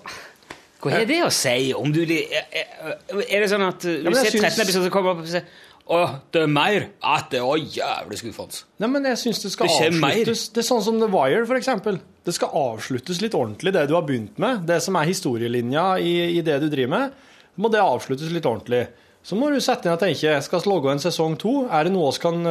Hva 0.78 0.92
er 0.94 1.08
det 1.10 1.18
å 1.26 1.30
si 1.34 1.72
om 1.74 1.90
du 1.92 2.04
Er 2.06 2.44
er 2.54 3.42
det 3.42 3.48
sånn 3.50 3.64
at 3.66 3.82
du 3.82 3.90
ja, 4.06 4.12
ser 4.14 4.30
13 4.30 4.44
syns- 4.44 4.60
episoder, 4.62 4.86
så 4.86 4.92
kommer 4.94 5.16
opp 5.16 5.24
og 5.24 5.30
sier 5.32 5.44
Å, 5.88 5.98
det 6.34 6.42
er 6.44 6.50
mer? 6.52 6.90
At 7.00 7.30
det 7.32 7.40
var 7.40 7.56
jævlig 7.56 8.18
skuffende. 8.20 8.60
Nei, 8.82 8.90
men 8.92 9.06
jeg 9.08 9.20
syns 9.22 9.40
det 9.40 9.52
skal 9.54 9.70
Det 9.70 9.76
avsluttes. 9.78 10.00
mer. 10.02 10.18
Det 10.28 10.60
er 10.60 10.66
sånn 10.68 10.84
som 10.84 10.98
The 11.00 11.08
Wire, 11.08 11.46
eksempel. 11.56 12.00
Det 12.28 12.34
skal 12.36 12.52
avsluttes 12.52 13.22
litt 13.24 13.36
ordentlig, 13.38 13.72
det 13.72 13.86
du 13.88 13.94
har 13.96 14.04
begynt 14.04 14.36
med. 14.42 14.66
Det 14.68 14.82
som 14.84 14.98
er 15.00 15.08
historielinja 15.08 15.86
i, 16.04 16.12
i 16.36 16.42
det 16.44 16.58
du 16.60 16.68
driver 16.68 16.92
med. 16.92 17.16
Må 17.56 17.70
det 17.72 17.80
avsluttes 17.80 18.28
litt 18.34 18.44
ordentlig. 18.46 18.84
Så 19.24 19.36
må 19.36 19.48
du 19.50 19.58
sette 19.60 19.88
inn 19.88 19.96
og 19.96 20.00
tenke 20.00 20.36
skal 20.44 20.60
vi 20.62 20.70
logge 20.70 20.92
en 20.92 21.02
sesong 21.02 21.34
to? 21.40 21.54
Er 21.72 21.88
det 21.88 21.92
noe 21.92 22.12
vi 22.12 22.20
kan, 22.22 22.44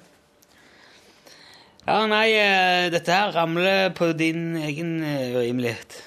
Ja, 1.86 2.06
nei, 2.06 2.30
eh, 2.38 2.90
dette 2.90 3.08
her 3.10 3.32
ramler 3.34 3.90
på 3.90 4.12
din 4.16 4.54
egen 4.56 5.02
eh, 5.02 5.34
urimelighet. 5.34 6.02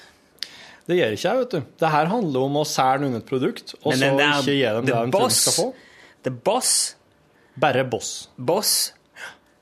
Det 0.88 0.96
gjør 0.96 1.12
ikke 1.12 1.28
jeg, 1.28 1.36
vet 1.42 1.50
du. 1.50 1.60
Det 1.82 1.88
her 1.90 2.06
handler 2.06 2.40
om 2.46 2.56
å 2.56 2.64
selge 2.64 3.00
noen 3.02 3.16
et 3.18 3.26
produkt, 3.26 3.74
og 3.82 3.92
så 3.92 4.16
ikke 4.16 4.42
gi 4.54 4.62
dem 4.62 4.84
det 4.86 4.94
de 5.12 5.30
skal 5.34 5.52
få. 5.52 5.72
The 6.22 6.30
Boss, 6.30 6.94
Bare 7.60 7.84
boss. 7.88 8.28
Boss, 8.36 8.92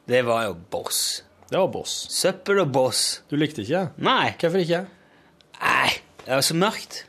det 0.08 0.24
var 0.26 0.44
jo 0.48 0.54
Boss. 0.70 1.22
Det 1.50 1.58
var 1.60 1.68
boss. 1.70 1.92
Søppel 2.10 2.58
og 2.64 2.72
Boss. 2.72 3.22
Du 3.30 3.36
likte 3.36 3.62
ikke? 3.62 3.88
Nei, 4.02 4.32
Hvorfor 4.40 4.58
ikke? 4.64 4.86
nei, 5.60 5.90
det 6.24 6.32
var 6.34 6.40
så 6.42 6.54
mørkt. 6.56 7.04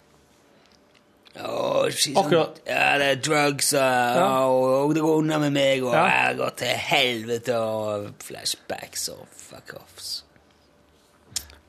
Oh, 1.36 1.88
Akkurat. 2.16 2.60
Ja, 2.68 2.98
det 3.00 3.08
er 3.12 3.16
drugs, 3.26 3.74
og, 3.74 3.80
Ja. 3.82 4.48
og, 4.48 4.94
det 4.96 5.02
går 5.04 5.18
unna 5.18 5.38
med 5.40 5.52
meg, 5.52 5.84
og 5.84 5.94
Ja. 5.94 6.06
jeg 6.28 6.38
går 6.38 6.50
til 6.58 6.68
helvete, 6.68 7.58
og 7.58 8.12
flashbacks 8.24 9.10
og 9.10 9.28
fuck 9.32 9.74
offs. 9.76 10.24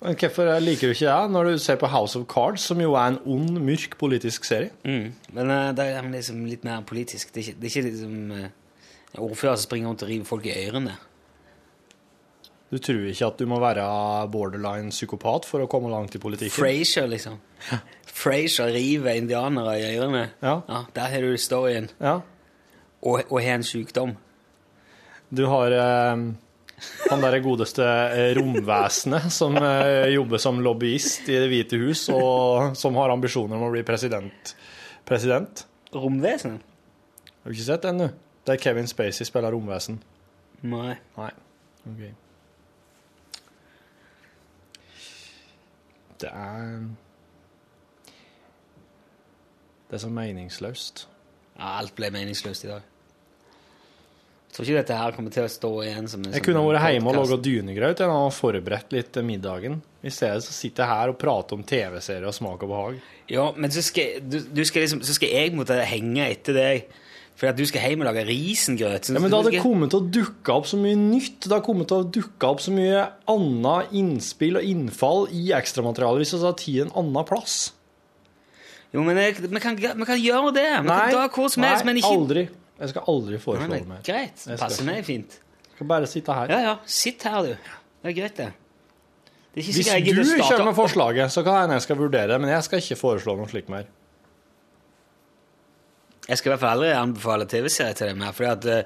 Men 0.02 0.14
hvorfor 0.14 0.58
liker 0.60 0.80
du 0.88 0.92
ikke 0.92 1.06
det 1.24 1.30
når 1.30 1.44
du 1.44 1.58
ser 1.58 1.76
på 1.76 1.86
House 1.86 2.18
of 2.18 2.26
Cards, 2.28 2.60
som 2.60 2.80
jo 2.80 2.92
er 2.94 3.08
en 3.08 3.18
ond, 3.26 3.58
mørk 3.58 3.96
politisk 3.98 4.44
serie? 4.44 4.70
Mm. 4.84 5.12
Men 5.32 5.50
uh, 5.50 5.72
det 5.72 5.86
er 5.86 6.02
liksom 6.02 6.44
litt 6.46 6.64
mer 6.64 6.82
politisk. 6.86 7.34
Det 7.34 7.42
er 7.42 7.48
ikke, 7.48 7.60
det 7.60 7.64
er 7.64 7.80
ikke 7.80 7.90
liksom 7.90 8.30
uh, 8.30 8.46
ordfører 9.22 9.56
som 9.56 9.68
springer 9.68 9.90
rundt 9.90 10.04
og 10.06 10.10
river 10.10 10.28
folk 10.28 10.48
i 10.48 10.54
ørene. 10.66 10.96
Du 12.66 12.78
tror 12.82 13.04
ikke 13.06 13.28
at 13.28 13.38
du 13.38 13.46
må 13.46 13.60
være 13.62 13.82
borderline 14.32 14.90
psykopat 14.90 15.46
for 15.46 15.62
å 15.62 15.68
komme 15.70 15.90
langt 15.92 16.16
i 16.18 16.22
politikken? 16.22 16.56
Frasier, 16.56 17.06
liksom. 17.10 17.38
Frasier 18.10 18.72
river 18.74 19.20
indianere 19.20 19.76
i 19.78 19.92
ørene. 19.92 20.24
Ja. 20.42 20.56
Der 20.96 21.12
har 21.12 21.22
du 21.22 21.36
storyen. 21.38 21.86
Ja. 22.02 22.18
Og, 23.06 23.22
og 23.30 23.38
har 23.38 23.60
en 23.60 23.66
sykdom. 23.66 24.16
Du 25.30 25.44
har 25.50 25.74
eh, 25.74 26.26
han 27.10 27.22
derre 27.22 27.40
godeste 27.44 27.86
eh, 27.86 28.32
romvesenet 28.36 29.30
som 29.32 29.56
eh, 29.60 30.10
jobber 30.12 30.42
som 30.42 30.60
lobbyist 30.62 31.30
i 31.30 31.38
Det 31.38 31.48
hvite 31.52 31.80
hus, 31.80 32.08
og 32.12 32.76
som 32.78 32.98
har 33.00 33.14
ambisjoner 33.14 33.56
om 33.56 33.68
å 33.68 33.72
bli 33.72 33.84
president. 33.86 34.54
president. 35.06 35.64
Romvesenet? 35.94 36.74
Har 37.40 37.52
du 37.52 37.54
ikke 37.54 37.70
sett 37.70 37.86
den, 37.86 38.02
du? 38.02 38.25
Der 38.46 38.56
Kevin 38.56 38.86
Spacey 38.86 39.26
spiller 39.26 39.50
romvesen. 39.52 39.98
Nei. 40.62 40.94
Nei. 41.16 41.30
Ok. 41.86 42.02
Det 46.20 46.30
er 46.32 46.86
Det 49.86 49.94
er 49.94 50.02
så 50.02 50.10
meningsløst. 50.10 51.06
Ja, 51.56 51.76
alt 51.78 51.94
ble 51.96 52.10
meningsløst 52.10 52.64
i 52.66 52.70
dag. 52.72 52.86
Jeg 54.46 54.56
tror 54.56 54.64
ikke 54.66 54.78
dette 54.80 54.96
her 54.96 55.12
kommer 55.12 55.32
til 55.34 55.44
å 55.44 55.52
stå 55.52 55.70
igjen 55.84 56.06
som 56.08 56.22
en 56.24 56.32
Jeg 56.32 56.40
sånn 56.40 56.46
kunne 56.48 56.62
vært 56.64 56.94
hjemme 56.94 57.12
og 57.12 57.18
laga 57.18 57.36
dynegrøt 57.44 58.00
og 58.06 58.32
forberedt 58.32 58.94
litt 58.96 59.10
til 59.12 59.26
middagen. 59.28 59.82
I 60.00 60.10
stedet 60.10 60.46
så 60.46 60.54
sitter 60.56 60.82
jeg 60.82 60.90
her 60.94 61.12
og 61.12 61.18
prater 61.20 61.58
om 61.58 61.64
TV-serier 61.66 62.26
og 62.26 62.34
smak 62.34 62.64
og 62.64 62.72
behag. 62.72 63.00
Ja, 63.30 63.50
men 63.54 63.74
så 63.74 63.84
skal, 63.84 64.22
du, 64.24 64.38
du 64.48 64.62
skal 64.64 64.86
liksom, 64.86 65.02
så 65.04 65.14
skal 65.18 65.34
jeg 65.34 65.52
måtte 65.54 65.76
henge 65.86 66.24
etter 66.32 66.56
deg. 66.56 66.96
For 67.36 67.50
at 67.50 67.58
du 67.58 67.66
skal 67.68 67.84
hjem 67.84 68.00
og 68.00 68.08
lage 68.08 68.24
risengrøt. 68.24 69.10
Ja, 69.12 69.20
men 69.20 69.28
Det 69.32 69.38
hadde 69.42 69.60
kommet 69.60 69.92
til 69.92 70.00
å 70.00 70.08
dukke 70.08 70.54
opp 70.54 70.68
så 70.70 70.78
mye 70.80 70.96
nytt. 70.96 71.42
Det 71.44 71.52
hadde 71.52 71.66
kommet 71.66 71.90
til 71.90 72.00
å 72.00 72.06
dukke 72.08 72.48
opp 72.48 72.62
så 72.64 72.72
mye 72.72 73.02
annet 73.28 73.92
innspill 74.00 74.56
og 74.56 74.64
innfall 74.64 75.26
i 75.36 75.50
ekstramaterialet 75.56 76.24
hvis 76.24 76.32
vi 76.32 76.40
hadde 76.40 76.54
tatt 76.56 76.86
en 76.86 76.94
annen 77.02 77.28
plass. 77.28 77.58
Jo, 78.94 79.02
men 79.04 79.18
vi, 79.18 79.60
kan, 79.60 79.76
kan 79.76 80.16
gjøre 80.16 80.54
det. 80.56 80.68
Vi 80.80 80.88
kan 80.88 81.12
dra 81.12 81.26
hvor 81.28 81.50
som 81.52 81.66
helst, 81.66 81.84
men 81.84 82.00
ikke 82.00 82.14
aldri. 82.16 82.46
Jeg 82.76 82.92
skal 82.92 83.10
aldri 83.12 83.36
Nei, 83.36 83.42
foreslå 83.42 83.68
men, 83.68 83.82
det 83.82 83.90
mer. 83.90 84.04
Greit. 84.06 84.46
Passer 84.60 84.88
meg 84.88 85.04
fint. 85.04 85.36
Jeg 85.66 85.76
skal 85.76 85.90
bare 85.90 86.08
sitte 86.08 86.36
her. 86.36 86.52
Ja, 86.52 86.62
ja. 86.70 86.74
Sitt 86.88 87.24
her, 87.28 87.42
du. 87.44 87.76
Det 88.00 88.12
er 88.12 88.16
greit, 88.16 88.40
det. 88.40 88.48
Det 89.56 89.64
er 89.64 89.68
Hvis 89.68 90.32
du 90.32 90.42
kommer 90.44 90.70
med 90.70 90.76
forslaget, 90.76 91.32
så 91.32 91.44
kan 91.44 91.62
jeg, 91.62 91.76
jeg 91.76 91.84
skal 91.86 92.00
vurdere 92.00 92.32
det, 92.32 92.40
men 92.40 92.52
jeg 92.52 92.64
skal 92.64 92.82
ikke 92.82 92.98
foreslå 93.00 93.36
noe 93.38 93.48
slikt 93.48 93.72
mer. 93.72 93.88
Jeg 96.28 96.38
skal 96.40 96.50
i 96.50 96.52
hvert 96.54 96.60
fall 96.64 96.74
aldri 96.80 96.90
anbefale 96.98 97.46
TV-serier 97.46 97.94
til 97.94 98.08
dem 98.10 98.20
her. 98.26 98.32
for 98.34 98.44
det, 98.66 98.80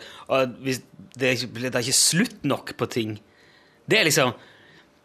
det, 1.16 1.28
er 1.28 1.32
ikke- 1.38 1.52
det 1.62 1.74
er 1.74 1.80
ikke 1.80 1.96
slutt 1.96 2.44
nok 2.44 2.74
på 2.76 2.86
ting. 2.92 3.18
Det 3.88 3.98
er 4.00 4.04
liksom 4.04 4.32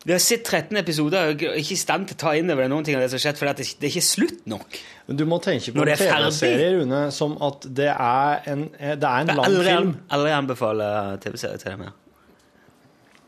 Vi 0.05 0.11
har 0.13 0.19
sett 0.21 0.43
13 0.45 0.77
episoder 0.77 1.31
og 1.31 1.41
er 1.41 1.55
ikke 1.57 1.71
i 1.73 1.75
stand 1.81 2.03
til 2.07 2.13
å 2.15 2.19
ta 2.19 2.31
inn 2.37 2.51
over 2.51 2.61
det 2.61 2.69
noen 2.69 2.83
ting 2.85 2.93
av 2.95 3.01
det 3.01 3.07
som 3.09 3.17
har 3.17 3.23
skjedd, 3.23 3.37
for 3.39 3.45
det, 3.49 3.63
er- 3.65 3.79
det 3.81 3.87
er 3.87 3.93
ikke 3.95 4.05
slutt 4.05 4.43
nok. 4.45 4.75
Men 5.07 5.17
du 5.17 5.23
må 5.25 5.39
tenke 5.41 5.71
på 5.73 5.79
Når 5.79 5.85
det 5.85 5.95
en 5.95 6.07
er 6.07 6.11
ferdig. 6.11 6.27
TV-serie, 6.35 6.67
Rune, 6.77 6.99
som 7.11 7.37
at 7.41 7.65
det 7.73 7.87
er 7.89 8.41
en, 8.51 8.69
det 8.69 9.03
er 9.03 9.17
en 9.23 9.27
lang 9.31 9.39
aldri, 9.47 9.65
film. 9.71 9.95
aldri 10.11 10.29
anbefale 10.35 10.89
TV-serier 11.23 11.57
til 11.57 11.71
dem 11.71 11.79
her. 11.87 11.95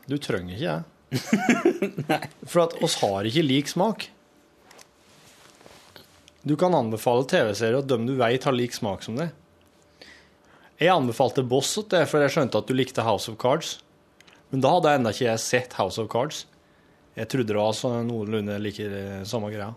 Du 0.07 0.17
trenger 0.21 0.53
ikke 0.53 0.83
det. 2.11 2.21
For 2.51 2.67
at 2.67 2.77
oss 2.83 2.99
har 3.01 3.25
ikke 3.25 3.41
lik 3.47 3.67
smak. 3.73 4.09
Du 6.43 6.55
kan 6.59 6.75
anbefale 6.75 7.25
TV-serier 7.27 7.79
at 7.81 7.89
dem 7.89 8.05
du 8.07 8.15
vet 8.19 8.43
har 8.43 8.55
lik 8.55 8.75
smak 8.75 9.03
som 9.03 9.17
det. 9.19 9.31
Jeg 10.77 10.93
anbefalte 10.93 11.41
Boss 11.43 11.73
til 11.73 11.87
det, 11.89 12.03
for 12.09 12.21
jeg 12.21 12.35
skjønte 12.35 12.59
at 12.61 12.67
du 12.69 12.75
likte 12.77 13.01
House 13.05 13.31
of 13.31 13.39
Cards. 13.41 13.79
Men 14.51 14.61
da 14.63 14.75
hadde 14.75 14.91
jeg 14.91 15.01
ennå 15.01 15.13
ikke 15.15 15.33
sett 15.41 15.73
House 15.79 15.99
of 16.01 16.07
Cards. 16.13 16.43
Jeg 17.17 17.27
trodde 17.31 17.49
det 17.49 17.57
var 17.57 17.73
sånn 17.73 18.05
noenlunde 18.11 18.59
like 18.61 18.85
eh, 18.85 19.23
samme 19.25 19.49
greia. 19.49 19.71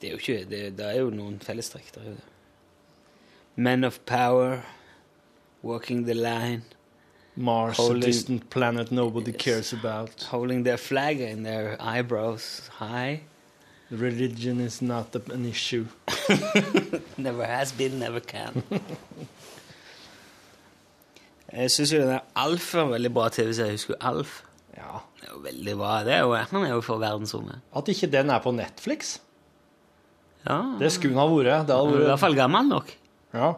Det 0.00 0.08
er 0.08 0.16
jo 0.16 0.18
ikke 0.18 0.44
Det, 0.50 0.60
det 0.78 0.84
er 0.88 0.98
jo 0.98 1.10
noen 1.14 1.38
fellestrekk 1.44 1.92
der. 1.94 2.10
er. 2.16 2.20
Men 3.54 3.84
of 3.84 4.00
Power, 4.06 4.64
Walking 5.62 6.06
the 6.06 6.14
Line, 6.14 6.62
Mars, 7.36 7.76
holding, 7.76 8.02
a 8.02 8.06
distant 8.06 8.50
planet 8.50 8.90
nobody 8.90 9.32
cares 9.32 9.72
about. 9.72 10.22
holding 10.30 10.64
their 10.64 10.76
flag 10.78 11.20
in 11.20 11.44
their 11.44 11.76
eyebrows 11.80 12.68
high. 12.80 13.20
Religion 13.90 14.60
is 14.60 14.80
not 14.82 15.16
an 15.16 15.46
issue. 15.46 15.86
Never 17.16 17.44
has 17.44 17.72
been, 17.72 17.98
never 17.98 18.20
can. 18.20 18.62
Jeg 21.50 21.70
syns 21.74 21.90
jo 21.92 21.98
den 21.98 22.12
der 22.12 22.20
Alf 22.38 22.68
er 22.74 22.84
en 22.84 22.92
veldig 22.92 23.10
bra 23.10 23.24
TV-serie. 23.34 23.74
Husker 23.74 23.96
du 23.96 24.06
Alf? 24.06 24.36
Ja. 24.76 25.00
Det 25.18 25.26
er 25.26 25.32
jo 25.32 25.40
veldig 25.42 25.74
bra. 25.80 25.96
Det 26.06 26.14
er 26.14 26.20
jo, 26.22 26.36
han 26.38 26.62
er 26.62 26.70
jo 26.76 26.84
for 26.86 27.02
verdensrommet. 27.02 27.64
At 27.76 27.90
ikke 27.90 28.08
den 28.12 28.30
er 28.30 28.38
på 28.44 28.54
Netflix, 28.54 29.18
Ja, 30.46 30.60
det 30.80 30.88
skulle 30.94 31.12
den 31.12 31.20
ha 31.20 31.26
vært. 31.28 31.66
Det 31.68 31.76
hadde 31.76 31.98
er 31.98 32.04
i 32.06 32.08
hvert 32.08 32.22
fall 32.22 32.38
gammel 32.38 32.70
nok. 32.70 32.94
Ja. 33.34 33.50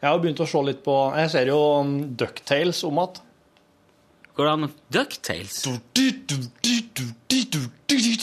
Jeg 0.00 0.08
har 0.10 0.18
begynt 0.20 0.42
å 0.42 0.48
se 0.48 0.60
litt 0.64 0.82
på 0.84 0.94
Jeg 1.16 1.30
ser 1.32 1.48
jo 1.50 1.58
um, 1.80 1.94
Ducktales 2.16 2.82
om 2.88 3.00
at 3.02 3.22
Går 4.36 4.46
det 4.46 4.52
an 4.52 4.68
Ducktales? 4.94 5.64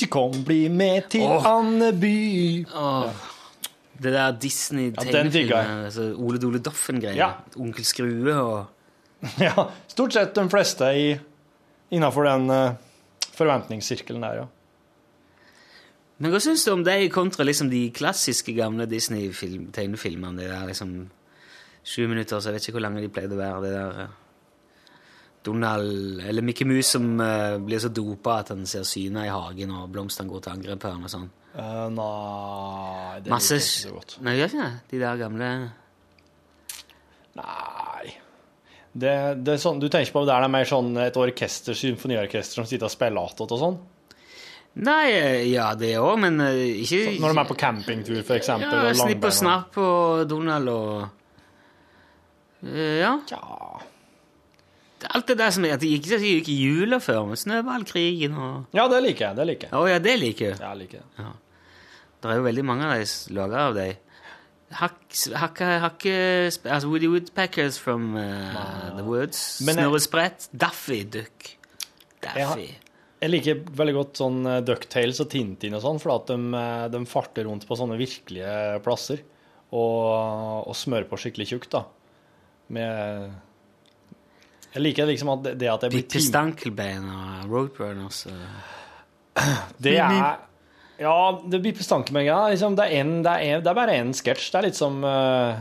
Kom, 0.09 0.43
bli 0.47 0.67
med 0.69 1.09
til 1.11 1.21
Åh. 1.27 1.45
Andeby. 1.45 2.65
Åh, 2.73 3.09
Det 3.97 4.11
der 4.13 4.31
Disney-tegnefilmen, 4.41 5.89
Ja, 5.89 6.03
Ole 6.21 6.37
Dole 6.39 6.59
Doffen-greier. 6.61 7.17
Ja. 7.17 7.31
Onkel 7.57 7.85
Skrue 7.85 8.35
og 8.35 8.65
Ja, 9.41 9.67
stort 9.89 10.13
sett 10.13 10.35
de 10.37 10.43
fleste 10.53 10.91
i, 10.93 11.07
innenfor 11.89 12.27
den 12.27 12.49
eh, 12.53 12.75
forventningssirkelen 13.33 14.21
der, 14.21 14.43
ja. 14.43 14.45
Men 16.21 16.33
hva 16.33 16.39
syns 16.41 16.63
du 16.65 16.71
om 16.73 16.83
deg 16.85 17.07
kontra 17.13 17.45
liksom 17.45 17.69
de 17.69 17.87
klassiske 17.93 18.53
gamle 18.57 18.85
Disney-tegnefilmene? 18.89 20.37
Det 20.39 20.47
der 20.49 20.69
liksom 20.69 20.93
sju 21.87 22.07
minutter, 22.09 22.39
så 22.41 22.49
jeg 22.49 22.57
vet 22.57 22.67
ikke 22.69 22.77
hvor 22.79 22.85
lange 22.85 23.01
de 23.03 23.09
pleide 23.13 23.33
å 23.37 23.41
være. 23.41 23.59
Det 23.65 23.73
der 23.73 23.99
eh, 24.05 24.15
Donald 25.47 26.21
Eller 26.27 26.45
Mickey 26.45 26.67
Mouse 26.67 26.91
som 26.97 27.07
uh, 27.21 27.57
blir 27.63 27.79
så 27.81 27.89
dopa 27.93 28.41
at 28.43 28.51
han 28.53 28.65
ser 28.69 28.85
syner 28.87 29.27
i 29.27 29.31
hagen, 29.33 29.73
og 29.73 29.89
blomstene 29.93 30.31
går 30.31 30.43
til 30.43 30.55
angrep 30.57 30.83
på 30.83 30.93
han 30.93 31.07
og 31.07 31.13
sånn. 31.13 31.27
Uh, 31.57 31.87
nei, 31.93 33.17
det 33.25 33.33
Masse 33.33 33.57
liker 33.57 33.63
jeg 33.63 33.73
ikke 33.73 33.87
så 33.87 33.95
godt. 33.95 34.15
Nei, 34.27 34.37
gjør 34.37 34.51
ikke 34.51 34.63
det? 34.63 34.71
De 34.91 35.01
der 35.01 35.21
gamle 35.23 35.51
Nei. 37.37 38.15
Det, 38.97 39.13
det 39.45 39.53
er 39.53 39.59
sånn, 39.61 39.81
du 39.81 39.87
tenker 39.93 40.13
på 40.13 40.23
om 40.23 40.27
det 40.29 40.35
er 40.35 40.49
mer 40.49 40.69
sånn 40.69 40.89
et 41.03 41.19
orkester, 41.21 41.77
symfoniorkester 41.77 42.61
som 42.61 42.69
sitter 42.69 42.89
og 42.89 42.93
spiller 42.93 43.29
attåt 43.29 43.53
og 43.53 43.61
sånn? 43.61 43.77
Nei, 44.87 45.03
eh, 45.13 45.43
ja, 45.49 45.71
det 45.77 45.95
òg, 45.97 46.15
men 46.21 46.41
ikke 46.41 47.17
Når 47.21 47.33
de 47.33 47.41
er 47.41 47.49
på 47.49 47.57
campingtur, 47.57 48.17
for 48.25 48.37
eksempel? 48.37 48.89
Ja, 48.89 48.95
Snipp 48.97 49.25
og 49.25 49.33
snapp 49.33 49.77
og 49.81 50.25
Donald 50.29 50.73
og 50.73 50.89
Ja. 52.73 53.13
Ja. 53.29 53.85
Alt 55.05 55.27
det 55.29 55.37
der 55.37 55.51
som 55.53 55.65
at 55.67 55.81
det 55.83 55.91
gikk, 55.91 56.07
det 56.09 56.17
gikk 56.23 56.47
i 56.49 56.55
jula 56.57 56.97
før, 57.03 57.27
med 57.29 57.37
Snøballkrigen 57.37 58.33
og 58.33 58.77
ja, 58.77 58.87
det 58.89 59.03
liker 59.05 59.27
jeg. 59.27 59.37
Det 59.37 59.45
liker 59.51 59.69
jeg. 59.69 59.75
Å 59.77 59.91
ja, 59.91 59.99
det 60.01 60.15
liker 60.17 60.55
du. 60.55 60.63
Ja, 60.63 60.71
jeg 60.71 60.81
liker 60.85 61.03
det. 61.03 61.27
Det 62.17 62.31
er 62.31 62.39
jo 62.39 62.47
veldig 62.47 62.65
mange 62.65 62.87
av 62.87 62.97
de 62.97 63.35
laga 63.37 63.61
av 63.67 63.77
de. 63.77 63.87
Hakke, 64.77 65.67
hakke, 65.85 66.15
altså 66.49 66.89
Woody 66.89 67.07
Woodpeckers 67.07 67.77
from 67.79 68.17
uh, 68.17 68.89
the 68.97 69.05
Woods. 69.05 69.39
Snorre 69.61 70.01
Sprett. 70.03 70.49
Daffy 70.51 71.03
Duck. 71.05 71.53
Daffy. 72.25 72.71
Jeg 73.21 73.33
liker 73.33 73.61
veldig 73.77 73.95
godt 73.95 74.19
sånn 74.19 74.43
Ducktails 74.65 75.21
og 75.23 75.29
Tintin 75.31 75.77
og 75.77 75.81
sånn, 75.85 76.01
for 76.01 76.17
at 76.19 76.29
de, 76.29 76.37
eh, 76.57 76.83
de 76.93 76.99
farter 77.09 77.47
rundt 77.47 77.65
på 77.65 77.77
sånne 77.79 77.97
virkelige 77.97 78.81
plasser 78.85 79.23
og, 79.73 80.67
og 80.69 80.75
smører 80.77 81.07
på 81.09 81.17
skikkelig 81.21 81.47
tjukt, 81.49 81.71
da. 81.73 81.81
Med 82.73 83.31
Jeg 84.77 84.83
liker 84.85 85.07
liksom 85.09 85.31
at 85.33 85.47
det, 85.57 85.69
at 85.71 85.81
det 85.81 85.89
blir 85.89 86.03
Pippi 86.05 86.19
Stankelbein 86.21 87.07
og 87.09 87.47
Roadrunners. 87.49 88.19
Det 89.81 89.95
er 89.97 90.43
Ja, 91.01 91.15
det 91.49 91.59
blir 91.63 91.81
Stankelbein, 91.81 92.27
ja. 92.29 92.43
Liksom, 92.51 92.77
det, 92.77 92.85
er 92.85 93.01
en, 93.01 93.15
det, 93.25 93.33
er 93.33 93.57
en, 93.57 93.65
det 93.65 93.71
er 93.71 93.79
bare 93.79 93.95
én 93.97 94.13
sketsj. 94.17 94.51
Det 94.53 94.59
er 94.59 94.67
litt 94.67 94.77
som 94.77 95.01
eh, 95.05 95.57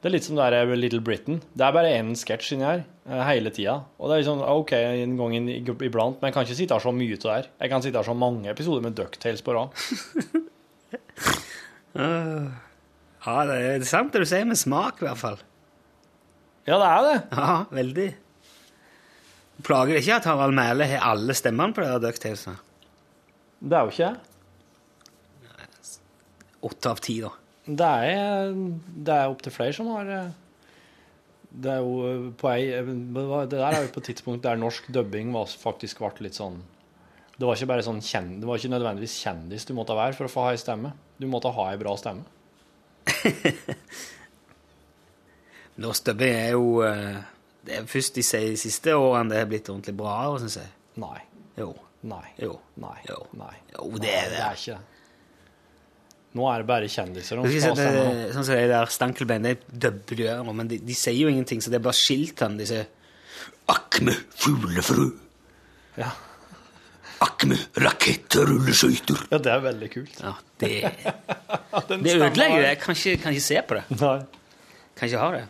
Det 0.00 0.08
er 0.08 0.14
litt 0.16 0.24
som 0.24 0.40
det 0.40 0.48
der 0.56 0.72
Little 0.72 1.02
Britain. 1.04 1.42
Det 1.52 1.68
er 1.68 1.76
bare 1.76 1.92
én 1.98 2.14
sketsj 2.16 2.54
inni 2.56 2.64
her 2.68 2.80
eh, 2.80 3.22
hele 3.28 3.52
tida. 3.52 3.76
Og 4.00 4.08
det 4.08 4.16
er 4.16 4.24
liksom 4.24 4.42
OK 4.56 4.72
en 4.80 5.16
gang 5.20 5.36
iblant, 5.44 6.16
men 6.20 6.30
jeg 6.30 6.36
kan 6.38 6.48
ikke 6.48 6.60
sitte 6.62 6.76
her 6.78 6.84
så 6.88 6.96
mye 6.96 7.16
til 7.20 7.28
det 7.28 7.36
her. 7.36 7.50
Jeg 7.60 7.74
kan 7.74 7.84
sitte 7.84 8.00
her 8.00 8.08
så 8.08 8.16
mange 8.16 8.52
episoder 8.52 8.84
med 8.88 8.96
Ducktales 8.96 9.44
på 9.44 9.56
rad. 9.60 9.76
Ja, 13.24 13.44
det 13.48 13.54
er 13.56 13.84
sant 13.88 14.12
det 14.12 14.20
du 14.24 14.28
sier, 14.28 14.44
med 14.44 14.58
smak 14.60 14.98
i 15.00 15.06
hvert 15.06 15.20
fall. 15.20 15.38
Ja, 16.64 16.78
det 16.80 16.86
er 16.88 17.02
det. 17.06 17.16
Ja, 17.36 17.56
veldig. 17.76 18.06
Plager 19.64 19.94
det 19.94 20.02
ikke 20.02 20.16
at 20.18 20.28
Harald 20.28 20.56
Mæhle 20.56 20.86
har 20.90 21.10
alle 21.12 21.34
stemmene 21.36 21.76
på 21.76 21.84
det 21.84 21.98
Ducktales? 22.02 22.46
Det 23.60 23.76
er 23.76 23.84
jo 23.84 23.92
ikke 23.92 24.08
det. 24.14 24.30
Åtte 26.64 26.90
av 26.94 27.02
ti, 27.04 27.18
da. 27.20 27.30
Det 27.64 27.90
er, 28.08 28.54
det 29.06 29.14
er 29.14 29.30
opptil 29.32 29.52
flere 29.52 29.72
som 29.76 29.86
har 29.94 30.08
eh, 30.12 30.32
Det 31.48 31.70
er 31.72 31.78
jo 31.80 31.92
eh, 32.08 32.26
på 32.36 32.50
ei 32.50 32.66
Det 32.76 33.54
der 33.54 33.64
er 33.70 33.86
jo 33.86 33.92
på 33.94 34.02
et 34.02 34.08
tidspunkt 34.10 34.44
der 34.44 34.60
norsk 34.60 34.90
dubbing 34.92 35.30
var, 35.32 35.48
faktisk 35.48 36.02
ble 36.02 36.26
litt 36.26 36.36
sånn 36.36 36.58
Det 37.38 37.46
var 37.46 37.56
ikke 37.56 37.70
bare 37.72 37.86
sånn 37.86 38.02
kjen, 38.04 38.34
Det 38.42 38.48
var 38.48 38.60
ikke 38.60 38.72
nødvendigvis 38.74 39.16
kjendis 39.22 39.64
du 39.64 39.72
måtte 39.76 39.96
være 39.96 40.16
for 40.16 40.28
å 40.28 40.32
få 40.32 40.44
ha 40.44 40.52
ei 40.52 40.60
stemme. 40.60 40.92
Du 41.16 41.28
måtte 41.30 41.52
ha 41.56 41.70
ei 41.70 41.80
bra 41.80 41.94
stemme. 42.00 42.24
Norsk 45.82 46.04
dubbing 46.06 46.34
er 46.38 46.50
jo 46.54 46.82
eh, 46.86 47.16
Det 47.66 47.78
er 47.80 47.86
først 47.90 48.14
de 48.14 48.22
se- 48.22 48.56
siste 48.60 48.92
årene 48.94 49.32
det 49.32 49.38
har 49.42 49.46
blitt 49.50 49.68
ordentlig 49.72 49.94
bra, 49.98 50.16
syns 50.38 50.58
jeg. 50.60 50.68
Nei. 51.02 51.20
Jo. 51.58 51.70
Nei. 52.06 52.26
Jo. 52.38 52.58
Nei. 52.82 52.98
Jo. 53.08 53.22
Nei. 53.40 53.54
Jo, 53.72 53.88
det 53.98 54.12
er 54.12 54.28
det. 54.28 54.36
det 54.36 54.42
er 54.44 54.58
ikke 54.60 54.74
det. 54.76 54.90
Nå 56.34 56.46
er 56.50 56.58
det 56.64 56.66
bare 56.66 56.88
kjendiser 56.90 57.38
Jeg 57.46 57.60
skal 57.62 57.76
det, 57.78 58.32
sånn 58.34 58.44
som 58.46 58.56
det 58.58 58.66
der 58.72 58.90
Stankelbein, 58.90 59.44
det 59.46 59.52
dubber 59.70 60.18
de 60.18 60.24
gjør, 60.26 60.48
men 60.58 60.66
de, 60.70 60.80
de 60.82 60.94
sier 60.98 61.14
jo 61.14 61.28
ingenting, 61.30 61.60
så 61.62 61.70
det 61.70 61.78
er 61.78 61.84
bare 61.86 61.94
skiltene. 61.98 62.58
De 62.58 62.66
sier 62.66 62.88
Akme 63.70 64.12
fuglefru. 64.42 65.06
Ja. 65.96 66.10
akme 67.24 67.56
rakettrulleskøyter. 67.80 69.22
ja, 69.30 69.38
det 69.38 69.52
er 69.52 69.62
veldig 69.64 69.88
kult. 69.94 70.18
Ja, 70.20 70.32
det, 70.60 70.70
det 72.02 72.16
ødelegger 72.18 72.58
det. 72.60 72.66
Jeg 72.68 72.80
kan 72.82 72.98
ikke, 72.98 73.16
kan 73.22 73.32
ikke 73.38 73.46
se 73.46 73.62
på 73.68 73.78
det. 73.78 73.84
Nei. 74.02 74.16
Kan 74.98 75.08
ikke 75.08 75.22
ha 75.22 75.30
det. 75.38 75.44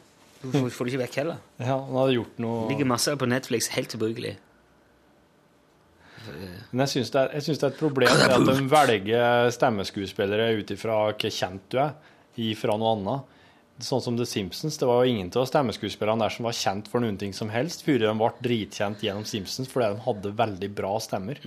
Du 0.53 0.69
får, 0.71 0.85
du 0.87 0.91
ikke 0.93 1.03
vekk 1.07 1.15
heller. 1.23 1.39
Ja, 1.59 1.77
han 1.81 1.97
hadde 1.97 2.15
gjort 2.19 2.39
noe 2.45 2.65
Det 2.69 2.75
ligger 2.77 2.91
masse 2.93 3.15
på 3.21 3.29
Netflix, 3.31 3.69
helt 3.75 3.95
ubrukelig. 3.97 4.35
Men 6.73 6.87
jeg 6.87 6.93
syns 6.95 7.11
det, 7.13 7.21
er- 7.21 7.33
jeg 7.37 7.43
synes 7.47 7.59
det 7.61 7.67
er 7.67 7.73
et 7.75 7.79
problem 7.83 8.09
at 8.25 8.47
de 8.49 8.55
velger 8.71 9.51
stemmeskuespillere 9.53 10.47
ut 10.59 10.71
ifra 10.73 10.97
hvor 11.13 11.31
kjent 11.31 11.67
du 11.71 11.79
er, 11.83 11.95
ifra 12.41 12.77
noe 12.81 12.95
annet. 12.97 13.31
Sånn 13.83 14.01
som 14.05 14.17
The 14.17 14.25
Simpsons. 14.25 14.77
Det 14.79 14.87
var 14.87 15.03
jo 15.05 15.11
ingen 15.11 15.33
av 15.35 15.49
stemmeskuespillerne 15.51 16.23
der 16.23 16.31
som 16.31 16.47
var 16.47 16.55
kjent 16.55 16.87
for 16.89 17.03
noen 17.03 17.19
ting 17.19 17.33
som 17.35 17.49
helst, 17.51 17.83
før 17.85 17.99
de 18.05 18.13
ble 18.21 18.31
dritkjent 18.47 19.03
gjennom 19.03 19.25
Simpsons 19.27 19.69
fordi 19.69 19.89
de 19.97 20.05
hadde 20.07 20.33
veldig 20.39 20.71
bra 20.79 20.93
stemmer. 21.03 21.41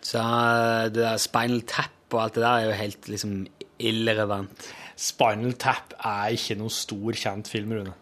Så 0.00 0.22
eh, 0.22 0.88
det 0.88 1.02
der 1.04 1.20
Spinal 1.20 1.60
Tap 1.68 1.92
og 2.16 2.22
alt 2.22 2.34
det 2.38 2.42
der 2.46 2.56
er 2.56 2.64
jo 2.70 2.78
helt 2.80 3.08
liksom 3.12 3.36
irrelevant. 3.78 4.68
Spinal 4.96 5.52
Tap 5.60 5.92
er 6.00 6.32
ikke 6.38 6.56
noen 6.56 6.72
stor, 6.72 7.12
kjent 7.12 7.46
film, 7.52 7.76
Rune. 7.76 7.92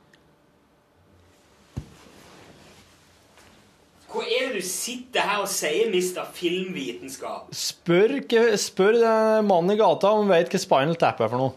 Hva 4.14 4.22
er 4.22 4.52
det 4.52 4.60
du 4.62 4.66
sitter 4.68 5.26
her 5.26 5.40
og 5.42 5.48
sier, 5.50 5.88
mister 5.90 6.28
filmvitenskap? 6.36 7.48
Spør, 7.50 8.20
spør 8.62 9.00
mannen 9.42 9.74
i 9.74 9.78
gata 9.80 10.12
om 10.14 10.22
han 10.22 10.30
vet 10.30 10.54
hva 10.54 10.60
Spinal 10.62 10.94
Tap 11.00 11.18
er 11.24 11.32
for 11.32 11.42
noe. 11.42 11.54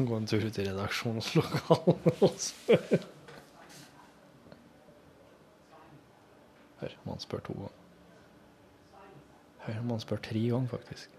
Gå 0.00 0.16
en 0.16 0.26
tur 0.26 0.42
ut 0.42 0.58
i 0.58 0.64
redaksjonslokalet 0.66 2.22
og 2.26 2.34
spør. 2.40 3.06
Hør 6.80 6.98
om 7.04 7.12
han 7.12 7.22
spør 7.22 7.46
to 7.46 7.56
ganger. 7.60 7.78
Hør 9.68 9.80
om 9.84 9.94
han 9.94 10.02
spør 10.02 10.22
tre 10.26 10.44
ganger, 10.48 10.70
faktisk. 10.74 11.18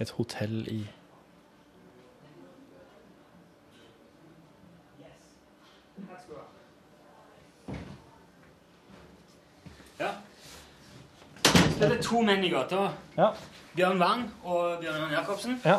Et 0.00 0.16
hotell 0.16 0.58
i 0.72 0.80
to 12.02 12.22
menn 12.26 12.44
i 12.44 12.50
gata. 12.52 12.90
Ja. 13.16 13.32
Bjørn 13.76 14.00
Wang 14.02 14.26
og 14.44 14.78
Bjørn 14.82 15.00
Jan 15.00 15.16
Jacobsen. 15.16 15.58
Ja. 15.64 15.78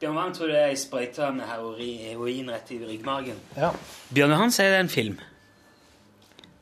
Bjørn 0.00 0.16
Wang 0.16 0.34
tror 0.36 0.48
det 0.52 0.56
er 0.60 0.70
ei 0.72 0.78
sprøyte 0.80 1.30
med 1.36 1.44
heroin, 1.48 2.50
rett 2.52 2.70
i 2.72 2.78
ryggmargen. 2.84 3.36
ja. 3.56 3.72
Bjørn 4.14 4.32
Johan 4.36 4.54
sier 4.54 4.72
det 4.72 4.78
er 4.78 4.86
en 4.86 4.92
film. 4.92 5.18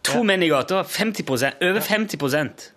To 0.09 0.23
menn 0.25 0.43
i 0.43 0.49
gata, 0.49 0.83
50% 0.83 1.63
over 1.69 1.81
50 1.85 2.73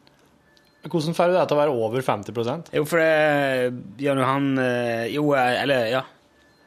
Hvordan 0.82 1.14
får 1.14 1.30
du 1.30 1.36
det 1.38 1.44
til 1.48 1.56
å 1.56 1.60
være 1.60 1.74
over 1.78 2.02
50 2.02 2.74
Jo, 2.74 2.86
for 2.90 2.98
det 2.98 3.74
Bjørn 4.00 4.22
Johan 4.24 4.48
eh, 4.60 5.06
Jo, 5.14 5.28
eh, 5.38 5.62
eller 5.62 5.86
ja. 5.92 6.02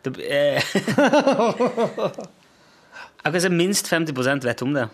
Det 0.04 0.12
er 0.22 0.60
Akkurat 3.24 3.42
som 3.42 3.56
minst 3.56 3.88
50% 3.88 4.44
vet 4.44 4.62
om 4.62 4.74
det. 4.76 4.84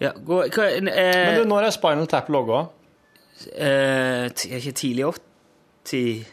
Ja. 0.00 0.12
Gå, 0.14 0.42
hva, 0.54 0.66
eh, 0.70 0.82
Men 0.82 1.40
du, 1.42 1.44
når 1.50 1.66
er 1.68 1.70
Spinal 1.74 2.06
Tap 2.06 2.28
logga? 2.30 2.68
eh, 3.54 4.28
t- 4.30 4.50
Ikke 4.56 4.72
tidlig 4.72 5.04
80 5.84 6.26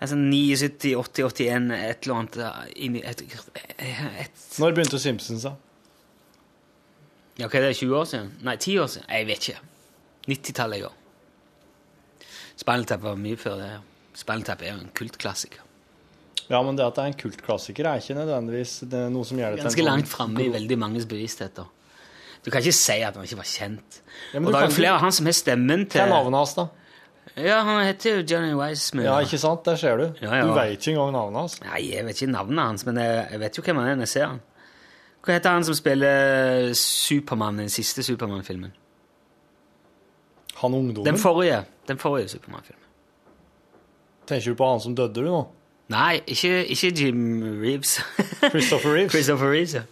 Altså 0.00 0.16
79, 0.16 0.94
80, 0.96 1.24
81, 1.28 1.70
et 1.76 2.06
eller 2.06 2.14
annet 2.14 2.36
inni- 2.76 3.02
et, 3.04 3.20
et, 3.20 4.30
Når 4.58 4.72
begynte 4.72 4.98
Simpsons, 4.98 5.42
da? 5.44 5.52
Ja, 7.38 7.48
hva 7.48 7.58
er 7.60 7.66
det, 7.68 7.76
20 7.76 7.96
år 7.98 8.04
siden? 8.08 8.30
Nei, 8.42 8.56
10 8.56 8.78
år 8.80 8.86
siden? 8.94 9.06
Jeg 9.10 9.26
vet 9.28 9.48
ikke. 9.48 9.60
90-tallet 10.28 10.80
ja. 10.80 10.88
Spinal 12.56 12.84
Tap 12.88 13.02
var 13.04 13.16
mye 13.20 13.36
før 13.40 13.56
det. 13.60 13.68
Spinal 14.20 14.42
Tap 14.48 14.62
er 14.62 14.72
jo 14.74 14.78
en 14.80 14.90
kultklassiker. 14.94 15.60
Ja, 16.50 16.62
men 16.66 16.76
det 16.76 16.84
at 16.86 16.96
det 16.96 17.02
er 17.04 17.12
en 17.12 17.20
kultklassiker, 17.20 17.86
er 17.86 18.00
ikke 18.02 18.16
nødvendigvis 18.18 18.80
det 18.90 19.04
er 19.04 19.10
noe 19.14 19.24
som 19.28 19.38
gjør 19.38 19.52
det 19.54 19.60
til 19.60 19.66
en 19.66 19.68
Ganske 19.68 19.82
sånn- 19.84 19.90
langt 19.92 20.08
framme 20.10 20.40
i 20.42 20.48
veldig 20.56 20.78
manges 20.80 21.06
bevisstheter. 21.06 21.68
Du 22.44 22.50
kan 22.50 22.62
ikke 22.62 22.72
si 22.72 22.98
at 23.04 23.16
han 23.16 23.26
ikke 23.26 23.40
var 23.40 23.48
kjent. 23.48 24.00
Ja, 24.32 24.40
og 24.40 24.46
det 24.48 24.60
er 24.60 24.68
jo 24.68 24.76
flere 24.76 24.92
av 24.96 25.02
han 25.04 25.12
som 25.12 25.28
har 25.28 25.36
stemmen 25.36 25.84
til 25.90 26.00
Hva 26.00 26.06
er 26.06 26.12
navnet 26.14 26.38
hans, 26.40 26.54
da? 26.56 26.68
Ja, 27.36 27.60
han 27.62 27.84
heter 27.84 28.16
jo 28.18 28.22
Johnny 28.26 28.54
Wiseman. 28.56 29.04
Ja, 29.04 29.18
ikke 29.22 29.38
sant? 29.38 29.64
Der 29.64 29.76
ser 29.76 29.96
du. 30.00 30.06
Ja, 30.22 30.34
ja. 30.40 30.46
Du 30.48 30.54
vet 30.56 30.72
ikke 30.78 30.94
engang 30.96 31.12
navnet 31.14 31.40
hans. 31.44 31.58
Nei, 31.62 31.82
jeg 31.92 32.04
vet 32.08 32.22
ikke 32.22 32.32
navnet 32.32 32.64
hans, 32.64 32.86
men 32.88 32.98
jeg, 33.00 33.26
jeg 33.30 33.40
vet 33.44 33.58
jo 33.58 33.64
hvem 33.66 33.80
han 33.80 33.90
er 33.90 34.00
når 34.00 34.08
jeg 34.08 34.14
ser 34.14 34.26
han. 34.26 34.40
Hva 35.20 35.36
heter 35.36 35.56
han 35.56 35.66
som 35.68 35.76
spiller 35.76 36.72
Supermann 36.80 37.60
i 37.60 37.66
den 37.68 37.72
siste 37.72 38.02
Supermann-filmen? 38.02 38.72
Han 40.62 40.74
ungdommen. 40.74 41.06
Den 41.06 41.20
forrige. 41.20 41.62
Den 41.88 42.00
forrige 42.00 42.28
Supermann-filmen. 42.34 42.86
Tenker 44.26 44.50
du 44.50 44.56
på 44.56 44.70
han 44.70 44.80
som 44.80 44.96
døde, 44.96 45.14
du 45.20 45.28
nå? 45.28 45.40
Nei, 45.90 46.20
ikke, 46.26 46.64
ikke 46.70 46.92
Jim 46.96 47.22
Reeves. 47.62 47.98
Christopher 48.50 48.94
Reeves? 48.94 49.12
Christopher 49.14 49.50
Reeves, 49.52 49.74
ja. 49.74 49.82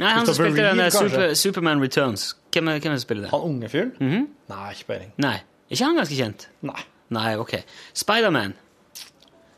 Nei, 0.00 0.10
han 0.10 0.26
som 0.26 0.34
spilte 0.34 0.62
den 0.74 0.90
Super. 0.90 1.34
Superman 1.38 1.80
Returns. 1.82 2.34
Hvem 2.52 2.68
er 2.68 2.78
hvem 2.80 2.90
er 2.90 2.94
det 2.96 3.00
som 3.00 3.06
spiller 3.06 3.22
det? 3.22 3.30
Han 3.30 3.40
unge 3.40 3.68
fyren? 3.70 3.92
Mhm. 4.00 4.26
Nei, 4.50 4.70
ikke 4.72 4.86
peiling. 4.88 5.12
Nei. 5.22 5.34
Er 5.36 5.76
ikke 5.76 5.84
han 5.84 5.96
ganske 5.96 6.16
kjent? 6.18 6.48
Nei. 6.62 6.80
Nei, 7.10 7.36
ok. 7.38 7.54
Spiderman. 7.94 8.54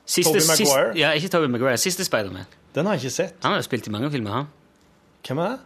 Siste- 0.07 0.28
Tobey 0.32 0.41
sist- 0.41 0.68
Maguire? 0.70 0.93
Ja, 0.99 1.11
ikke 1.16 1.28
Tobey 1.32 1.49
Maguire. 1.49 1.76
Siste 1.78 2.05
Spiderman. 2.05 2.45
Den 2.74 2.87
har 2.87 2.95
jeg 2.95 3.05
ikke 3.05 3.11
sett. 3.14 3.34
Han 3.43 3.53
har 3.53 3.59
jo 3.59 3.62
spilt 3.62 3.87
i 3.87 3.91
mange 3.91 4.11
filmer, 4.11 4.30
han. 4.30 4.47
Hvem 5.26 5.39
er 5.39 5.49
det? 5.49 5.59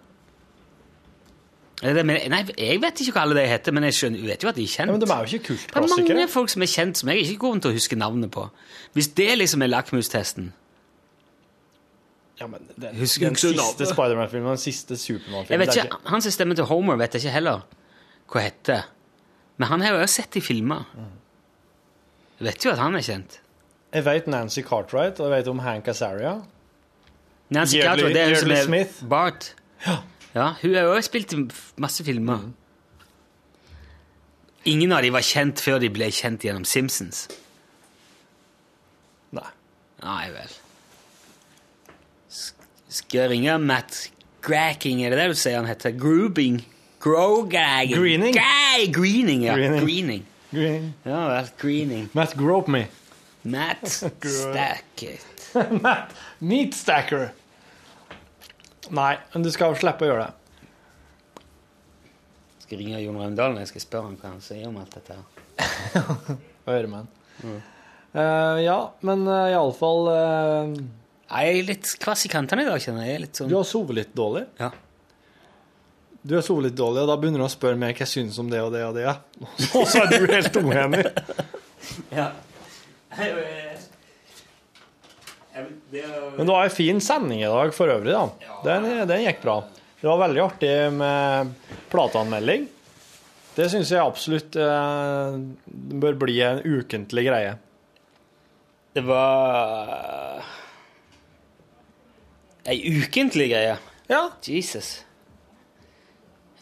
Er 1.82 1.94
det, 1.96 2.04
men, 2.06 2.18
nei, 2.30 2.42
jeg 2.58 2.80
vet 2.82 3.00
ikke 3.00 3.12
hva 3.16 3.22
alle 3.24 3.34
de 3.40 3.46
heter, 3.48 3.72
men 3.72 3.86
jeg 3.88 3.94
skjønner, 3.96 4.24
vet 4.28 4.42
jo 4.44 4.48
at 4.50 4.56
de 4.58 4.62
er 4.66 4.68
kjent. 4.68 4.86
Ja, 4.90 4.92
men 4.92 5.00
De 5.00 5.06
er 5.08 5.16
jo 5.16 5.24
ikke 5.24 5.38
det 5.38 5.40
er 5.40 5.46
kultklassikere. 5.48 6.16
mange 6.18 6.28
folk 6.28 6.48
som 6.52 6.62
er 6.62 6.66
kjent, 6.66 6.96
som 7.00 7.08
jeg 7.08 7.22
ikke 7.24 7.38
går 7.40 7.60
til 7.64 7.70
å 7.70 7.74
huske 7.74 7.96
navnet 7.96 8.30
på. 8.30 8.50
Hvis 8.94 9.08
det 9.16 9.38
liksom 9.38 9.62
er 9.64 9.66
lakmustesten 9.72 10.52
Ja, 12.40 12.46
men 12.48 12.64
den, 12.80 12.96
Husker 12.96 13.28
den 13.28 13.36
siste. 13.36 13.86
Spiderman-filmen 13.90 14.54
den 14.54 14.62
siste 14.62 14.96
Supermann-filmen 14.96 15.60
vet 15.60 15.76
er 15.76 15.84
ikke, 15.84 15.98
Han 16.08 16.22
som 16.24 16.32
stemmer 16.32 16.56
til 16.56 16.64
Homer, 16.70 16.96
vet 16.96 17.14
jeg 17.14 17.26
ikke 17.26 17.34
heller 17.36 17.66
hva 18.30 18.44
heter. 18.44 18.86
Men 19.58 19.68
han 19.68 19.82
har 19.82 19.96
jeg 19.96 20.06
også 20.06 20.22
sett 20.22 20.36
i 20.38 20.40
filmer. 20.40 20.84
Jeg 22.38 22.46
vet 22.46 22.64
jo 22.64 22.70
at 22.70 22.78
han 22.80 22.94
er 22.96 23.04
kjent. 23.04 23.40
Jeg 23.92 24.06
vet 24.06 24.28
Nancy 24.30 24.62
Cartwright, 24.62 25.18
og 25.20 25.26
jeg 25.28 25.40
vet 25.40 25.50
om 25.50 25.58
Hank 25.58 25.88
Azaria. 25.90 26.36
Nancy 27.50 27.80
Yearly, 27.80 28.06
Cartwright, 28.06 28.14
det 28.14 28.22
er 28.22 28.28
hun 28.28 28.36
som 28.40 28.54
er 28.54 28.62
Smith. 28.68 29.02
Bart. 29.10 29.50
Ja, 30.34 30.46
hun 30.62 30.74
har 30.74 30.86
også 30.94 31.10
spilt 31.10 31.34
i 31.34 31.42
masse 31.82 32.06
filmer. 32.06 32.46
Mm. 32.46 32.54
Ingen 34.70 34.92
av 34.92 35.02
dem 35.02 35.16
var 35.16 35.26
kjent 35.26 35.60
før 35.60 35.80
de 35.82 35.90
ble 35.92 36.08
kjent 36.14 36.46
gjennom 36.46 36.64
Simpsons. 36.68 37.26
Nei. 39.34 39.48
Nei 40.04 40.26
vel. 40.38 40.59
Sk- 42.90 43.04
Skal 43.06 43.20
jeg 43.20 43.30
ringe 43.30 43.58
Matt 43.62 44.10
Gracking, 44.42 45.02
er 45.04 45.10
det 45.14 45.18
det 45.20 45.28
du 45.34 45.38
sier 45.38 45.56
han 45.60 45.68
heter? 45.68 45.92
Groobing? 46.00 46.60
Grogagging? 47.00 47.94
Greening? 47.96 48.34
Gay, 48.36 48.86
greening, 48.92 49.44
ja. 49.46 49.54
Greening. 49.54 49.80
Greening. 49.84 50.24
greening. 50.50 50.88
Ja 51.06 51.20
vel, 51.30 51.50
greening. 51.60 52.08
Matt 52.16 52.34
Grope 52.36 52.68
Me. 52.72 52.86
Matt 53.42 53.86
Stacket. 53.90 55.24
Matt 55.84 56.12
Meat 56.40 56.74
Stacker. 56.76 57.30
Nei, 58.90 59.14
men 59.32 59.42
du 59.46 59.50
skal 59.54 59.76
slippe 59.78 60.04
å 60.04 60.10
gjøre 60.10 60.26
det. 60.26 61.44
skal 62.64 62.78
ringe 62.80 63.00
Jon 63.02 63.16
Raundalen 63.18 63.58
jeg 63.62 63.70
skal 63.70 63.82
spørre 63.84 64.08
ham 64.10 64.16
hva 64.20 64.32
han 64.32 64.42
sier 64.44 64.66
om 64.68 64.76
alt 64.80 64.94
dette. 64.98 65.14
her. 65.14 66.36
Øremenn. 66.74 67.06
Eh, 68.12 68.58
ja, 68.64 68.76
men 69.06 69.22
uh, 69.28 69.46
iallfall 69.52 70.08
uh, 70.10 70.74
Nei, 70.74 70.99
Jeg 71.30 71.58
er 71.60 71.66
litt 71.66 71.90
kvass 72.02 72.24
i 72.26 72.30
kantene 72.32 72.64
i 72.64 72.68
dag, 72.68 72.80
kjenner 72.82 73.04
jeg. 73.06 73.10
jeg. 73.12 73.18
er 73.18 73.24
litt 73.24 73.38
sånn... 73.38 73.50
Du 73.52 73.54
har 73.54 73.66
sovet 73.68 73.98
litt 74.00 74.14
dårlig. 74.18 74.44
Ja. 74.58 74.70
Du 76.22 76.34
har 76.36 76.42
sovet 76.44 76.66
litt 76.68 76.76
dårlig, 76.76 77.04
og 77.04 77.12
da 77.12 77.16
begynner 77.20 77.40
du 77.40 77.46
å 77.46 77.52
spørre 77.52 77.78
meg 77.80 77.94
hva 77.94 78.04
jeg 78.04 78.12
syns 78.12 78.38
om 78.42 78.50
det 78.50 78.60
og 78.64 78.74
det 78.74 78.82
og 78.88 78.98
det. 78.98 79.06
Og 79.78 79.86
så 79.88 80.02
er 80.02 80.10
du 80.10 80.26
helt 80.28 80.58
uenig! 80.58 81.04
ja. 82.18 82.26
Men 85.60 86.46
du 86.46 86.52
har 86.52 86.66
en 86.66 86.74
fin 86.74 87.00
sending 87.04 87.44
i 87.44 87.48
dag 87.50 87.72
for 87.76 87.94
øvrig, 87.94 88.12
da. 88.12 88.58
Den, 88.66 88.90
den 89.08 89.24
gikk 89.24 89.40
bra. 89.46 89.56
Det 90.00 90.08
var 90.08 90.20
veldig 90.26 90.42
artig 90.44 90.74
med 90.96 91.56
plateanmelding. 91.92 92.68
Det 93.56 93.66
syns 93.70 93.90
jeg 93.92 94.00
absolutt 94.00 94.56
eh, 94.56 95.34
bør 96.00 96.16
bli 96.22 96.38
en 96.46 96.62
ukentlig 96.64 97.26
greie. 97.26 97.58
Det 98.96 99.02
var 99.06 100.40
Ei 102.70 102.78
ukentlig 103.00 103.48
greie. 103.50 103.76
Ja. 104.10 104.24
Jesus. 104.46 105.00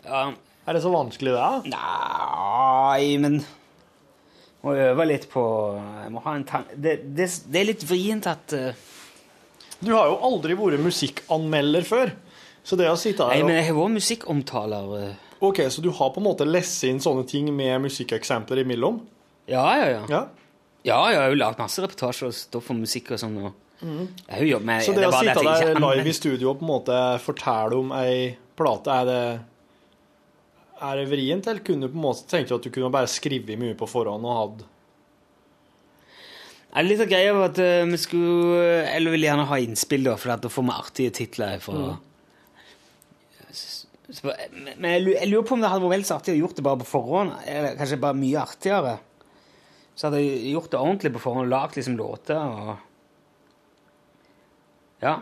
Ja, 0.05 0.33
Er 0.65 0.77
det 0.77 0.83
så 0.85 0.93
vanskelig, 0.93 1.33
det? 1.33 1.73
Nei, 1.73 3.17
men 3.21 3.41
Må 4.65 4.73
øve 4.77 5.05
litt 5.09 5.27
på 5.33 5.43
Jeg 5.77 6.13
må 6.15 6.23
ha 6.25 6.35
en 6.39 6.47
tanke 6.49 6.77
det, 6.77 6.95
det, 7.17 7.29
det 7.49 7.61
er 7.61 7.69
litt 7.69 7.85
vrient 7.89 8.29
at 8.31 8.55
uh... 8.57 8.87
Du 9.85 9.93
har 9.95 10.09
jo 10.11 10.17
aldri 10.27 10.57
vært 10.59 10.83
musikkanmelder 10.83 11.85
før. 11.87 12.11
Så 12.67 12.75
det 12.81 12.89
å 12.91 12.97
sitte 12.99 13.29
her 13.29 13.39
Nei, 13.39 13.47
men 13.47 13.61
jeg 13.61 13.69
har 13.69 13.77
vært 13.79 13.97
musikkomtaler. 13.99 14.89
Uh... 14.91 15.29
Ok, 15.45 15.63
så 15.71 15.85
du 15.85 15.93
har 15.95 16.11
på 16.15 16.23
en 16.23 16.27
måte 16.27 16.49
lest 16.49 16.83
inn 16.89 16.99
sånne 17.05 17.23
ting 17.29 17.53
med 17.55 17.85
musikkeksempler 17.85 18.65
imellom? 18.65 18.99
Ja, 19.49 19.69
ja, 19.79 19.87
ja. 19.93 20.03
Ja. 20.11 20.25
Ja, 20.87 20.99
jeg 21.13 21.21
har 21.21 21.31
jo 21.31 21.39
lagd 21.39 21.61
masse 21.61 21.83
reportasjer 21.85 22.31
og 22.31 22.37
stoff 22.37 22.73
om 22.73 22.81
musikk 22.83 23.13
og 23.15 23.23
sånn. 23.23 23.39
Og 23.45 23.55
jobbet 23.83 24.67
med 24.67 24.83
Så 24.83 24.93
det 24.93 25.05
det 25.05 25.11
å 25.11 25.19
sitte 25.21 25.45
der 25.45 25.71
ikke 25.71 25.83
live 25.85 26.11
i 26.11 26.17
studio 26.17 26.51
og 26.51 26.59
på 26.59 26.67
en 26.67 26.73
måte 26.73 26.97
fortelle 27.23 27.79
om 27.79 27.93
ei 27.95 28.35
plate, 28.59 28.91
er 28.91 29.07
det 29.09 29.23
er 30.79 31.01
det 31.01 31.09
vrient, 31.11 31.47
eller 31.51 31.63
kunne 31.67 31.87
du 31.87 31.93
på 31.93 31.99
en 31.99 32.05
måte 32.05 32.27
tenke 32.31 32.55
at 32.55 32.63
du 32.63 32.71
kunne 32.71 32.91
bare 32.95 33.11
skrevet 33.11 33.59
mye 33.59 33.75
på 33.79 33.89
forhånd 33.91 34.27
og 34.27 34.37
hatt 34.37 34.67
Ja, 36.69 36.85
Litt 36.85 37.03
av 37.03 37.11
greia 37.11 37.33
var 37.35 37.49
at 37.49 37.59
eh, 37.63 37.87
vi 37.89 37.99
skulle 37.99 38.85
Eller 38.93 39.15
vil 39.17 39.27
gjerne 39.27 39.49
ha 39.51 39.59
innspill, 39.63 40.05
da, 40.07 40.15
for 40.21 40.35
da 40.45 40.53
får 40.53 40.67
vi 40.69 40.77
artige 40.77 41.15
titler 41.19 41.59
For, 41.65 41.75
mm. 41.83 41.97
så, 43.51 44.37
Men 44.77 44.91
jeg 44.93 45.31
lurer 45.33 45.47
på 45.49 45.57
om 45.57 45.65
det 45.65 45.73
hadde 45.73 45.87
vært 45.87 45.97
vel 45.97 46.07
så 46.07 46.19
artig 46.21 46.37
å 46.37 46.43
gjort 46.45 46.59
det 46.59 46.67
bare 46.69 46.83
på 46.83 46.91
forhånd. 46.93 47.35
Eller 47.49 47.79
kanskje 47.81 48.03
bare 48.03 48.21
mye 48.21 48.45
artigere. 48.45 48.95
Så 49.99 50.07
hadde 50.07 50.23
jeg 50.23 50.53
gjort 50.53 50.71
det 50.71 50.79
ordentlig 50.79 51.13
på 51.17 51.25
forhånd 51.25 51.51
lagd 51.51 51.81
liksom 51.81 51.99
låter 51.99 52.39
og 52.39 52.77
Ja. 55.03 55.17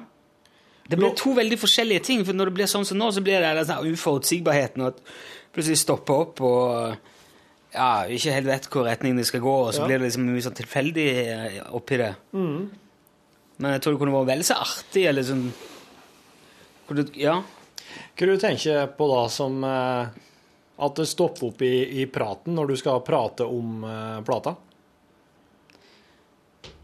Det 0.86 0.96
blir 1.00 1.14
to 1.18 1.32
veldig 1.34 1.58
forskjellige 1.58 2.04
ting, 2.06 2.20
for 2.24 2.32
når 2.38 2.50
det 2.50 2.54
blir 2.60 2.68
sånn 2.70 2.84
som 2.86 2.98
nå, 3.00 3.08
så 3.10 3.22
blir 3.24 3.42
det 3.42 3.66
den 3.66 3.92
uforutsigbarheten 3.96 4.84
og 4.84 4.92
at 4.94 5.00
plutselig 5.56 5.80
stopper 5.82 6.20
opp 6.22 6.40
og 6.46 6.96
ja, 7.74 7.88
ikke 8.06 8.32
helt 8.36 8.46
vet 8.46 8.68
hvor 8.70 8.86
retning 8.86 9.16
det 9.18 9.26
skal 9.26 9.42
gå, 9.42 9.54
og 9.66 9.72
så 9.74 9.82
Ja. 9.82 9.86
blir 9.90 9.98
det 9.98 10.06
liksom 10.06 10.28
mye 10.30 10.44
sånn 10.44 10.54
tilfeldig 10.56 11.08
eh, 11.26 11.58
oppi 11.74 11.98
det. 12.00 12.12
Men 12.32 13.72
jeg 13.72 13.82
tror 13.82 13.92
det 13.96 14.00
kunne 14.04 14.14
vært 14.14 14.30
vel 14.30 14.44
så 14.46 14.54
artig, 14.62 15.06
eller 15.10 15.26
sånn 15.26 15.48
kunne, 16.86 17.06
Ja. 17.18 17.42
Hva 18.16 18.26
du 18.28 18.36
tenker 18.40 18.86
på 18.96 19.08
da 19.10 19.28
som 19.32 19.64
eh, 19.64 20.06
at 20.78 20.94
det 20.94 21.06
stopper 21.08 21.48
opp 21.50 21.62
i, 21.62 22.02
i 22.02 22.06
praten 22.06 22.54
når 22.54 22.68
du 22.68 22.76
skal 22.76 23.00
prate 23.04 23.44
om 23.48 23.82
eh, 23.84 24.20
plata? 24.22 24.54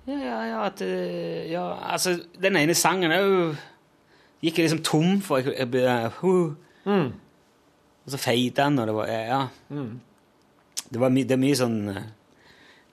Ja, 0.07 0.18
ja, 0.18 0.38
ja, 0.50 0.62
at, 0.66 0.80
eh, 0.82 1.50
ja, 1.53 1.62
altså, 1.94 2.16
den 2.42 2.57
ene 2.59 2.74
sangen 2.74 3.12
jo 3.14 3.53
Gikk 4.42 4.57
jeg 4.59 4.66
liksom 4.66 4.80
tom 4.82 5.20
for 5.22 5.38
jeg, 5.38 5.55
jeg, 5.55 5.68
jeg, 5.78 6.09
uh, 6.26 6.57
mm. 6.88 7.12
Og 8.03 8.11
så 8.11 8.18
feita 8.18 8.64
den, 8.66 8.80
og 8.82 8.88
det 8.90 8.96
var 8.96 9.12
Ja. 9.12 9.42
Det, 10.90 10.98
var 11.00 11.12
my, 11.14 11.22
det 11.22 11.36
er 11.36 11.40
mye 11.40 11.57
sånn 11.57 11.76
eh, 11.92 12.09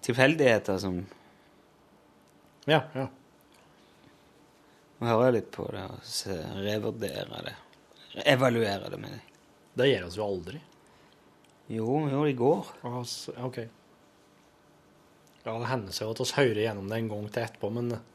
tilfeldigheter 0.06 0.78
som 0.80 1.00
Ja. 2.70 2.84
ja. 2.94 3.08
Må 5.00 5.10
høre 5.10 5.34
litt 5.40 5.50
på 5.56 5.66
det 5.74 5.82
og 5.90 6.06
se, 6.06 6.38
revurdere 6.62 7.42
det. 7.48 7.56
Evaluere 8.30 8.92
det, 8.92 9.00
mener 9.02 9.18
jeg. 9.18 9.42
Det 9.80 9.90
gjør 9.90 10.08
oss 10.10 10.18
jo 10.20 10.28
aldri. 10.28 10.62
Jo, 11.74 11.90
jo, 12.12 12.24
i 12.28 12.38
går. 12.38 12.72
Altså, 12.90 13.34
OK. 13.46 13.60
Det 15.58 15.72
hender 15.72 15.96
seg 15.96 16.12
at 16.12 16.22
vi 16.22 16.28
hører 16.38 16.62
gjennom 16.66 16.90
det 16.92 17.00
en 17.00 17.12
gang 17.12 17.28
til 17.34 17.46
etterpå, 17.46 17.72
men 17.76 17.92
eh, 17.96 18.06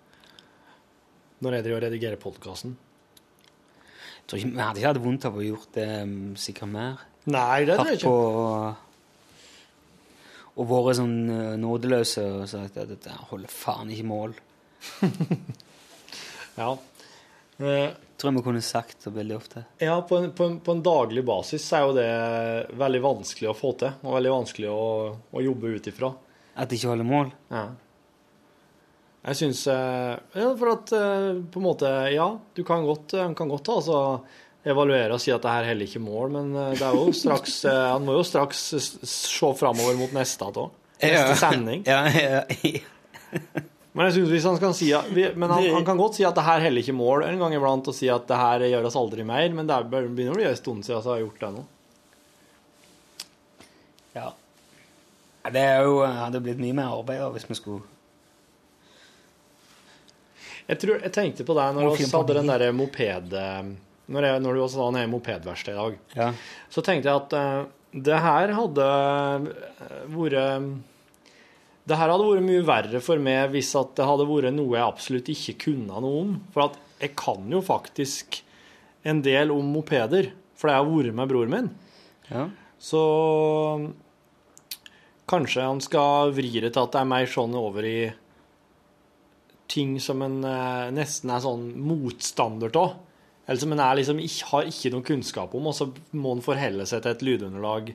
når 1.44 1.58
jeg 1.58 1.66
driver 1.66 1.80
og 1.80 1.84
redigerer 1.88 2.20
podkasten 2.22 2.76
Jeg 2.76 4.24
tror 4.30 4.40
ikke, 4.40 4.78
Vi 4.78 4.86
hadde 4.86 5.04
vondt 5.04 5.26
av 5.28 5.36
å 5.36 5.44
gjort 5.44 5.74
det 5.76 5.90
mm, 6.08 6.32
sikkert 6.40 6.70
mer. 6.72 7.04
Nei, 7.28 7.64
det 7.68 7.76
tror 7.76 7.90
jeg 7.90 8.00
ikke. 8.00 8.80
Og 10.54 10.70
vært 10.70 11.00
sånn 11.00 11.18
eh, 11.34 11.54
nådeløse 11.60 12.24
og 12.38 12.48
sagt 12.50 12.78
at 12.80 12.90
dette 12.92 13.18
holder 13.30 13.50
faen 13.52 13.92
ikke 13.94 14.10
mål. 14.12 14.36
Ja. 16.54 16.68
Eh, 17.58 17.90
Tror 18.14 18.30
jeg 18.30 18.36
vi 18.36 18.42
kunne 18.46 18.60
sagt 18.62 19.02
det 19.02 19.10
veldig 19.16 19.34
ofte. 19.36 19.64
Ja, 19.82 19.96
på 20.06 20.20
en, 20.20 20.28
på, 20.38 20.46
en, 20.46 20.60
på 20.62 20.74
en 20.76 20.82
daglig 20.86 21.24
basis 21.26 21.64
er 21.74 21.82
jo 21.82 21.96
det 21.96 22.06
veldig 22.78 23.00
vanskelig 23.02 23.48
å 23.50 23.56
få 23.58 23.72
til, 23.80 23.96
og 24.06 24.14
veldig 24.14 24.32
vanskelig 24.36 24.70
å, 24.70 24.84
å 25.34 25.42
jobbe 25.42 25.72
ut 25.74 25.88
ifra. 25.90 26.12
At 26.56 26.68
det 26.70 26.78
ikke 26.78 26.92
holder 26.92 27.06
mål. 27.08 27.32
Ja. 27.50 27.64
Jeg 29.24 29.38
syns 29.40 29.62
eh, 29.72 30.14
Ja, 30.36 30.48
for 30.60 30.70
at 30.74 30.92
eh, 30.92 31.28
på 31.50 31.60
en 31.60 31.64
måte 31.64 31.88
Ja, 32.12 32.26
du 32.54 32.60
kan 32.68 32.84
godt, 32.84 33.14
kan 33.38 33.48
godt 33.48 33.70
altså, 33.72 34.00
evaluere 34.68 35.16
og 35.16 35.20
si 35.24 35.32
at 35.32 35.40
det 35.44 35.50
her 35.54 35.64
heller 35.70 35.88
ikke 35.88 36.02
mål, 36.04 36.30
men 36.34 36.50
eh, 36.60 36.74
det 36.76 36.84
er 36.84 36.98
jo 36.98 37.08
straks 37.16 37.62
eh, 37.68 37.84
Han 37.94 38.04
må 38.04 38.18
jo 38.18 38.24
straks 38.28 38.60
se 39.08 39.52
framover 39.58 39.96
mot 39.96 40.12
neste 40.16 40.44
òg. 40.52 40.68
Neste 41.02 41.38
sending. 41.40 41.86
Ja, 41.88 42.02
ja, 42.12 42.42
ja. 42.62 42.80
Men 43.94 44.08
jeg 44.08 44.14
synes 44.16 44.30
hvis 44.34 44.44
han 44.46 44.56
kan 44.62 44.72
si 44.74 44.88
at, 44.94 45.08
Men 45.14 45.50
han, 45.50 45.64
han 45.76 45.84
kan 45.86 45.98
godt 45.98 46.16
si 46.18 46.24
at 46.26 46.34
det 46.36 46.44
her 46.46 46.60
heller 46.66 46.82
ikke 46.84 46.94
mål 46.98 47.24
en 47.28 47.38
gang 47.40 47.52
iblant, 47.56 47.88
og 47.90 47.94
si 47.96 48.08
at 48.10 48.24
det 48.28 48.38
her 48.38 48.64
gjør 48.66 48.88
oss 48.90 48.96
aldri 48.98 49.24
mer, 49.26 49.48
men 49.54 49.68
det 49.70 49.74
er- 49.76 49.86
begynner 49.88 50.34
å 50.34 50.38
bli 50.38 50.48
en 50.50 50.56
stund 50.58 50.82
siden 50.86 50.98
jeg 51.00 51.06
har 51.12 51.22
gjort 51.24 51.40
det 51.44 51.52
nå. 51.56 51.64
ja. 54.20 54.32
Det 55.52 55.64
jo, 55.84 55.98
hadde 56.06 56.40
blitt 56.40 56.60
mye 56.62 56.76
mer 56.76 56.94
arbeid 56.94 57.20
da, 57.20 57.28
hvis 57.34 57.44
vi 57.50 57.56
skulle 57.58 57.82
Jeg, 60.64 60.78
tror, 60.80 60.96
jeg 61.02 61.12
tenkte 61.12 61.44
på 61.44 61.56
deg 61.58 61.74
når 61.76 61.98
vi 61.98 62.06
hadde 62.08 62.38
den 62.38 62.48
derre 62.48 62.70
moped... 62.72 63.34
Når, 64.04 64.24
jeg, 64.28 64.40
når 64.44 64.56
du 64.56 64.60
også 64.60 64.86
i 65.00 65.06
mopedverksted 65.08 65.72
i 65.72 65.76
dag, 65.78 65.94
Ja. 66.16 66.26
så 66.68 66.82
tenkte 66.84 67.08
jeg 67.08 67.22
at 67.22 67.36
uh, 67.40 67.68
det 67.94 68.18
her 68.20 68.50
hadde 68.52 68.84
eh, 68.84 70.02
vært 70.12 70.66
Det 71.88 71.96
her 71.96 72.10
hadde 72.12 72.26
vært 72.26 72.44
mye 72.44 72.66
verre 72.66 73.00
for 73.04 73.22
meg 73.22 73.52
hvis 73.54 73.70
det 73.96 74.04
hadde 74.08 74.26
vært 74.28 74.52
noe 74.56 74.76
jeg 74.76 74.84
absolutt 74.84 75.30
ikke 75.32 75.56
kunne 75.68 76.00
noe 76.04 76.20
om. 76.24 76.34
For 76.52 76.76
jeg 77.00 77.14
kan 77.16 77.48
jo 77.52 77.62
faktisk 77.64 78.42
en 79.08 79.20
del 79.24 79.52
om 79.52 79.72
mopeder, 79.72 80.32
for 80.56 80.68
jeg 80.72 80.80
har 80.80 80.88
vært 80.88 81.16
med 81.16 81.32
bror 81.32 81.48
min. 81.52 81.72
ja. 82.30 82.48
Så 82.84 83.00
kanskje 85.30 85.64
han 85.64 85.80
skal 85.84 86.34
vri 86.36 86.52
det 86.60 86.74
til 86.74 86.84
at 86.84 86.94
det 86.94 87.00
er 87.00 87.10
mer 87.10 87.30
sånn 87.30 87.56
over 87.58 87.86
i 87.88 87.98
ting 89.70 89.96
som 90.02 90.22
en 90.24 90.42
eh, 90.44 90.92
nesten 90.94 91.32
er 91.32 91.42
sånn 91.44 91.70
motstander 91.80 92.74
av. 92.78 92.98
Eller 93.44 93.60
som 93.60 93.74
en 93.74 93.82
er 93.84 93.98
liksom 93.98 94.20
har 94.50 94.68
ikke 94.68 94.92
noen 94.92 95.04
kunnskap 95.04 95.54
om, 95.56 95.68
og 95.68 95.76
så 95.76 95.90
må 96.16 96.32
en 96.34 96.44
forholde 96.44 96.86
seg 96.88 97.02
til 97.04 97.12
et 97.12 97.24
lydunderlag 97.26 97.92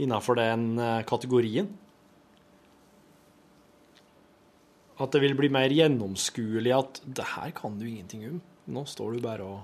innafor 0.00 0.40
den 0.40 0.74
eh, 0.80 1.00
kategorien. 1.08 1.70
At 5.00 5.14
det 5.14 5.22
vil 5.24 5.36
bli 5.36 5.48
mer 5.52 5.72
gjennomskuelig 5.72 6.72
at 6.76 7.02
det 7.08 7.28
her 7.36 7.52
kan 7.56 7.78
du 7.80 7.86
ingenting 7.88 8.26
om. 8.28 8.40
Nå 8.70 8.84
står 8.88 9.16
du 9.16 9.24
bare 9.24 9.46
og 9.48 9.60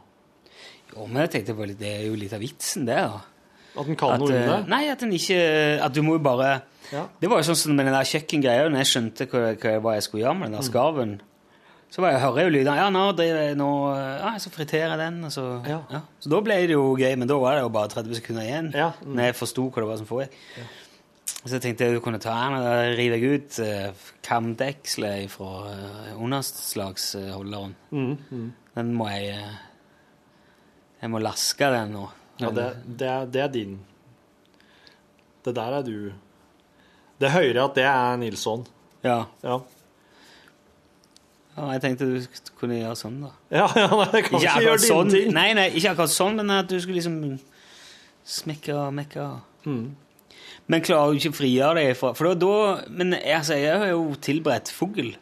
Jo, 0.94 1.04
men 1.04 1.24
jeg 1.24 1.32
tenkte 1.34 1.66
litt, 1.66 1.80
det 1.80 1.90
er 1.90 2.04
jo 2.06 2.16
litt 2.16 2.32
av 2.32 2.40
vitsen, 2.40 2.86
det. 2.88 2.96
da. 2.96 3.35
At 3.76 3.86
den 3.86 3.96
kan 3.98 4.14
At, 4.16 4.20
noe 4.22 4.30
om 4.30 4.34
eh, 4.34 4.48
det. 4.48 4.58
Nei, 4.72 4.82
at 4.88 5.00
den 5.04 5.12
ikke 5.12 5.38
At 5.84 5.94
du 5.94 6.02
må 6.02 6.16
jo 6.18 6.24
bare 6.24 6.60
Ja. 6.92 7.06
Det 7.20 7.28
var 7.30 7.40
jo 7.42 7.48
sånn 7.48 7.58
som 7.58 7.74
med 7.74 7.88
den 7.88 7.96
der 7.96 8.06
kjøkkengreia, 8.06 8.68
når 8.70 8.84
jeg 8.84 8.90
skjønte 8.92 9.26
hva, 9.26 9.40
hva, 9.82 9.94
jeg 9.96 10.04
skulle 10.06 10.22
gjøre 10.22 10.34
med 10.38 10.46
Mm. 10.46 10.52
den 10.52 10.60
der 10.60 10.66
skarven. 10.68 11.14
Så 11.90 12.02
jeg, 12.04 12.20
hører 12.20 12.36
jeg 12.36 12.46
jo 12.46 12.52
lyden. 12.54 12.76
Ja, 12.76 12.86
nå 12.90 13.02
jeg 13.18 13.56
nå 13.56 13.68
Ja, 13.96 14.32
så 14.38 14.50
friterer 14.50 14.94
jeg 14.94 14.98
den, 14.98 15.30
så 15.30 15.62
Ja. 15.66 16.00
Så 16.20 16.30
da 16.30 16.40
ble 16.40 16.54
det 16.66 16.76
jo 16.76 16.96
gøy, 16.96 17.16
men 17.16 17.28
da 17.28 17.38
var 17.38 17.54
det 17.56 17.62
jo 17.62 17.68
bare 17.68 17.88
30 17.88 18.14
sekunder 18.14 18.42
igjen. 18.42 18.72
Ja, 18.74 18.90
mm. 19.02 19.14
Når 19.14 19.22
jeg 19.30 19.34
forsto 19.34 19.70
hva 19.70 19.82
det 19.82 19.88
var 19.88 19.96
som 19.96 20.06
foregikk. 20.06 20.32
Så 21.46 21.54
jeg 21.54 21.62
tenkte 21.62 21.86
jeg 21.86 22.02
kunne 22.02 22.18
ta 22.18 22.34
den, 22.34 22.56
og 22.58 22.64
da 22.66 22.74
river 22.98 23.22
jeg 23.22 23.40
ut 23.40 23.58
uh, 23.62 24.06
kamdekselet 24.26 25.30
fra 25.30 25.50
uh, 25.70 26.22
underslagsholderen. 26.22 27.74
Mm, 27.90 28.16
mm. 28.30 28.52
Den 28.76 28.92
må 28.94 29.06
jeg 29.08 29.28
eh, 29.30 29.54
Jeg 31.02 31.10
må 31.12 31.18
laske 31.22 31.68
den 31.70 31.94
og 32.00 32.10
Ja, 32.40 32.50
det, 32.52 32.66
det, 32.84 33.08
er, 33.08 33.26
det 33.32 33.42
er 33.42 33.52
din. 33.52 33.78
Det 35.44 35.54
der 35.56 35.78
er 35.78 35.82
du. 35.86 36.12
Det 37.20 37.32
høyere 37.32 37.64
at 37.64 37.76
det 37.78 37.86
er 37.88 38.16
Nilsson. 38.20 38.66
Ja. 39.04 39.24
Ja. 39.42 39.58
ja. 41.56 41.68
Jeg 41.72 41.82
tenkte 41.84 42.08
du 42.10 42.40
kunne 42.60 42.80
gjøre 42.80 42.96
sånn, 42.98 43.20
da. 43.24 43.32
Ja, 43.54 43.68
ja 43.78 43.86
nei, 43.92 44.08
jeg 44.18 44.26
kan 44.28 44.40
ikke, 44.40 44.64
gjøre 44.66 44.80
sånn. 44.82 44.88
sånn, 44.90 45.12
ting. 45.14 45.30
nei, 45.36 45.50
nei, 45.56 45.70
ikke 45.78 45.94
akkurat 45.94 46.12
sånn, 46.12 46.40
men 46.40 46.52
at 46.58 46.68
du 46.72 46.76
skulle 46.82 47.00
liksom 47.00 47.38
smekke 48.26 48.74
og 48.76 48.90
mekke. 48.96 49.28
Mm. 49.64 49.86
Men 50.66 50.82
klarer 50.82 51.14
du 51.14 51.20
ikke 51.20 51.32
å 51.32 51.38
frigjøre 51.38 51.78
deg 51.78 51.92
fra 51.98 52.10
For 52.18 52.26
da, 52.26 52.34
da 52.42 52.90
Men 52.90 53.14
altså, 53.14 53.54
jeg 53.58 53.78
har 53.78 53.92
jo 53.92 54.16
tilberedt 54.22 54.70
fugl. 54.74 55.12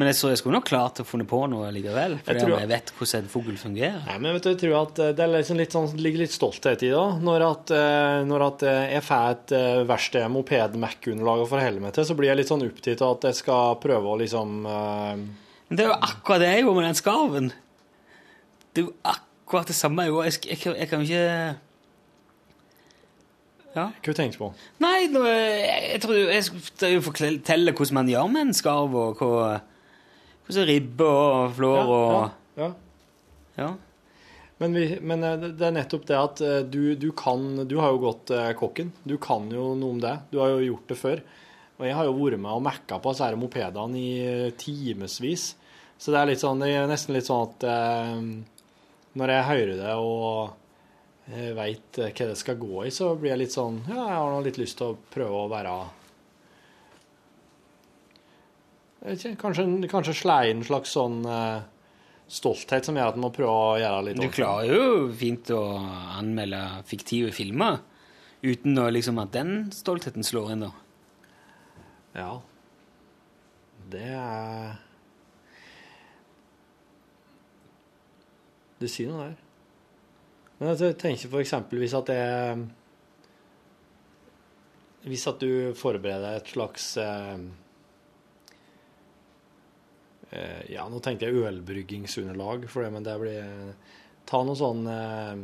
Men 0.00 0.08
jeg, 0.08 0.16
så 0.16 0.30
jeg 0.32 0.38
skulle 0.40 0.56
nok 0.56 0.64
klart 0.70 1.00
å 1.02 1.04
funnet 1.04 1.28
på 1.28 1.38
noe 1.52 1.68
likevel, 1.76 2.14
Jeg 2.16 2.24
fordi 2.24 2.40
tror- 2.40 2.60
jeg 2.62 2.68
vet 2.70 2.92
hvordan 2.96 3.18
en 3.20 3.28
fugl 3.34 3.56
fungerer. 3.60 3.98
Nei, 4.06 4.14
men 4.24 4.32
vet 4.38 4.46
du, 4.46 4.48
jeg 4.54 4.60
tror 4.62 4.76
at 4.80 5.00
eh, 5.04 5.10
det 5.18 5.26
liksom 5.34 5.58
litt 5.60 5.74
sånn, 5.76 5.90
ligger 6.00 6.22
litt 6.22 6.32
stolthet 6.32 6.84
i 6.86 6.90
det. 6.94 7.02
Når, 7.26 7.44
at, 7.50 7.72
eh, 7.76 8.20
når 8.30 8.44
at 8.46 8.62
eh, 8.70 8.80
jeg 8.94 9.04
får 9.10 9.26
et 9.34 9.54
verksted 9.90 10.30
moped-Mac-underlag 10.32 11.44
å 11.44 11.48
forholde 11.50 11.84
meg 11.84 11.92
til, 11.98 12.08
så 12.08 12.16
blir 12.16 12.30
jeg 12.32 12.40
litt 12.40 12.48
sånn 12.54 12.64
opptatt 12.64 13.04
av 13.04 13.18
at 13.18 13.28
jeg 13.28 13.40
skal 13.42 13.76
prøve 13.84 14.08
å 14.14 14.18
liksom 14.24 14.54
uh... 14.64 15.14
Men 15.68 15.76
det 15.78 15.84
er 15.84 15.92
jo 15.92 15.98
akkurat 16.08 16.40
det 16.46 16.48
jeg 16.54 16.64
gjorde 16.64 16.80
med 16.80 16.88
den 16.88 16.98
skarven. 17.04 17.50
Det 18.72 18.80
er 18.82 18.86
jo 18.88 18.94
akkurat 19.12 19.68
det 19.68 19.76
samme 19.78 20.06
jeg 20.08 20.14
gjorde. 20.14 20.30
Jeg, 20.30 20.40
jeg, 20.54 20.60
kan- 20.64 20.78
jeg 20.80 20.88
kan 20.90 21.04
jo 21.04 21.10
ikke 21.10 21.58
Ja. 23.76 23.84
Hva 24.02 24.14
tenkte 24.18 24.34
du 24.34 24.40
på? 24.42 24.48
Nei, 24.82 24.94
jeg, 25.06 25.82
jeg 25.92 26.00
tror 26.02 26.16
jeg 26.18 26.46
skal 26.48 26.96
fortelle 27.06 27.74
hvordan 27.76 27.98
man 28.00 28.08
gjør 28.10 28.30
med 28.32 28.48
en 28.48 28.56
skarv, 28.56 28.96
og 28.98 29.20
hva, 29.22 29.60
hvordan 30.50 30.68
ribbe 30.68 31.06
og 31.06 31.54
flår 31.56 31.94
og 31.94 32.60
ja, 32.60 32.72
ja. 33.56 33.70
Men, 34.60 34.74
vi, 34.76 34.98
men 35.00 35.24
eh, 35.24 35.46
det 35.56 35.64
er 35.64 35.72
nettopp 35.72 36.02
det 36.08 36.16
at 36.20 36.40
eh, 36.44 36.58
du, 36.68 36.94
du 37.00 37.08
kan 37.16 37.62
Du 37.68 37.78
har 37.80 37.94
jo 37.94 38.02
gått 38.02 38.32
eh, 38.36 38.50
kokken. 38.58 38.92
Du 39.08 39.16
kan 39.16 39.48
jo 39.48 39.70
noe 39.72 39.96
om 39.96 40.02
det. 40.02 40.12
Du 40.28 40.36
har 40.42 40.52
jo 40.52 40.66
gjort 40.66 40.90
det 40.92 40.98
før. 41.00 41.22
Og 41.80 41.86
jeg 41.88 41.96
har 41.96 42.04
jo 42.04 42.16
vært 42.18 42.42
med 42.42 42.52
og 42.52 42.64
mekka 42.66 42.98
på 43.00 43.14
disse 43.14 43.30
mopedene 43.40 43.96
i 43.96 44.50
timevis. 44.60 45.46
Så 45.96 46.12
det 46.12 46.20
er 46.20 46.40
sånn 46.40 46.60
Det 46.60 46.74
er 46.76 46.90
nesten 46.90 47.16
litt 47.16 47.28
sånn 47.28 47.46
at 47.46 47.64
eh, 47.72 48.20
når 49.16 49.32
jeg 49.32 49.48
hører 49.48 49.80
det 49.80 49.94
og 49.96 50.58
veit 51.56 51.98
hva 52.00 52.26
det 52.26 52.36
skal 52.36 52.56
gå 52.58 52.84
i, 52.88 52.92
så 52.92 53.12
blir 53.14 53.30
jeg 53.32 53.40
litt 53.44 53.54
sånn 53.54 53.76
Ja, 53.86 53.96
jeg 53.96 54.18
har 54.18 54.30
nå 54.32 54.38
litt 54.42 54.58
lyst 54.58 54.80
til 54.80 54.92
å 54.92 54.98
prøve 55.14 55.44
å 55.44 55.50
være 55.50 55.74
jeg 55.74 55.86
vet 55.86 56.00
ikke, 59.08 59.34
Kanskje, 59.40 59.66
kanskje 59.88 60.16
sleie 60.18 60.52
en 60.54 60.64
slags 60.66 60.92
sånn 60.96 61.22
uh, 61.24 61.62
stolthet 62.30 62.86
som 62.86 62.98
gjør 62.98 63.12
at 63.12 63.18
en 63.18 63.24
må 63.24 63.32
prøve 63.34 63.54
å 63.54 63.78
gjøre 63.80 64.02
litt 64.08 64.20
Du 64.20 64.28
klarer 64.34 64.74
jo 64.74 65.08
fint 65.16 65.50
å 65.56 65.62
anmelde 66.18 66.60
fiktive 66.90 67.32
filmer 67.34 67.80
uten 68.44 68.78
å 68.80 68.86
liksom 68.92 69.18
at 69.20 69.32
den 69.34 69.68
stoltheten 69.76 70.24
slår 70.24 70.54
inn, 70.54 70.62
da. 70.64 70.70
Ja. 72.16 72.30
Det 73.90 74.06
er 74.16 74.78
Du 78.80 78.86
sier 78.88 79.10
noe 79.12 79.26
der. 79.26 79.40
Men 80.60 80.72
jeg 80.72 80.96
tenker 81.00 81.28
for 81.32 81.40
hvis 81.80 81.96
at 81.96 82.08
det 82.08 82.20
Hvis 85.08 85.26
at 85.28 85.40
du 85.40 85.72
forbereder 85.76 86.36
et 86.38 86.48
slags 86.52 86.94
eh, 87.00 87.36
Ja, 90.70 90.84
nå 90.86 91.00
tenkte 91.02 91.26
jeg 91.26 91.40
ølbryggingsunderlag 91.42 92.68
for 92.70 92.86
det, 92.86 92.92
men 92.94 93.06
det 93.06 93.16
blir 93.18 93.72
Ta 94.30 94.44
noe 94.46 94.54
sånn 94.54 94.84
eh, 94.86 95.40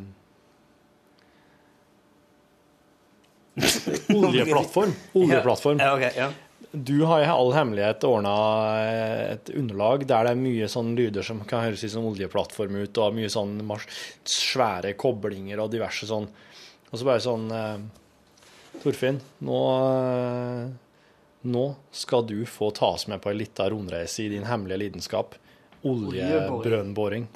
Oljeplattform. 4.14 4.92
Oljeplattform. 5.16 5.80
Ja, 5.80 5.94
okay, 5.96 6.12
ja. 6.16 6.30
Du 6.70 7.04
har 7.08 7.22
i 7.22 7.28
all 7.30 7.52
hemmelighet 7.56 8.04
ordna 8.04 8.32
et 9.32 9.48
underlag 9.56 10.04
der 10.08 10.26
det 10.26 10.32
er 10.34 10.40
mye 10.40 10.68
sånn 10.68 10.94
lyder 10.98 11.24
som 11.24 11.40
kan 11.48 11.64
høres 11.64 11.84
ut 11.84 11.92
som 11.94 12.08
oljeplattform 12.08 12.76
ut, 12.82 12.98
og 13.00 13.16
mye 13.16 13.30
sånn 13.32 13.54
svære 14.28 14.92
koblinger 15.00 15.62
og 15.62 15.72
diverse 15.72 16.08
sånn. 16.08 16.28
Og 16.90 16.98
så 16.98 17.08
bare 17.08 17.24
sånn 17.24 17.46
eh, 17.54 17.78
Torfinn, 18.82 19.22
nå, 19.46 19.60
eh, 19.86 20.66
nå 21.46 21.64
skal 21.94 22.24
du 22.28 22.38
få 22.48 22.70
ta 22.76 22.92
oss 22.96 23.06
med 23.10 23.20
på 23.22 23.30
ei 23.32 23.38
lita 23.40 23.68
rundreise 23.72 24.24
i 24.24 24.30
din 24.32 24.46
hemmelige 24.48 24.82
lidenskap. 24.84 25.34
Oljebrønnboring. 25.86 27.26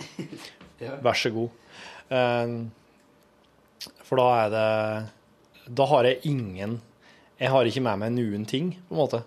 Vær 1.04 1.18
så 1.18 1.30
god. 1.34 1.50
Eh, 2.10 2.54
For 4.08 4.18
da 4.18 4.28
er 4.44 4.48
det 4.54 5.74
Da 5.76 5.84
har 5.86 6.08
jeg 6.08 6.24
ingen 6.26 6.78
Jeg 7.38 7.52
har 7.52 7.68
ikke 7.68 7.82
med 7.84 8.00
meg 8.02 8.14
noen 8.16 8.46
ting, 8.48 8.72
på 8.88 8.96
en 8.96 9.00
måte. 9.02 9.20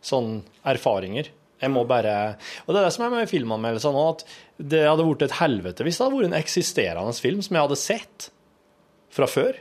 Sånn 0.00 0.38
erfaringer. 0.64 1.28
Jeg 1.60 1.72
må 1.72 1.82
bare 1.88 2.36
Og 2.64 2.72
det 2.72 2.80
er 2.80 2.86
det 2.88 2.94
som 2.94 3.06
er 3.06 3.14
med 3.18 3.30
filmanmeldelsene 3.30 4.00
òg, 4.00 4.22
at 4.22 4.24
det 4.72 4.82
hadde 4.86 5.04
blitt 5.08 5.26
et 5.26 5.38
helvete 5.40 5.84
hvis 5.84 5.98
det 5.98 6.06
hadde 6.06 6.16
vært 6.20 6.30
en 6.30 6.38
eksisterende 6.40 7.14
film 7.20 7.42
som 7.44 7.56
jeg 7.58 7.66
hadde 7.66 7.80
sett 7.82 8.30
fra 9.12 9.28
før. 9.28 9.58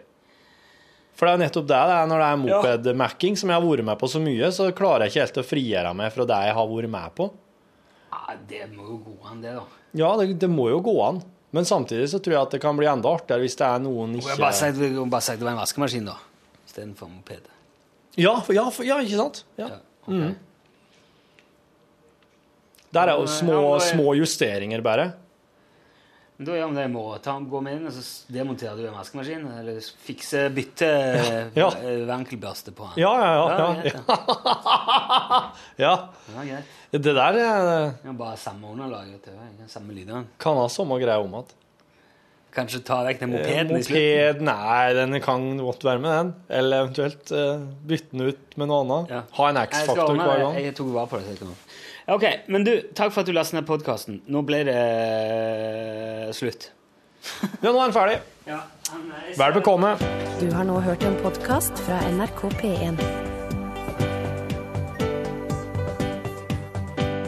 For 1.16 1.28
det 1.30 1.34
er 1.34 1.42
nettopp 1.46 1.68
det 1.70 1.78
det 1.90 1.96
er 1.96 2.08
når 2.12 2.22
det 2.22 2.28
er 2.28 2.40
moped-macking 2.42 3.38
som 3.40 3.52
jeg 3.52 3.56
har 3.56 3.64
vært 3.64 3.88
med 3.88 4.00
på 4.02 4.10
så 4.12 4.20
mye, 4.20 4.50
så 4.52 4.68
klarer 4.76 5.06
jeg 5.06 5.14
ikke 5.14 5.24
helt 5.24 5.40
å 5.40 5.46
frigjøre 5.48 5.94
meg 5.96 6.12
fra 6.12 6.26
det 6.28 6.40
jeg 6.50 6.58
har 6.58 6.68
vært 6.74 6.92
med 6.98 7.16
på. 7.16 7.30
ja, 8.12 8.36
det 8.50 8.66
må 8.74 8.84
jo 8.90 8.98
gå 9.06 9.16
an, 9.32 9.42
det, 9.44 9.56
da. 9.56 9.64
Ja, 9.96 10.12
det, 10.20 10.28
det 10.44 10.50
må 10.52 10.68
jo 10.74 10.82
gå 10.84 10.96
an. 11.06 11.22
Men 11.56 11.64
samtidig 11.68 12.10
så 12.12 12.20
tror 12.20 12.34
jeg 12.36 12.42
at 12.42 12.56
det 12.58 12.60
kan 12.64 12.76
bli 12.76 12.88
enda 12.92 13.14
artigere 13.16 13.46
hvis 13.46 13.56
det 13.56 13.68
er 13.68 13.80
noen 13.80 14.18
ikke 14.20 14.36
bare 14.42 14.56
si 14.58 14.66
at 14.68 14.76
det 15.40 15.46
var 15.46 15.54
en 15.54 15.62
vaskemaskin, 15.62 16.10
da. 16.10 16.18
Istedenfor 16.68 17.08
moped. 17.08 17.48
Ja, 18.20 18.34
for, 18.44 18.56
ja, 18.56 18.66
for, 18.76 18.88
ja 18.88 19.00
ikke 19.04 19.20
sant? 19.22 19.46
Ja. 19.60 19.70
Ja, 19.72 19.80
ok. 20.04 20.36
Der 22.96 23.12
er 23.12 23.20
jo 23.20 23.28
små, 23.28 23.60
små 23.84 24.14
justeringer, 24.20 24.84
bare. 24.84 25.14
Men 26.38 26.48
Da 26.50 26.56
gjør 26.58 26.70
vi 26.70 26.76
det 26.76 26.84
i 26.84 26.92
morgen. 26.92 27.22
Ta, 27.24 27.34
gå 27.40 27.60
med 27.64 27.78
inn, 27.78 27.86
og 27.88 27.94
så 27.96 28.34
demonterer 28.36 28.76
du 28.82 28.88
en 28.90 28.98
vaskemaskin. 28.98 29.46
Eller 29.62 29.78
fikser 30.04 30.50
bytte 30.56 30.90
Ja. 31.62 31.70
eh, 31.80 32.02
vankelbørste 32.10 32.74
på 32.76 32.90
den. 32.92 33.04
Ja, 33.06 33.14
ja, 33.24 33.34
ja. 33.40 33.46
Ja, 35.78 35.92
ja, 36.36 36.42
greit. 36.50 36.74
Det 36.96 37.04
der 37.16 37.38
er 37.40 37.94
Ja, 38.06 38.12
bare 38.16 38.38
samme 38.40 38.68
underlag. 38.72 39.08
vet 39.12 39.26
du. 39.26 39.32
Ja, 39.32 39.68
Samme 39.68 39.94
lydene. 39.96 40.26
kan 40.40 40.56
ha 40.60 40.68
samme 40.72 41.00
greia 41.02 41.20
om 41.24 41.34
at 41.42 41.54
Kanskje 42.56 42.80
ta 42.88 43.02
vekk 43.04 43.20
den 43.20 43.32
mopeden 43.34 43.68
mopeden 43.68 43.80
i 43.82 43.84
slutten. 43.84 44.06
Moped, 44.16 44.44
nei, 44.48 44.94
den 44.96 45.18
kan 45.20 45.58
godt 45.60 45.84
være 45.84 46.00
med 46.00 46.14
den. 46.16 46.30
Eller 46.56 46.86
eventuelt 46.86 47.32
eh, 47.36 47.66
bytte 47.90 48.12
den 48.16 48.22
ut 48.30 48.56
med 48.62 48.70
noe 48.72 48.78
annet. 48.86 49.12
Ha 49.36 49.50
en 49.52 49.60
X-faktor 49.60 50.14
hver 50.16 50.40
gang. 50.40 50.56
Jeg 50.64 50.76
tok 50.78 50.94
vare 50.96 51.10
på 51.12 51.20
det. 51.20 51.50
Ok, 52.06 52.24
men 52.54 52.62
du, 52.62 52.72
takk 52.94 53.10
for 53.14 53.24
at 53.24 53.30
du 53.30 53.34
lastet 53.34 53.58
ned 53.58 53.66
podkasten. 53.66 54.20
Nå 54.30 54.44
ble 54.46 54.62
det 54.68 54.78
eh, 54.78 56.32
slutt. 56.38 56.70
Ja, 57.64 57.72
nå 57.72 57.80
er 57.82 57.90
den 57.90 57.96
ferdig. 57.96 58.18
Vær 59.40 59.56
bekomme. 59.56 59.96
Du 60.38 60.46
har 60.54 60.68
nå 60.68 60.78
hørt 60.86 61.02
en 61.08 61.18
podkast 61.24 61.74
fra 61.88 61.98
NRK 62.14 62.44
P1. 62.62 63.02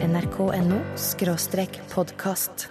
nrk.no 0.08 0.78
podkast. 1.92 2.68